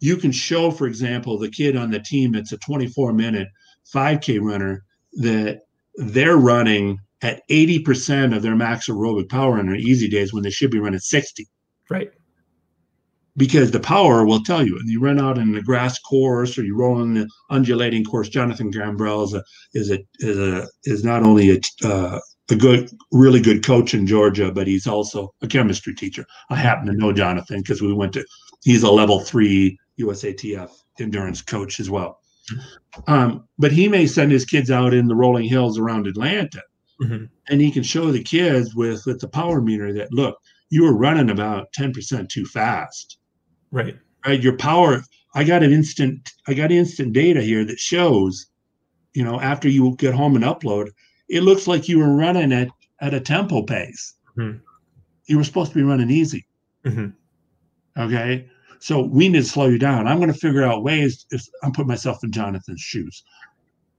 You 0.00 0.16
can 0.16 0.32
show, 0.32 0.70
for 0.70 0.86
example, 0.86 1.38
the 1.38 1.50
kid 1.50 1.76
on 1.76 1.90
the 1.90 2.00
team 2.00 2.32
that's 2.32 2.52
a 2.52 2.58
24 2.58 3.12
minute 3.12 3.48
5K 3.94 4.40
runner 4.40 4.84
that 5.14 5.62
they're 5.96 6.37
running 6.37 7.01
at 7.23 7.42
80% 7.49 8.35
of 8.35 8.42
their 8.42 8.57
max 8.57 8.88
aerobic 8.88 9.29
power 9.29 9.59
on 9.59 9.66
their 9.66 9.77
easy 9.77 10.09
days 10.09 10.33
when 10.33 10.42
they 10.42 10.51
should 10.51 10.70
be 10.70 10.79
running 10.79 11.01
60. 11.01 11.46
Right 11.88 12.11
because 13.37 13.70
the 13.70 13.81
power 13.81 14.27
will 14.27 14.42
tell 14.42 14.66
you. 14.66 14.77
And 14.79 14.88
you 14.88 15.01
run 15.01 15.18
out 15.18 15.38
in 15.38 15.53
the 15.53 15.62
grass 15.62 15.99
course 16.01 16.59
or 16.59 16.64
you 16.64 16.77
roll 16.77 17.01
in 17.03 17.14
the 17.14 17.29
undulating 17.49 18.05
course. 18.05 18.29
Jonathan 18.29 18.73
Gambrell 18.73 19.25
is 19.25 19.35
a 19.35 19.44
is 19.73 19.90
a 19.90 19.99
is 20.18 20.38
a 20.38 20.68
is 20.85 21.05
not 21.05 21.23
only 21.23 21.51
a 21.51 21.87
uh, 21.87 22.18
a 22.51 22.57
good, 22.57 22.90
really 23.12 23.40
good 23.40 23.64
coach 23.64 23.94
in 23.94 24.07
Georgia, 24.07 24.51
but 24.51 24.66
he's 24.66 24.87
also 24.87 25.33
a 25.40 25.46
chemistry 25.46 25.94
teacher. 25.94 26.27
I 26.51 26.57
happen 26.57 26.87
to 26.87 26.92
know 26.92 27.12
Jonathan 27.12 27.61
because 27.61 27.81
we 27.81 27.94
went 27.94 28.12
to. 28.14 28.27
He's 28.62 28.83
a 28.83 28.90
level 28.90 29.20
three 29.20 29.79
USATF 30.01 30.70
endurance 30.99 31.40
coach 31.40 31.81
as 31.81 31.88
well. 31.88 32.19
Um, 33.06 33.48
but 33.58 33.72
he 33.72 33.88
may 33.88 34.06
send 34.06 34.32
his 34.32 34.44
kids 34.44 34.70
out 34.70 34.94
in 34.94 35.08
the 35.08 35.14
rolling 35.14 35.48
hills 35.48 35.78
around 35.78 36.06
Atlanta, 36.06 36.62
mm-hmm. 37.02 37.24
and 37.48 37.60
he 37.60 37.70
can 37.70 37.82
show 37.82 38.10
the 38.10 38.22
kids 38.22 38.74
with 38.74 39.06
with 39.06 39.20
the 39.20 39.28
power 39.28 39.60
meter 39.60 39.92
that 39.94 40.12
look, 40.12 40.38
you 40.70 40.84
were 40.84 40.96
running 40.96 41.30
about 41.30 41.72
ten 41.72 41.92
percent 41.92 42.28
too 42.30 42.44
fast 42.44 43.18
Right. 43.70 43.96
Right. 44.26 44.42
Your 44.42 44.56
power. 44.56 45.02
I 45.34 45.44
got 45.44 45.62
an 45.62 45.72
instant. 45.72 46.30
I 46.48 46.54
got 46.54 46.72
instant 46.72 47.12
data 47.12 47.40
here 47.40 47.64
that 47.64 47.78
shows, 47.78 48.46
you 49.14 49.24
know, 49.24 49.40
after 49.40 49.68
you 49.68 49.94
get 49.96 50.14
home 50.14 50.34
and 50.34 50.44
upload, 50.44 50.88
it 51.28 51.42
looks 51.42 51.66
like 51.66 51.88
you 51.88 51.98
were 51.98 52.14
running 52.14 52.52
at 52.52 52.68
at 53.00 53.14
a 53.14 53.20
tempo 53.20 53.62
pace. 53.62 54.14
Mm-hmm. 54.36 54.58
You 55.26 55.36
were 55.36 55.44
supposed 55.44 55.72
to 55.72 55.78
be 55.78 55.84
running 55.84 56.10
easy. 56.10 56.46
Mm-hmm. 56.84 58.00
Okay. 58.00 58.48
So 58.80 59.02
we 59.02 59.28
need 59.28 59.38
to 59.38 59.44
slow 59.44 59.66
you 59.66 59.78
down. 59.78 60.08
I'm 60.08 60.18
going 60.18 60.32
to 60.32 60.38
figure 60.38 60.64
out 60.64 60.82
ways. 60.82 61.26
If 61.30 61.46
I'm 61.62 61.72
putting 61.72 61.88
myself 61.88 62.24
in 62.24 62.32
Jonathan's 62.32 62.80
shoes, 62.80 63.22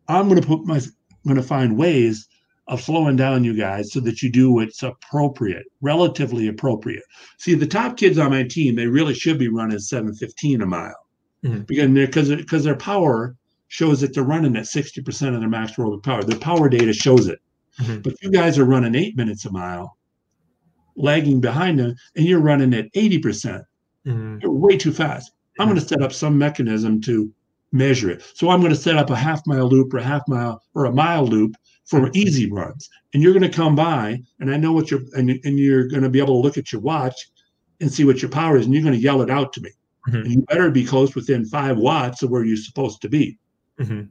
I'm 0.07 0.27
going 0.27 0.41
to 0.41 0.47
put 0.47 0.65
my. 0.65 0.77
I'm 0.77 1.27
going 1.27 1.35
to 1.35 1.43
find 1.43 1.77
ways 1.77 2.27
of 2.67 2.81
slowing 2.81 3.15
down 3.15 3.43
you 3.43 3.55
guys 3.55 3.91
so 3.91 3.99
that 3.99 4.23
you 4.23 4.31
do 4.31 4.51
what's 4.51 4.81
appropriate, 4.81 5.65
relatively 5.81 6.47
appropriate. 6.47 7.03
See, 7.37 7.53
the 7.53 7.67
top 7.67 7.95
kids 7.95 8.17
on 8.17 8.31
my 8.31 8.43
team, 8.43 8.75
they 8.75 8.87
really 8.87 9.13
should 9.13 9.37
be 9.37 9.49
running 9.49 9.77
715 9.77 10.61
a 10.61 10.65
mile 10.65 10.95
mm-hmm. 11.43 11.93
because 11.93 12.29
because 12.29 12.63
their 12.63 12.75
power 12.75 13.35
shows 13.67 14.01
that 14.01 14.13
they're 14.13 14.23
running 14.23 14.57
at 14.57 14.65
60% 14.65 15.33
of 15.33 15.39
their 15.39 15.49
max 15.49 15.73
aerobic 15.73 16.03
power. 16.03 16.23
Their 16.23 16.39
power 16.39 16.67
data 16.67 16.91
shows 16.91 17.27
it. 17.27 17.39
Mm-hmm. 17.79 18.01
But 18.01 18.21
you 18.21 18.29
guys 18.29 18.57
are 18.57 18.65
running 18.65 18.95
eight 18.95 19.15
minutes 19.15 19.45
a 19.45 19.51
mile, 19.51 19.97
lagging 20.95 21.39
behind 21.39 21.79
them, 21.79 21.95
and 22.15 22.25
you're 22.25 22.41
running 22.41 22.73
at 22.73 22.91
80%. 22.93 23.63
Percent 24.03 24.19
mm 24.19 24.33
hmm 24.33 24.39
You're 24.41 24.51
way 24.51 24.77
too 24.77 24.93
fast. 24.93 25.31
I'm 25.59 25.67
going 25.67 25.79
to 25.79 25.87
set 25.87 26.01
up 26.01 26.13
some 26.13 26.37
mechanism 26.37 27.01
to 27.01 27.31
measure 27.71 28.09
it. 28.09 28.23
So 28.33 28.49
I'm 28.49 28.59
going 28.59 28.73
to 28.73 28.79
set 28.79 28.97
up 28.97 29.09
a 29.09 29.15
half 29.15 29.45
mile 29.45 29.67
loop 29.67 29.93
or 29.93 29.97
a 29.97 30.03
half 30.03 30.27
mile 30.27 30.61
or 30.73 30.85
a 30.85 30.91
mile 30.91 31.25
loop 31.25 31.55
for 31.85 32.09
easy 32.13 32.49
runs. 32.51 32.89
And 33.13 33.21
you're 33.21 33.33
going 33.33 33.49
to 33.49 33.49
come 33.49 33.75
by, 33.75 34.21
and 34.39 34.51
I 34.51 34.57
know 34.57 34.71
what 34.71 34.89
you're, 34.89 35.01
and, 35.13 35.29
and 35.29 35.59
you're 35.59 35.87
going 35.87 36.03
to 36.03 36.09
be 36.09 36.19
able 36.19 36.41
to 36.41 36.45
look 36.45 36.57
at 36.57 36.71
your 36.71 36.81
watch 36.81 37.15
and 37.81 37.91
see 37.91 38.05
what 38.05 38.21
your 38.21 38.31
power 38.31 38.57
is, 38.57 38.65
and 38.65 38.73
you're 38.73 38.83
going 38.83 38.95
to 38.95 39.01
yell 39.01 39.21
it 39.21 39.29
out 39.29 39.51
to 39.53 39.61
me. 39.61 39.71
Mm-hmm. 40.07 40.17
And 40.17 40.31
you 40.31 40.41
better 40.43 40.71
be 40.71 40.85
close 40.85 41.15
within 41.15 41.45
five 41.45 41.77
watts 41.77 42.23
of 42.23 42.29
where 42.29 42.45
you're 42.45 42.57
supposed 42.57 43.01
to 43.01 43.09
be. 43.09 43.37
Mm-hmm. 43.79 44.03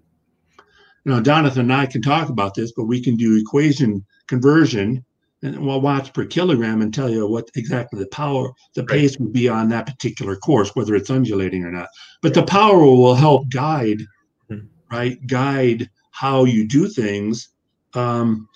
Know, 1.07 1.21
Jonathan 1.21 1.63
and 1.63 1.73
I 1.73 1.87
can 1.87 2.03
talk 2.03 2.29
about 2.29 2.55
this, 2.55 2.73
but 2.73 2.85
we 2.85 3.03
can 3.03 3.17
do 3.17 3.39
equation 3.39 4.05
conversion 4.27 5.05
and 5.43 5.67
well, 5.67 5.81
watts 5.81 6.11
per 6.11 6.27
kilogram 6.27 6.83
and 6.83 6.93
tell 6.93 7.09
you 7.09 7.27
what 7.27 7.51
exactly 7.55 7.99
the 7.99 8.09
power, 8.09 8.51
the 8.75 8.85
pace 8.85 9.19
would 9.19 9.33
be 9.33 9.49
on 9.49 9.69
that 9.71 9.87
particular 9.87 10.37
course, 10.37 10.75
whether 10.75 10.95
it's 10.95 11.11
undulating 11.11 11.65
or 11.65 11.71
not. 11.71 11.89
But 12.21 12.35
the 12.35 12.43
power 12.43 12.79
will 12.79 13.15
help 13.15 13.49
guide, 13.49 14.03
mm-hmm. 14.51 14.67
right? 14.91 15.27
Guide 15.27 15.89
how 16.11 16.45
you 16.45 16.69
do 16.69 16.89
things 16.89 17.49
um, 17.95 18.49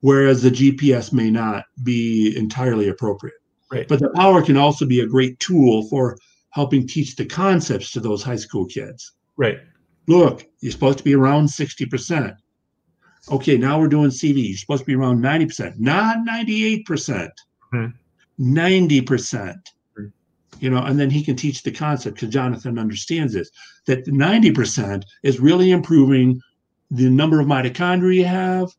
whereas 0.00 0.42
the 0.42 0.50
GPS 0.50 1.12
may 1.12 1.30
not 1.30 1.64
be 1.82 2.36
entirely 2.36 2.88
appropriate. 2.88 3.34
Right. 3.70 3.86
But 3.86 4.00
the 4.00 4.10
power 4.10 4.42
can 4.42 4.56
also 4.56 4.86
be 4.86 5.00
a 5.00 5.06
great 5.06 5.38
tool 5.38 5.88
for 5.88 6.16
helping 6.50 6.86
teach 6.86 7.14
the 7.14 7.24
concepts 7.24 7.92
to 7.92 8.00
those 8.00 8.22
high 8.22 8.36
school 8.36 8.66
kids. 8.66 9.12
Right. 9.36 9.58
Look, 10.08 10.44
you're 10.60 10.72
supposed 10.72 10.98
to 10.98 11.04
be 11.04 11.14
around 11.14 11.46
60%. 11.46 12.34
Okay, 13.28 13.56
now 13.56 13.78
we're 13.78 13.88
doing 13.88 14.10
CV. 14.10 14.48
You're 14.48 14.56
supposed 14.56 14.80
to 14.82 14.86
be 14.86 14.94
around 14.94 15.22
90%, 15.22 15.78
not 15.78 16.18
98%, 16.28 16.84
mm-hmm. 16.86 17.86
90%. 18.40 19.02
Mm-hmm. 19.04 20.06
You 20.60 20.70
know, 20.70 20.82
and 20.82 20.98
then 20.98 21.10
he 21.10 21.24
can 21.24 21.36
teach 21.36 21.62
the 21.62 21.70
concept 21.70 22.16
because 22.16 22.30
Jonathan 22.32 22.78
understands 22.78 23.34
this 23.34 23.50
that 23.86 24.06
90% 24.06 25.02
is 25.22 25.40
really 25.40 25.70
improving 25.70 26.40
the 26.90 27.08
number 27.08 27.40
of 27.40 27.46
mitochondria 27.46 28.14
you 28.14 28.24
have, 28.24 28.70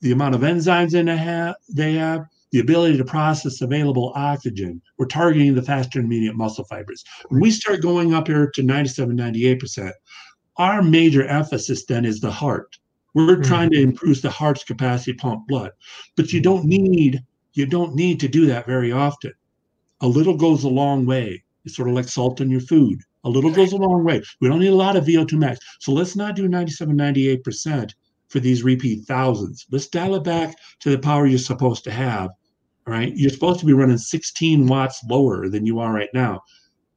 the 0.00 0.12
amount 0.12 0.34
of 0.34 0.42
enzymes 0.42 0.94
in 0.94 1.06
have, 1.06 1.56
they 1.68 1.94
have, 1.94 2.26
the 2.52 2.60
ability 2.60 2.96
to 2.96 3.04
process 3.04 3.62
available 3.62 4.12
oxygen. 4.14 4.80
We're 4.98 5.06
targeting 5.06 5.54
the 5.54 5.62
faster 5.62 5.98
intermediate 5.98 6.36
muscle 6.36 6.64
fibers. 6.64 7.02
When 7.28 7.40
we 7.40 7.50
start 7.50 7.82
going 7.82 8.14
up 8.14 8.28
here 8.28 8.50
to 8.54 8.62
97, 8.62 9.16
98%, 9.16 9.92
our 10.56 10.82
major 10.82 11.26
emphasis 11.26 11.84
then 11.86 12.04
is 12.04 12.20
the 12.20 12.30
heart. 12.30 12.78
We're 13.14 13.36
mm-hmm. 13.36 13.42
trying 13.42 13.70
to 13.70 13.80
improve 13.80 14.20
the 14.22 14.30
heart's 14.30 14.64
capacity 14.64 15.12
to 15.12 15.18
pump 15.18 15.46
blood. 15.46 15.70
But 16.16 16.32
you 16.32 16.40
don't 16.40 16.64
need 16.64 17.22
you 17.52 17.66
don't 17.66 17.94
need 17.94 18.18
to 18.20 18.28
do 18.28 18.46
that 18.46 18.66
very 18.66 18.90
often. 18.90 19.32
A 20.00 20.08
little 20.08 20.36
goes 20.36 20.64
a 20.64 20.68
long 20.68 21.06
way. 21.06 21.44
It's 21.64 21.76
sort 21.76 21.88
of 21.88 21.94
like 21.94 22.08
salt 22.08 22.40
in 22.40 22.50
your 22.50 22.60
food. 22.60 23.00
A 23.22 23.30
little 23.30 23.52
goes 23.52 23.72
a 23.72 23.76
long 23.76 24.04
way. 24.04 24.22
We 24.40 24.48
don't 24.48 24.58
need 24.58 24.72
a 24.72 24.74
lot 24.74 24.96
of 24.96 25.04
VO2 25.04 25.38
max. 25.38 25.60
So 25.78 25.92
let's 25.92 26.16
not 26.16 26.34
do 26.34 26.48
97, 26.48 26.94
98% 26.96 27.92
for 28.28 28.40
these 28.40 28.64
repeat 28.64 29.04
thousands. 29.06 29.66
Let's 29.70 29.86
dial 29.86 30.16
it 30.16 30.24
back 30.24 30.56
to 30.80 30.90
the 30.90 30.98
power 30.98 31.26
you're 31.26 31.38
supposed 31.38 31.84
to 31.84 31.92
have. 31.92 32.30
All 32.86 32.92
right. 32.92 33.16
You're 33.16 33.30
supposed 33.30 33.60
to 33.60 33.66
be 33.66 33.72
running 33.72 33.98
16 33.98 34.66
watts 34.66 35.00
lower 35.08 35.48
than 35.48 35.64
you 35.64 35.78
are 35.78 35.92
right 35.92 36.10
now 36.12 36.42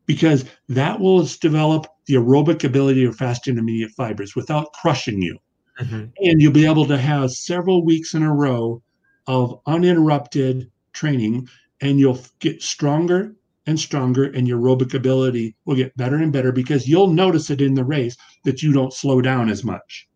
because 0.07 0.45
that 0.69 0.99
will 0.99 1.23
develop 1.39 1.85
the 2.07 2.15
aerobic 2.15 2.63
ability 2.63 3.05
of 3.05 3.15
fast 3.15 3.47
intermediate 3.47 3.91
fibers 3.91 4.35
without 4.35 4.73
crushing 4.73 5.21
you. 5.21 5.37
Mm-hmm. 5.79 6.05
And 6.17 6.41
you'll 6.41 6.51
be 6.51 6.65
able 6.65 6.85
to 6.87 6.97
have 6.97 7.31
several 7.31 7.85
weeks 7.85 8.13
in 8.13 8.23
a 8.23 8.33
row 8.33 8.81
of 9.27 9.59
uninterrupted 9.67 10.71
training 10.93 11.47
and 11.81 11.99
you'll 11.99 12.19
get 12.39 12.61
stronger 12.61 13.35
and 13.67 13.79
stronger, 13.79 14.23
and 14.23 14.47
your 14.47 14.59
aerobic 14.59 14.93
ability 14.93 15.53
will 15.65 15.75
get 15.75 15.95
better 15.97 16.15
and 16.15 16.31
better 16.31 16.53
because 16.53 16.87
you'll 16.87 17.07
notice 17.07 17.49
it 17.49 17.61
in 17.61 17.73
the 17.73 17.83
race 17.83 18.15
that 18.45 18.63
you 18.63 18.71
don't 18.71 18.93
slow 18.93 19.21
down 19.21 19.49
as 19.49 19.63
much. 19.63 20.07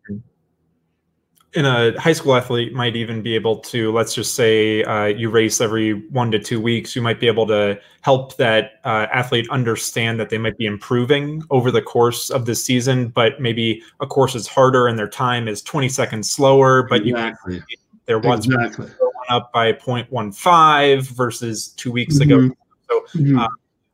And 1.54 1.66
a 1.66 2.00
high 2.00 2.14
school 2.14 2.34
athlete 2.34 2.72
might 2.72 2.96
even 2.96 3.20
be 3.20 3.34
able 3.34 3.58
to, 3.58 3.92
let's 3.92 4.14
just 4.14 4.34
say 4.34 4.82
uh, 4.84 5.04
you 5.04 5.28
race 5.28 5.60
every 5.60 5.92
one 6.08 6.30
to 6.30 6.38
two 6.38 6.60
weeks, 6.60 6.96
you 6.96 7.02
might 7.02 7.20
be 7.20 7.26
able 7.26 7.46
to 7.48 7.78
help 8.00 8.36
that 8.36 8.80
uh, 8.84 9.06
athlete 9.12 9.46
understand 9.50 10.18
that 10.18 10.30
they 10.30 10.38
might 10.38 10.56
be 10.56 10.64
improving 10.64 11.42
over 11.50 11.70
the 11.70 11.82
course 11.82 12.30
of 12.30 12.46
the 12.46 12.54
season, 12.54 13.08
but 13.08 13.38
maybe 13.38 13.82
a 14.00 14.06
course 14.06 14.34
is 14.34 14.46
harder 14.46 14.86
and 14.86 14.98
their 14.98 15.08
time 15.08 15.46
is 15.46 15.60
20 15.60 15.90
seconds 15.90 16.30
slower, 16.30 16.84
but 16.84 17.06
exactly. 17.06 17.56
you 17.56 17.62
their 18.06 18.18
ones 18.18 18.46
exactly. 18.46 18.88
up 19.28 19.52
by 19.52 19.72
0.15 19.72 21.02
versus 21.02 21.68
two 21.76 21.92
weeks 21.92 22.18
mm-hmm. 22.18 22.46
ago 22.46 22.54
so, 22.92 23.18
mm-hmm. 23.18 23.38
uh, 23.38 23.48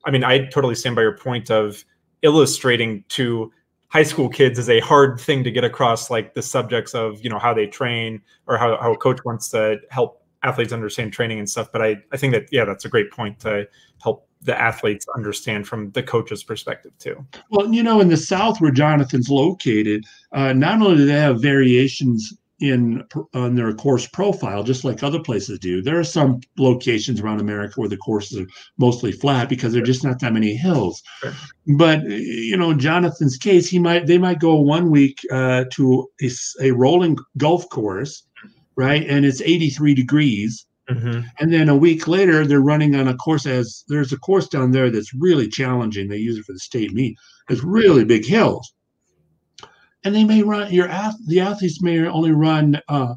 I 0.05 0.11
mean, 0.11 0.25
I 0.25 0.47
totally 0.47 0.75
stand 0.75 0.97
by 0.97 1.03
your 1.03 1.17
point 1.17 1.51
of 1.51 1.85
illustrating 2.23 3.05
to 3.11 3.53
high 3.89 4.03
school 4.03 4.29
kids 4.29 4.59
is 4.59 4.69
a 4.69 4.81
hard 4.81 5.21
thing 5.21 5.43
to 5.45 5.51
get 5.51 5.65
across, 5.65 6.11
like 6.11 6.35
the 6.35 6.43
subjects 6.43 6.95
of 6.95 7.23
you 7.23 7.31
know 7.31 7.39
how 7.39 7.55
they 7.55 7.67
train 7.67 8.21
or 8.47 8.57
how, 8.57 8.77
how 8.81 8.93
a 8.93 8.97
coach 8.97 9.19
wants 9.25 9.49
to 9.51 9.79
help 9.91 10.23
athletes 10.43 10.73
understand 10.73 11.13
training 11.13 11.39
and 11.39 11.49
stuff. 11.49 11.71
But 11.73 11.83
I, 11.83 11.97
I 12.13 12.17
think 12.17 12.33
that 12.33 12.47
yeah, 12.53 12.65
that's 12.65 12.85
a 12.85 12.89
great 12.89 13.11
point 13.11 13.41
to 13.41 13.69
help 14.03 14.29
the 14.43 14.59
athletes 14.59 15.05
understand 15.17 15.67
from 15.67 15.91
the 15.93 16.03
coach's 16.03 16.45
perspective 16.45 16.93
too. 16.99 17.27
Well, 17.51 17.73
you 17.73 17.83
know, 17.83 18.01
in 18.01 18.09
the 18.09 18.17
South 18.17 18.61
where 18.61 18.71
Jonathan's 18.71 19.29
located, 19.29 20.05
uh, 20.33 20.53
not 20.53 20.81
only 20.81 20.97
do 20.97 21.07
they 21.07 21.13
have 21.15 21.43
variations 21.43 22.33
in 22.61 23.05
on 23.35 23.55
their 23.55 23.73
course 23.73 24.07
profile, 24.07 24.63
just 24.63 24.85
like 24.85 25.03
other 25.03 25.21
places 25.21 25.59
do. 25.59 25.81
There 25.81 25.99
are 25.99 26.05
some 26.05 26.41
locations 26.57 27.21
around 27.21 27.41
America 27.41 27.75
where 27.77 27.89
the 27.89 27.97
courses 27.97 28.41
are 28.41 28.47
mostly 28.79 29.13
flat 29.13 29.49
because 29.49 29.73
there 29.73 29.83
are 29.83 29.87
just 29.87 30.05
not 30.05 30.21
that 30.21 30.33
many 30.33 30.55
hills. 30.55 31.03
Sure. 31.21 31.33
But 31.77 32.03
you 32.05 32.57
know, 32.57 32.75
Jonathan's 32.75 33.37
case, 33.37 33.69
he 33.69 33.79
might 33.79 34.07
they 34.07 34.19
might 34.19 34.41
go 34.41 34.57
one 34.57 34.91
week 34.91 35.21
uh, 35.31 35.65
to 35.75 36.09
a, 36.21 36.31
a, 36.61 36.71
rolling 36.73 37.17
golf 37.37 37.69
course, 37.69 38.25
right, 38.77 39.07
and 39.09 39.25
it's 39.25 39.41
83 39.41 39.95
degrees. 39.95 40.67
Mm-hmm. 40.91 41.21
And 41.39 41.53
then 41.53 41.69
a 41.69 41.77
week 41.77 42.09
later, 42.09 42.47
they're 42.47 42.61
running 42.61 42.97
on 42.97 43.09
a 43.09 43.15
course 43.15 43.45
as 43.45 43.85
there's 43.89 44.13
a 44.13 44.19
course 44.19 44.49
down 44.49 44.73
there 44.73 44.91
that's 44.91 45.13
really 45.15 45.47
challenging. 45.47 46.09
They 46.09 46.17
use 46.17 46.39
it 46.39 46.45
for 46.45 46.55
the 46.55 46.59
state 46.59 46.93
meet. 46.93 47.17
It's 47.51 47.63
really 47.63 48.05
big 48.05 48.25
hills 48.25 48.73
and 50.09 50.17
they 50.17 50.25
may 50.25 50.43
run 50.43 50.73
your 50.73 50.89
the 51.27 51.39
athletes 51.39 51.83
may 51.83 52.07
only 52.07 52.33
run 52.33 52.81
uh, 52.89 53.15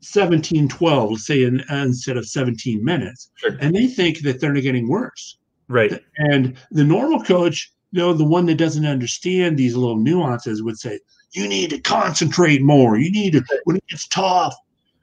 17 0.00 0.68
12 0.68 1.10
let's 1.10 1.26
say 1.26 1.42
in, 1.42 1.62
instead 1.70 2.16
of 2.16 2.26
17 2.26 2.82
minutes. 2.82 3.30
Sure. 3.34 3.56
and 3.60 3.74
they 3.74 3.86
think 3.86 4.20
that 4.20 4.40
they're 4.40 4.54
getting 4.54 4.88
worse. 4.88 5.38
Right. 5.68 6.02
and 6.16 6.56
the 6.70 6.84
normal 6.84 7.22
coach 7.22 7.70
you 7.92 8.00
know 8.00 8.14
the 8.14 8.24
one 8.24 8.46
that 8.46 8.56
doesn't 8.56 8.86
understand 8.86 9.58
these 9.58 9.76
little 9.76 9.96
nuances 9.96 10.62
would 10.62 10.78
say 10.78 10.98
you 11.32 11.46
need 11.46 11.70
to 11.70 11.78
concentrate 11.80 12.62
more. 12.62 12.96
You 12.96 13.12
need 13.12 13.34
to 13.34 13.44
when 13.64 13.76
it 13.76 13.86
gets 13.88 14.08
tough. 14.08 14.54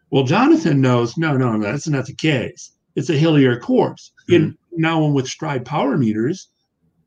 Well 0.10 0.24
jonathan 0.24 0.82
knows 0.82 1.18
no 1.18 1.38
no 1.38 1.56
no, 1.56 1.72
that's 1.72 1.88
not 1.88 2.08
the 2.08 2.16
case. 2.16 2.72
It's 2.96 3.12
a 3.12 3.18
hillier 3.18 3.60
course. 3.60 4.12
In 4.28 4.58
now 4.72 5.06
with 5.06 5.28
Stryd 5.28 5.66
power 5.66 5.98
meters 6.00 6.48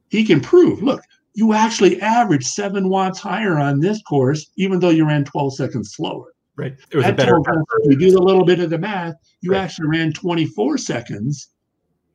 he 0.09 0.25
can 0.25 0.41
prove 0.41 0.85
look 0.85 1.01
you 1.35 1.53
actually 1.53 2.01
averaged 2.01 2.47
seven 2.47 2.89
watts 2.89 3.19
higher 3.19 3.59
on 3.59 3.81
this 3.81 4.01
course 4.03 4.51
even 4.57 4.79
though 4.81 4.91
you 4.91 5.07
ran 5.07 5.25
12 5.25 5.55
seconds 5.57 5.93
slower 5.95 6.35
Right. 6.57 6.77
It 6.93 6.97
was 6.97 7.07
a 7.07 7.13
better. 7.13 7.41
if 7.83 7.91
you 8.01 8.11
do 8.11 8.17
a 8.17 8.23
little 8.23 8.45
bit 8.45 8.61
of 8.61 8.71
the 8.71 8.79
math, 8.79 9.15
you 9.41 9.51
Right. 9.51 9.59
actually 9.63 9.89
ran 9.89 10.13
24 10.13 10.79
seconds 10.79 11.49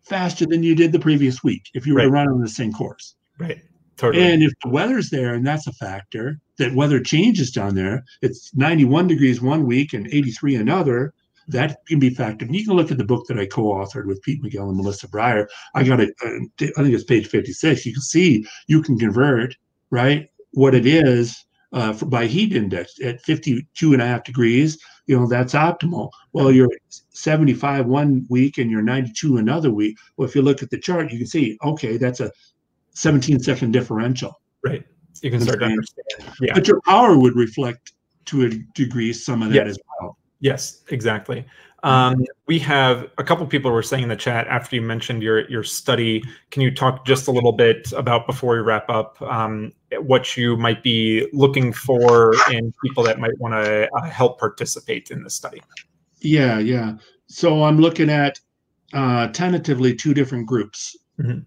faster 0.01 0.45
than 0.45 0.63
you 0.63 0.75
did 0.75 0.93
the 0.93 0.99
previous 0.99 1.43
week 1.43 1.63
if 1.73 1.85
you 1.85 1.93
were 1.93 2.01
to 2.03 2.09
run 2.09 2.29
on 2.29 2.39
the 2.39 2.47
same 2.47 2.71
course. 2.71 3.15
Right. 3.37 3.59
Totally. 3.97 4.23
And 4.23 4.41
if 4.41 4.53
the 4.63 4.69
weather's 4.69 5.09
there, 5.09 5.33
and 5.33 5.45
that's 5.45 5.67
a 5.67 5.73
factor, 5.73 6.39
that 6.57 6.73
weather 6.73 7.01
changes 7.01 7.51
down 7.51 7.75
there, 7.75 8.05
it's 8.21 8.55
91 8.55 9.07
degrees 9.07 9.41
one 9.41 9.65
week 9.65 9.91
and 9.91 10.07
83 10.07 10.55
another, 10.55 11.13
that 11.49 11.85
can 11.87 11.99
be 11.99 12.09
factored. 12.09 12.43
And 12.43 12.55
you 12.55 12.65
can 12.65 12.75
look 12.75 12.91
at 12.91 12.97
the 12.97 13.03
book 13.03 13.25
that 13.27 13.39
I 13.39 13.45
co-authored 13.45 14.05
with 14.05 14.21
Pete 14.21 14.41
Magill 14.43 14.67
and 14.69 14.77
Melissa 14.77 15.07
Breyer. 15.07 15.47
I 15.75 15.83
got 15.83 15.99
it, 15.99 16.13
uh, 16.23 16.29
I 16.77 16.83
think 16.83 16.93
it's 16.93 17.03
page 17.03 17.27
56. 17.27 17.85
You 17.85 17.93
can 17.93 18.01
see 18.01 18.45
you 18.67 18.81
can 18.81 18.97
convert, 18.97 19.55
right, 19.89 20.29
what 20.51 20.75
it 20.75 20.85
is 20.85 21.45
uh, 21.73 21.93
for, 21.93 22.05
by 22.05 22.25
heat 22.25 22.55
index 22.55 22.93
at 23.03 23.21
52 23.21 23.93
and 23.93 24.01
a 24.01 24.05
half 24.05 24.23
degrees, 24.23 24.77
you 25.05 25.19
know, 25.19 25.27
that's 25.27 25.53
optimal. 25.53 26.09
Well, 26.33 26.51
you're 26.51 26.69
75 27.09 27.85
one 27.85 28.25
week 28.29 28.57
and 28.57 28.69
you're 28.71 28.81
92 28.81 29.37
another 29.37 29.71
week. 29.71 29.97
Well, 30.17 30.27
if 30.27 30.35
you 30.35 30.41
look 30.41 30.63
at 30.63 30.69
the 30.69 30.79
chart, 30.79 31.11
you 31.11 31.17
can 31.19 31.27
see, 31.27 31.57
okay, 31.63 31.97
that's 31.97 32.19
a 32.19 32.31
17 32.91 33.39
second 33.39 33.71
differential. 33.71 34.39
right. 34.63 34.83
You 35.21 35.31
can 35.31 35.41
start 35.41 35.59
to 35.59 35.65
Understand. 35.65 36.33
Yeah. 36.39 36.53
But 36.53 36.67
your 36.67 36.79
power 36.81 37.17
would 37.17 37.35
reflect 37.35 37.93
to 38.25 38.43
a 38.45 38.49
degree 38.73 39.11
some 39.11 39.41
of 39.41 39.49
that 39.49 39.55
Yes. 39.55 39.67
as 39.69 39.79
well. 39.85 39.88
Yes, 40.39 40.83
exactly. 40.89 41.45
Um, 41.83 42.25
we 42.45 42.59
have 42.59 43.09
a 43.17 43.23
couple 43.23 43.45
people 43.47 43.71
were 43.71 43.83
saying 43.83 44.03
in 44.03 44.09
the 44.09 44.15
chat 44.15 44.47
after 44.47 44.75
you 44.75 44.81
mentioned 44.81 45.23
your 45.23 45.49
your 45.49 45.63
study. 45.63 46.23
Can 46.51 46.61
you 46.61 46.71
talk 46.71 47.05
just 47.05 47.27
a 47.27 47.31
little 47.31 47.53
bit 47.53 47.91
about 47.93 48.27
before 48.27 48.55
we 48.55 48.59
wrap 48.59 48.89
up 48.89 49.21
um, 49.21 49.71
what 49.99 50.35
you 50.35 50.57
might 50.57 50.83
be 50.83 51.27
looking 51.31 51.71
for 51.71 52.33
in 52.51 52.73
people 52.83 53.03
that 53.03 53.19
might 53.19 53.37
want 53.39 53.53
to 53.53 53.89
uh, 53.95 54.09
help 54.09 54.39
participate 54.39 55.09
in 55.09 55.23
the 55.23 55.29
study? 55.29 55.61
Yeah, 56.19 56.59
yeah. 56.59 56.97
So 57.27 57.63
I'm 57.63 57.79
looking 57.79 58.09
at 58.09 58.39
uh, 58.93 59.27
tentatively 59.27 59.95
two 59.95 60.13
different 60.13 60.47
groups. 60.47 60.97
Mhm. 61.19 61.45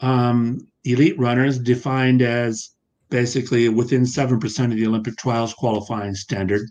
Um, 0.00 0.66
elite 0.84 1.18
runners 1.18 1.58
defined 1.58 2.22
as 2.22 2.70
basically 3.10 3.68
within 3.68 4.02
7% 4.02 4.64
of 4.64 4.76
the 4.76 4.86
Olympic 4.86 5.16
trials 5.16 5.52
qualifying 5.52 6.14
standard. 6.14 6.62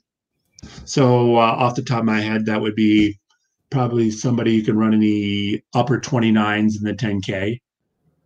So 0.86 1.36
uh, 1.36 1.40
off 1.40 1.76
the 1.76 1.82
top 1.82 2.00
of 2.00 2.06
my 2.06 2.20
head, 2.20 2.46
that 2.46 2.62
would 2.62 2.76
be 2.76 3.18
probably 3.70 4.10
somebody 4.12 4.58
who 4.58 4.66
can 4.66 4.78
run 4.78 4.94
in 4.94 5.00
the 5.00 5.62
upper 5.74 6.00
29s 6.00 6.78
in 6.78 6.84
the 6.84 6.94
10K, 6.94 7.60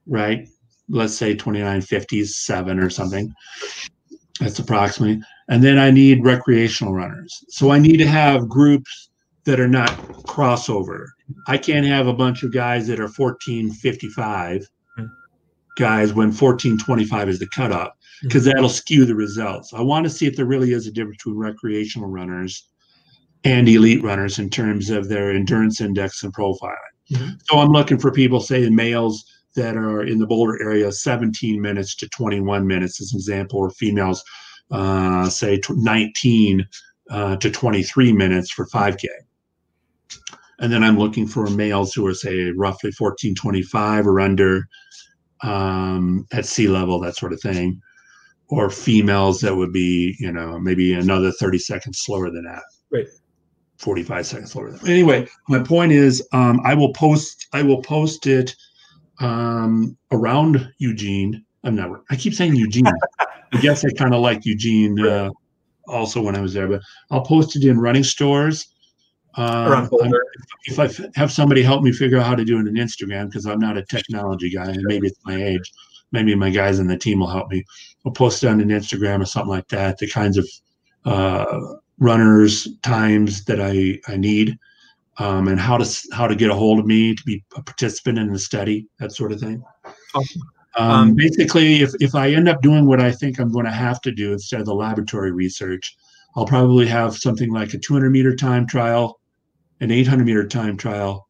right? 0.08 0.48
Let's 0.90 1.16
say 1.16 1.34
2957 1.34 2.80
or 2.80 2.90
something. 2.90 3.34
That's 4.40 4.60
approximately. 4.60 5.22
And 5.50 5.64
then 5.64 5.78
I 5.78 5.92
need 5.92 6.24
recreational 6.24 6.94
runners. 6.94 7.44
So 7.50 7.72
I 7.72 7.80
need 7.80 7.98
to 7.98 8.08
have 8.08 8.50
groups 8.50 9.10
that 9.46 9.60
are 9.60 9.68
not 9.68 9.92
crossover. 10.28 11.08
I 11.48 11.58
can't 11.58 11.86
have 11.86 12.08
a 12.08 12.14
bunch 12.14 12.44
of 12.44 12.54
guys 12.54 12.88
that 12.88 13.00
are 13.00 13.10
1455 13.10 14.66
Hmm. 14.96 15.06
guys 15.76 16.14
when 16.14 16.28
1425 16.28 17.30
is 17.30 17.40
the 17.40 17.48
cutoff 17.48 17.90
because 18.24 18.46
that'll 18.46 18.70
skew 18.70 19.06
the 19.06 19.16
results. 19.16 19.74
I 19.74 19.82
want 19.82 20.06
to 20.06 20.10
see 20.10 20.26
if 20.26 20.36
there 20.36 20.46
really 20.46 20.72
is 20.72 20.88
a 20.88 20.92
difference 20.92 21.18
between 21.18 21.36
recreational 21.36 22.10
runners 22.10 22.70
and 23.44 23.68
elite 23.68 24.02
runners 24.02 24.40
in 24.40 24.50
terms 24.50 24.90
of 24.90 25.10
their 25.10 25.32
endurance 25.32 25.82
index 25.82 26.24
and 26.24 26.34
profiling. 26.34 26.78
Mhm. 27.12 27.38
So 27.44 27.60
I'm 27.60 27.72
looking 27.72 28.00
for 28.00 28.12
people, 28.12 28.40
say, 28.40 28.64
in 28.64 28.76
males 28.76 29.26
that 29.56 29.76
are 29.76 30.04
in 30.04 30.20
the 30.20 30.26
Boulder 30.26 30.62
area, 30.64 30.92
17 30.92 31.62
minutes 31.62 31.96
to 31.98 32.08
21 32.10 32.66
minutes, 32.66 33.02
as 33.02 33.12
an 33.12 33.18
example, 33.18 33.60
or 33.60 33.70
females, 33.72 34.24
uh, 34.72 35.30
say, 35.30 35.60
19 35.70 36.66
uh, 37.10 37.36
to 37.36 37.52
23 37.52 38.14
minutes 38.14 38.52
for 38.52 38.66
5K. 38.68 39.08
And 40.60 40.72
then 40.72 40.82
I'm 40.82 40.98
looking 40.98 41.28
for 41.28 41.48
males 41.50 41.94
who 41.94 42.08
are, 42.08 42.14
say, 42.14 42.52
roughly 42.52 42.92
1425 42.98 44.08
or 44.08 44.22
under 44.22 44.68
um, 45.42 46.26
at 46.32 46.46
sea 46.46 46.70
level, 46.70 47.02
that 47.02 47.18
sort 47.18 47.34
of 47.34 47.42
thing. 47.42 47.82
Or 48.50 48.70
females 48.70 49.42
that 49.42 49.56
would 49.56 49.74
be, 49.74 50.16
you 50.20 50.32
know, 50.32 50.60
maybe 50.60 50.94
another 50.94 51.32
30 51.32 51.58
seconds 51.58 52.00
slower 52.02 52.30
than 52.30 52.44
that. 52.44 52.64
Right. 52.92 53.08
45 53.78 54.26
seconds 54.26 54.52
slower 54.52 54.72
than 54.72 54.80
that. 54.80 54.90
Anyway, 54.90 55.28
my 55.50 55.60
point 55.60 55.92
is 55.92 56.26
um, 56.34 56.60
I 56.64 56.74
will 56.74 56.94
post 56.94 57.48
I 57.54 57.64
will 57.64 57.82
post 57.82 58.28
it 58.28 58.56
um, 59.20 59.98
around 60.12 60.72
Eugene. 60.78 61.44
I'm 61.64 61.76
not 61.76 61.90
I 62.12 62.16
keep 62.16 62.34
saying 62.34 62.56
Eugene. 62.56 62.86
I 63.54 63.60
guess 63.62 63.86
I 63.86 63.90
kind 63.92 64.14
of 64.14 64.22
like 64.22 64.46
Eugene 64.46 65.00
uh, 65.00 65.30
also 65.88 66.22
when 66.22 66.36
I 66.36 66.42
was 66.42 66.54
there, 66.54 66.68
but 66.68 66.82
I'll 67.12 67.24
post 67.24 67.56
it 67.56 67.64
in 67.64 67.80
running 67.80 68.04
stores. 68.04 68.74
Um, 69.36 69.90
if 70.66 70.80
I 70.80 70.86
f- 70.86 71.16
have 71.16 71.32
somebody 71.32 71.64
help 71.64 71.82
me 71.82 71.92
figure 71.92 72.20
out 72.20 72.26
how 72.26 72.36
to 72.36 72.46
do 72.46 72.58
it 72.58 72.68
on 72.68 72.76
Instagram, 72.76 73.30
because 73.30 73.46
I'm 73.46 73.60
not 73.60 73.78
a 73.78 73.86
technology 73.86 74.52
guy, 74.52 74.66
and 74.66 74.84
maybe 74.84 75.08
it's 75.08 75.20
my 75.26 75.42
age, 75.42 75.72
maybe 76.14 76.36
my 76.36 76.50
guys 76.50 76.80
in 76.80 76.88
the 76.88 76.98
team 76.98 77.20
will 77.20 77.28
help 77.28 77.52
me. 77.52 77.66
I'll 78.06 78.14
post 78.14 78.44
it 78.44 78.48
on 78.48 78.62
an 78.62 78.70
Instagram 78.70 79.22
or 79.22 79.26
something 79.26 79.50
like 79.50 79.68
that. 79.70 79.98
The 79.98 80.10
kinds 80.10 80.38
of 80.38 80.48
uh, 81.04 81.60
runners 82.00 82.70
times 82.82 83.44
that 83.46 83.60
I 83.60 84.00
I 84.08 84.16
need, 84.16 84.58
um, 85.18 85.50
and 85.50 85.60
how 85.60 85.78
to 85.78 86.08
how 86.14 86.28
to 86.28 86.36
get 86.36 86.50
a 86.50 86.56
hold 86.56 86.80
of 86.80 86.86
me 86.86 87.14
to 87.14 87.24
be 87.24 87.44
a 87.58 87.62
participant 87.62 88.18
in 88.20 88.32
the 88.32 88.40
study, 88.40 88.88
that 89.00 89.12
sort 89.12 89.34
of 89.34 89.42
thing. 89.42 89.62
Awesome. 90.16 90.42
Um, 90.76 90.90
Um, 90.90 91.14
basically, 91.14 91.82
if, 91.82 91.92
if 92.00 92.16
I 92.16 92.32
end 92.32 92.50
up 92.50 92.62
doing 92.62 92.88
what 92.88 93.00
I 93.00 93.12
think 93.12 93.40
I'm 93.40 93.52
going 93.52 93.66
to 93.66 93.72
have 93.72 94.02
to 94.02 94.12
do 94.12 94.34
instead 94.34 94.60
of 94.60 94.66
the 94.66 94.74
laboratory 94.74 95.32
research, 95.32 95.96
I'll 96.36 96.48
probably 96.48 96.88
have 96.88 97.16
something 97.16 97.52
like 97.52 97.74
a 97.74 97.78
200 97.78 98.10
meter 98.10 98.36
time 98.36 98.66
trial, 98.66 99.20
an 99.82 99.92
800 99.92 100.26
meter 100.26 100.48
time 100.48 100.78
trial, 100.78 101.28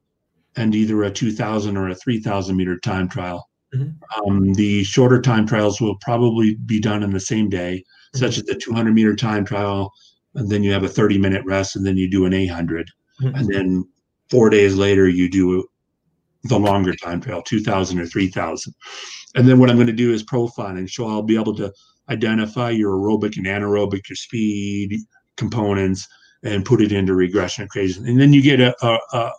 and 0.55 0.73
either 0.73 1.03
a 1.03 1.11
2,000 1.11 1.75
or 1.75 1.89
a 1.89 1.95
3,000 1.95 2.55
meter 2.55 2.79
time 2.79 3.09
trial. 3.09 3.49
Mhm. 3.73 3.95
Um, 4.25 4.53
the 4.53 4.83
shorter 4.83 5.21
time 5.21 5.45
trials 5.47 5.81
will 5.81 5.95
probably 6.01 6.55
be 6.65 6.79
done 6.79 7.03
in 7.03 7.11
the 7.11 7.19
same 7.19 7.49
day, 7.49 7.83
such 8.13 8.37
as 8.37 8.43
the 8.43 8.55
200 8.55 8.93
meter 8.93 9.15
time 9.15 9.45
trial, 9.45 9.91
and 10.35 10.49
then 10.49 10.63
you 10.63 10.71
have 10.71 10.83
a 10.83 10.89
30 10.89 11.17
minute 11.17 11.43
rest, 11.45 11.75
and 11.75 11.85
then 11.85 11.97
you 11.97 12.09
do 12.09 12.25
an 12.25 12.33
800, 12.33 12.89
Mhm. 13.21 13.39
and 13.39 13.47
then 13.53 13.85
four 14.29 14.49
days 14.49 14.75
later 14.75 15.07
you 15.07 15.29
do 15.29 15.63
the 16.45 16.59
longer 16.59 16.93
time 16.95 17.21
trial, 17.21 17.41
2,000 17.41 17.99
or 17.99 18.05
3,000. 18.05 18.73
And 19.35 19.47
then 19.47 19.59
what 19.59 19.69
I'm 19.69 19.77
going 19.77 19.87
to 19.87 19.93
do 19.93 20.11
is 20.13 20.23
profiling. 20.23 20.89
So 20.89 21.07
I'll 21.07 21.23
be 21.23 21.35
able 21.35 21.55
to 21.55 21.71
identify 22.09 22.69
your 22.69 22.97
aerobic 22.97 23.37
and 23.37 23.45
anaerobic, 23.45 24.09
your 24.09 24.15
speed 24.17 24.99
components, 25.37 26.07
and 26.43 26.65
put 26.65 26.81
it 26.81 26.91
into 26.91 27.15
regression 27.15 27.63
equations. 27.63 28.07
And 28.07 28.19
then 28.19 28.33
you 28.33 28.41
get 28.41 28.59
a, 28.59 28.75
a, 28.85 28.99
a 29.13 29.31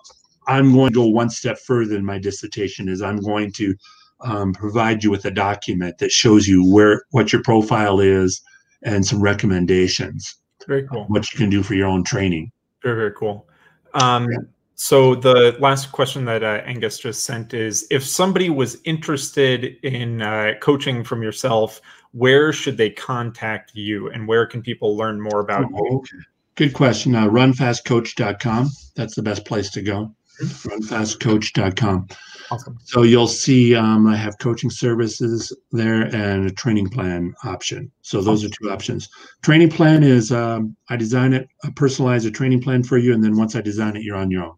I'm 0.46 0.72
going 0.72 0.90
to 0.92 0.94
go 0.94 1.06
one 1.06 1.30
step 1.30 1.58
further 1.66 1.96
in 1.96 2.04
my 2.04 2.18
dissertation 2.18 2.88
is 2.88 3.02
I'm 3.02 3.20
going 3.20 3.52
to 3.52 3.74
um, 4.20 4.52
provide 4.52 5.04
you 5.04 5.10
with 5.10 5.24
a 5.24 5.30
document 5.30 5.98
that 5.98 6.10
shows 6.10 6.46
you 6.46 6.64
where 6.70 7.04
what 7.10 7.32
your 7.32 7.42
profile 7.42 8.00
is 8.00 8.40
and 8.82 9.06
some 9.06 9.20
recommendations, 9.20 10.36
Very 10.66 10.86
cool. 10.88 11.04
what 11.08 11.30
you 11.32 11.38
can 11.38 11.50
do 11.50 11.62
for 11.62 11.74
your 11.74 11.86
own 11.88 12.04
training. 12.04 12.50
Very, 12.82 12.96
very 12.96 13.12
cool. 13.12 13.46
Um, 13.94 14.28
so 14.76 15.14
the 15.14 15.56
last 15.60 15.92
question 15.92 16.24
that 16.24 16.42
uh, 16.42 16.60
Angus 16.64 16.98
just 16.98 17.24
sent 17.24 17.54
is: 17.54 17.86
If 17.90 18.04
somebody 18.04 18.50
was 18.50 18.78
interested 18.84 19.76
in 19.82 20.20
uh, 20.20 20.54
coaching 20.60 21.04
from 21.04 21.22
yourself, 21.22 21.80
where 22.12 22.52
should 22.52 22.76
they 22.76 22.90
contact 22.90 23.72
you, 23.74 24.10
and 24.10 24.26
where 24.26 24.46
can 24.46 24.62
people 24.62 24.96
learn 24.96 25.20
more 25.20 25.40
about 25.40 25.70
you? 25.70 25.78
Oh, 25.78 25.96
okay. 25.98 26.16
Good 26.56 26.74
question. 26.74 27.14
Uh, 27.14 27.26
runfastcoach.com. 27.26 28.68
That's 28.94 29.14
the 29.14 29.22
best 29.22 29.44
place 29.44 29.70
to 29.70 29.82
go. 29.82 30.14
Runfastcoach.com. 30.40 32.08
Awesome. 32.50 32.78
So 32.84 33.02
you'll 33.02 33.26
see 33.26 33.74
um, 33.74 34.06
I 34.06 34.16
have 34.16 34.38
coaching 34.38 34.70
services 34.70 35.56
there 35.72 36.14
and 36.14 36.46
a 36.46 36.50
training 36.50 36.90
plan 36.90 37.34
option. 37.44 37.90
So 38.02 38.20
those 38.20 38.44
are 38.44 38.48
two 38.48 38.70
options. 38.70 39.08
Training 39.42 39.70
plan 39.70 40.02
is 40.02 40.30
um, 40.30 40.76
I 40.90 40.96
design 40.96 41.32
it, 41.32 41.48
I 41.64 41.68
personalize 41.68 42.26
a 42.26 42.30
training 42.30 42.60
plan 42.60 42.82
for 42.82 42.98
you, 42.98 43.14
and 43.14 43.24
then 43.24 43.36
once 43.36 43.56
I 43.56 43.60
design 43.60 43.96
it, 43.96 44.02
you're 44.02 44.16
on 44.16 44.30
your 44.30 44.44
own. 44.44 44.56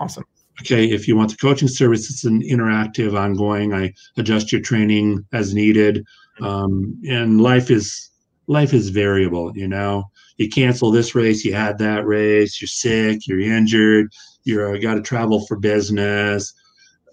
Awesome. 0.00 0.24
Okay, 0.60 0.86
if 0.86 1.08
you 1.08 1.16
want 1.16 1.30
the 1.30 1.36
coaching 1.36 1.68
service, 1.68 2.10
it's 2.10 2.24
an 2.24 2.42
interactive, 2.42 3.18
ongoing. 3.18 3.74
I 3.74 3.92
adjust 4.16 4.52
your 4.52 4.60
training 4.60 5.24
as 5.32 5.52
needed. 5.52 6.04
Um, 6.40 7.00
and 7.08 7.40
life 7.40 7.70
is 7.70 8.10
life 8.46 8.72
is 8.72 8.90
variable. 8.90 9.56
You 9.56 9.66
know, 9.66 10.04
you 10.36 10.48
cancel 10.48 10.90
this 10.90 11.14
race, 11.14 11.44
you 11.44 11.54
had 11.54 11.78
that 11.78 12.06
race, 12.06 12.60
you're 12.60 12.68
sick, 12.68 13.26
you're 13.26 13.40
injured, 13.40 14.12
you're 14.44 14.78
got 14.78 14.94
to 14.94 15.02
travel 15.02 15.46
for 15.46 15.56
business. 15.56 16.52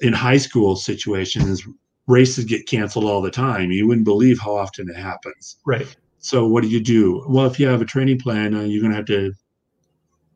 In 0.01 0.13
high 0.13 0.37
school 0.37 0.75
situations, 0.75 1.63
races 2.07 2.45
get 2.45 2.67
canceled 2.67 3.05
all 3.05 3.21
the 3.21 3.31
time. 3.31 3.71
You 3.71 3.87
wouldn't 3.87 4.05
believe 4.05 4.39
how 4.39 4.55
often 4.55 4.89
it 4.89 4.95
happens. 4.95 5.57
Right. 5.65 5.95
So 6.19 6.47
what 6.47 6.63
do 6.63 6.69
you 6.69 6.79
do? 6.79 7.25
Well, 7.27 7.45
if 7.45 7.59
you 7.59 7.67
have 7.67 7.81
a 7.81 7.85
training 7.85 8.19
plan, 8.19 8.53
uh, 8.53 8.61
you're 8.61 8.81
going 8.81 8.91
to 8.91 8.97
have 8.97 9.05
to, 9.05 9.33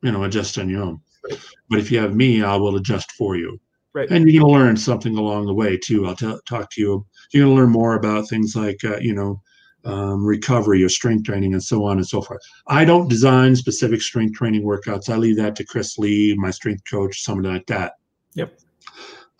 you 0.02 0.12
know, 0.12 0.24
adjust 0.24 0.58
on 0.58 0.70
your 0.70 0.84
own. 0.84 1.02
Right. 1.24 1.40
But 1.70 1.80
if 1.80 1.92
you 1.92 2.00
have 2.00 2.16
me, 2.16 2.44
I 2.44 2.56
will 2.56 2.76
adjust 2.76 3.12
for 3.14 3.36
you. 3.36 3.60
Right. 3.94 4.10
And 4.10 4.30
you're 4.30 4.42
going 4.42 4.54
to 4.54 4.60
learn 4.60 4.78
something 4.78 5.18
along 5.18 5.46
the 5.46 5.54
way 5.54 5.78
too. 5.78 6.06
I'll 6.06 6.16
t- 6.16 6.38
talk 6.48 6.70
to 6.72 6.82
you. 6.82 7.06
You're 7.32 7.46
going 7.46 7.56
to 7.56 7.62
learn 7.62 7.72
more 7.72 7.96
about 7.96 8.28
things 8.28 8.56
like, 8.56 8.84
uh, 8.84 8.98
you 8.98 9.14
know, 9.14 9.42
um, 9.86 10.26
recovery 10.26 10.84
or 10.84 10.90
strength 10.90 11.26
training 11.26 11.54
and 11.54 11.64
so 11.64 11.86
on 11.86 11.98
and 11.98 12.08
so 12.08 12.22
forth. 12.22 12.42
I 12.68 12.86
don't 12.86 13.08
design 13.08 13.56
specific 13.56 14.02
strength 14.02 14.36
training 14.36 14.64
workouts. 14.64 15.10
I 15.10 15.18
leave 15.18 15.38
that 15.38 15.56
to 15.58 15.66
Chris 15.66 15.98
Lee, 15.98 16.36
my 16.38 16.52
strength 16.52 16.84
coach, 16.90 17.22
somebody 17.22 17.50
like 17.50 17.68
that. 17.68 17.94
Yep. 18.34 18.60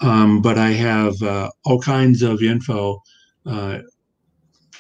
Um, 0.02 0.42
but 0.42 0.58
I 0.58 0.72
have 0.72 1.22
uh, 1.22 1.50
all 1.66 1.82
kinds 1.82 2.22
of 2.22 2.42
info. 2.44 3.02
Uh, 3.46 3.80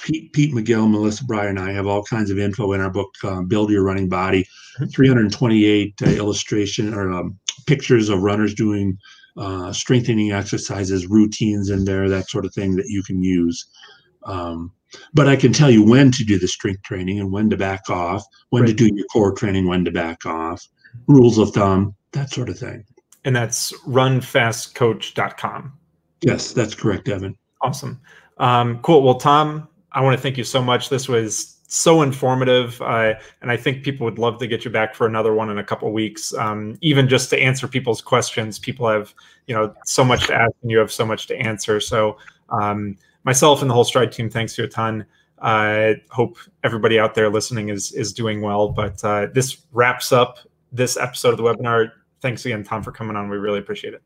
Pete, 0.03 0.32
Pete 0.34 0.53
Magill, 0.53 0.89
Melissa 0.89 1.24
Breyer, 1.24 1.49
and 1.49 1.59
I 1.59 1.72
have 1.72 1.88
all 1.88 2.03
kinds 2.03 2.30
of 2.30 2.38
info 2.38 2.74
in 2.74 2.82
our 2.82 2.91
book, 2.91 3.09
um, 3.24 3.47
Build 3.47 3.72
Your 3.72 3.84
Running 3.84 4.07
Body. 4.07 4.45
328 4.93 5.93
uh, 6.01 6.09
illustration 6.11 6.93
or 6.93 7.11
um, 7.11 7.39
pictures 7.66 8.09
of 8.09 8.22
runners 8.22 8.53
doing 8.53 8.97
uh, 9.38 9.72
strengthening 9.72 10.32
exercises, 10.32 11.07
routines 11.07 11.70
in 11.70 11.86
there, 11.86 12.09
that 12.09 12.30
sort 12.30 12.45
of 12.45 12.53
thing 12.53 12.76
that 12.76 12.88
you 12.88 13.01
can 13.03 13.24
use. 13.24 13.66
Um, 14.26 14.72
but 15.14 15.28
I 15.28 15.36
can 15.36 15.54
tell 15.54 15.70
you 15.70 15.84
when 15.84 16.12
to 16.12 16.24
do 16.24 16.38
the 16.39 16.48
strength 16.48 16.84
training 16.84 17.20
and 17.20 17.32
when 17.32 17.50
to 17.50 17.58
back 17.58 17.89
off, 17.89 18.24
when 18.50 18.64
right. 18.64 18.70
to 18.70 18.74
do 18.74 18.89
your 18.96 19.06
core 19.08 19.34
training, 19.34 19.68
when 19.68 19.86
to 19.86 19.91
back 19.91 20.26
off, 20.26 20.66
rules 21.08 21.38
of 21.38 21.52
thumb, 21.52 21.96
that 22.12 22.30
sort 22.30 22.50
of 22.50 22.58
thing. 22.58 22.84
And 23.24 23.36
that's 23.36 23.72
runfastcoach.com. 23.84 25.74
Yes, 26.22 26.54
that's 26.54 26.74
correct, 26.74 27.08
Evan. 27.08 27.38
Awesome. 27.62 28.00
Um, 28.38 28.80
cool. 28.80 29.02
Well, 29.04 29.16
Tom, 29.16 29.68
I 29.91 30.02
want 30.02 30.16
to 30.16 30.22
thank 30.22 30.38
you 30.38 30.43
so 30.43 30.62
much. 30.62 30.89
This 30.89 31.08
was 31.08 31.56
so 31.68 32.02
informative, 32.02 32.82
uh, 32.82 33.16
and 33.41 33.52
I 33.52 33.58
think 33.58 33.84
people 33.84 34.06
would 34.06 34.20
love 34.20 34.38
to 34.39 34.48
get 34.48 34.64
you 34.66 34.72
back 34.72 34.93
for 34.93 35.08
another 35.08 35.34
one 35.34 35.50
in 35.50 35.58
a 35.58 35.64
couple 35.64 35.91
weeks, 35.91 36.34
um, 36.36 36.78
even 36.82 37.10
just 37.10 37.30
to 37.32 37.39
answer 37.39 37.68
people's 37.68 38.02
questions. 38.02 38.60
People 38.60 38.88
have, 38.88 39.14
you 39.48 39.56
know, 39.56 39.74
so 39.86 40.04
much 40.04 40.28
to 40.28 40.36
ask, 40.36 40.54
and 40.62 40.72
you 40.72 40.78
have 40.78 40.91
so 40.91 41.06
much 41.06 41.28
to 41.28 41.36
answer. 41.38 41.80
So, 41.80 42.18
um, 42.50 42.98
myself 43.26 43.62
and 43.62 43.70
the 43.70 43.74
whole 43.74 43.84
Stryd 43.84 44.12
team, 44.12 44.30
thanks 44.30 44.58
you 44.58 44.64
a 44.64 44.68
ton. 44.68 45.06
I 45.42 45.96
hope 46.10 46.38
everybody 46.64 46.98
out 46.98 47.14
there 47.14 47.30
listening 47.30 47.70
is 47.70 47.92
is 47.92 48.14
doing 48.14 48.42
well. 48.42 48.70
But 48.70 49.04
uh, 49.04 49.28
this 49.34 49.58
wraps 49.74 50.12
up 50.14 50.40
this 50.72 50.96
episode 50.96 51.30
of 51.32 51.38
the 51.38 51.44
webinar. 51.44 51.92
Thanks 52.22 52.46
again, 52.46 52.64
Tom, 52.64 52.82
for 52.82 52.92
coming 52.92 53.16
on. 53.18 53.30
We 53.30 53.38
really 53.38 53.60
appreciate 53.60 53.94
it. 53.94 54.02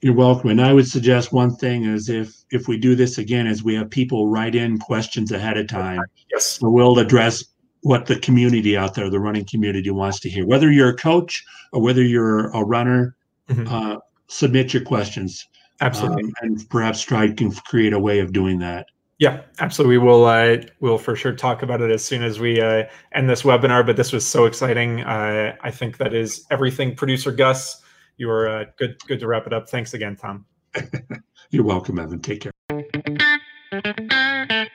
You're 0.00 0.14
welcome. 0.14 0.48
And 0.48 0.62
I 0.62 0.72
would 0.72 0.88
suggest 0.88 1.32
one 1.32 1.54
thing 1.54 1.84
is 1.84 2.08
if 2.08 2.44
if 2.50 2.66
we 2.66 2.78
do 2.78 2.94
this 2.94 3.18
again, 3.18 3.46
is 3.46 3.62
we 3.62 3.74
have 3.74 3.90
people 3.90 4.28
write 4.28 4.54
in 4.54 4.78
questions 4.78 5.30
ahead 5.30 5.58
of 5.58 5.68
time. 5.68 6.00
Yes. 6.32 6.46
So 6.46 6.70
we'll 6.70 6.98
address 6.98 7.44
what 7.82 8.06
the 8.06 8.18
community 8.18 8.76
out 8.76 8.94
there, 8.94 9.10
the 9.10 9.20
running 9.20 9.44
community, 9.44 9.90
wants 9.90 10.20
to 10.20 10.30
hear. 10.30 10.46
Whether 10.46 10.70
you're 10.72 10.90
a 10.90 10.96
coach 10.96 11.44
or 11.72 11.82
whether 11.82 12.02
you're 12.02 12.50
a 12.50 12.64
runner, 12.64 13.16
mm-hmm. 13.48 13.72
uh, 13.72 13.98
submit 14.28 14.72
your 14.72 14.82
questions. 14.82 15.46
Absolutely. 15.80 16.24
Um, 16.24 16.32
and 16.42 16.68
perhaps 16.68 17.04
Stryd 17.04 17.36
can 17.36 17.52
create 17.52 17.92
a 17.92 17.98
way 17.98 18.18
of 18.20 18.32
doing 18.32 18.58
that. 18.58 18.86
Yeah, 19.18 19.42
absolutely. 19.58 19.98
We'll 19.98 20.24
uh, 20.24 20.58
we'll 20.80 20.96
for 20.96 21.14
sure 21.14 21.34
talk 21.34 21.62
about 21.62 21.82
it 21.82 21.90
as 21.90 22.02
soon 22.02 22.22
as 22.22 22.40
we 22.40 22.60
uh, 22.60 22.84
end 23.12 23.28
this 23.28 23.42
webinar. 23.42 23.84
But 23.84 23.96
this 23.96 24.12
was 24.12 24.26
so 24.26 24.46
exciting. 24.46 25.02
Uh, 25.02 25.54
I 25.60 25.70
think 25.70 25.98
that 25.98 26.14
is 26.14 26.46
everything. 26.50 26.96
Producer 26.96 27.30
Gus, 27.30 27.82
you 28.16 28.30
are 28.30 28.48
uh, 28.48 28.64
good. 28.78 28.98
Good 29.06 29.20
to 29.20 29.26
wrap 29.26 29.46
it 29.46 29.52
up. 29.52 29.68
Thanks 29.68 29.92
again, 29.92 30.16
Tom. 30.16 30.46
You're 31.50 31.64
welcome, 31.64 31.98
Evan. 31.98 32.22
Take 32.22 32.48
care. 32.70 34.66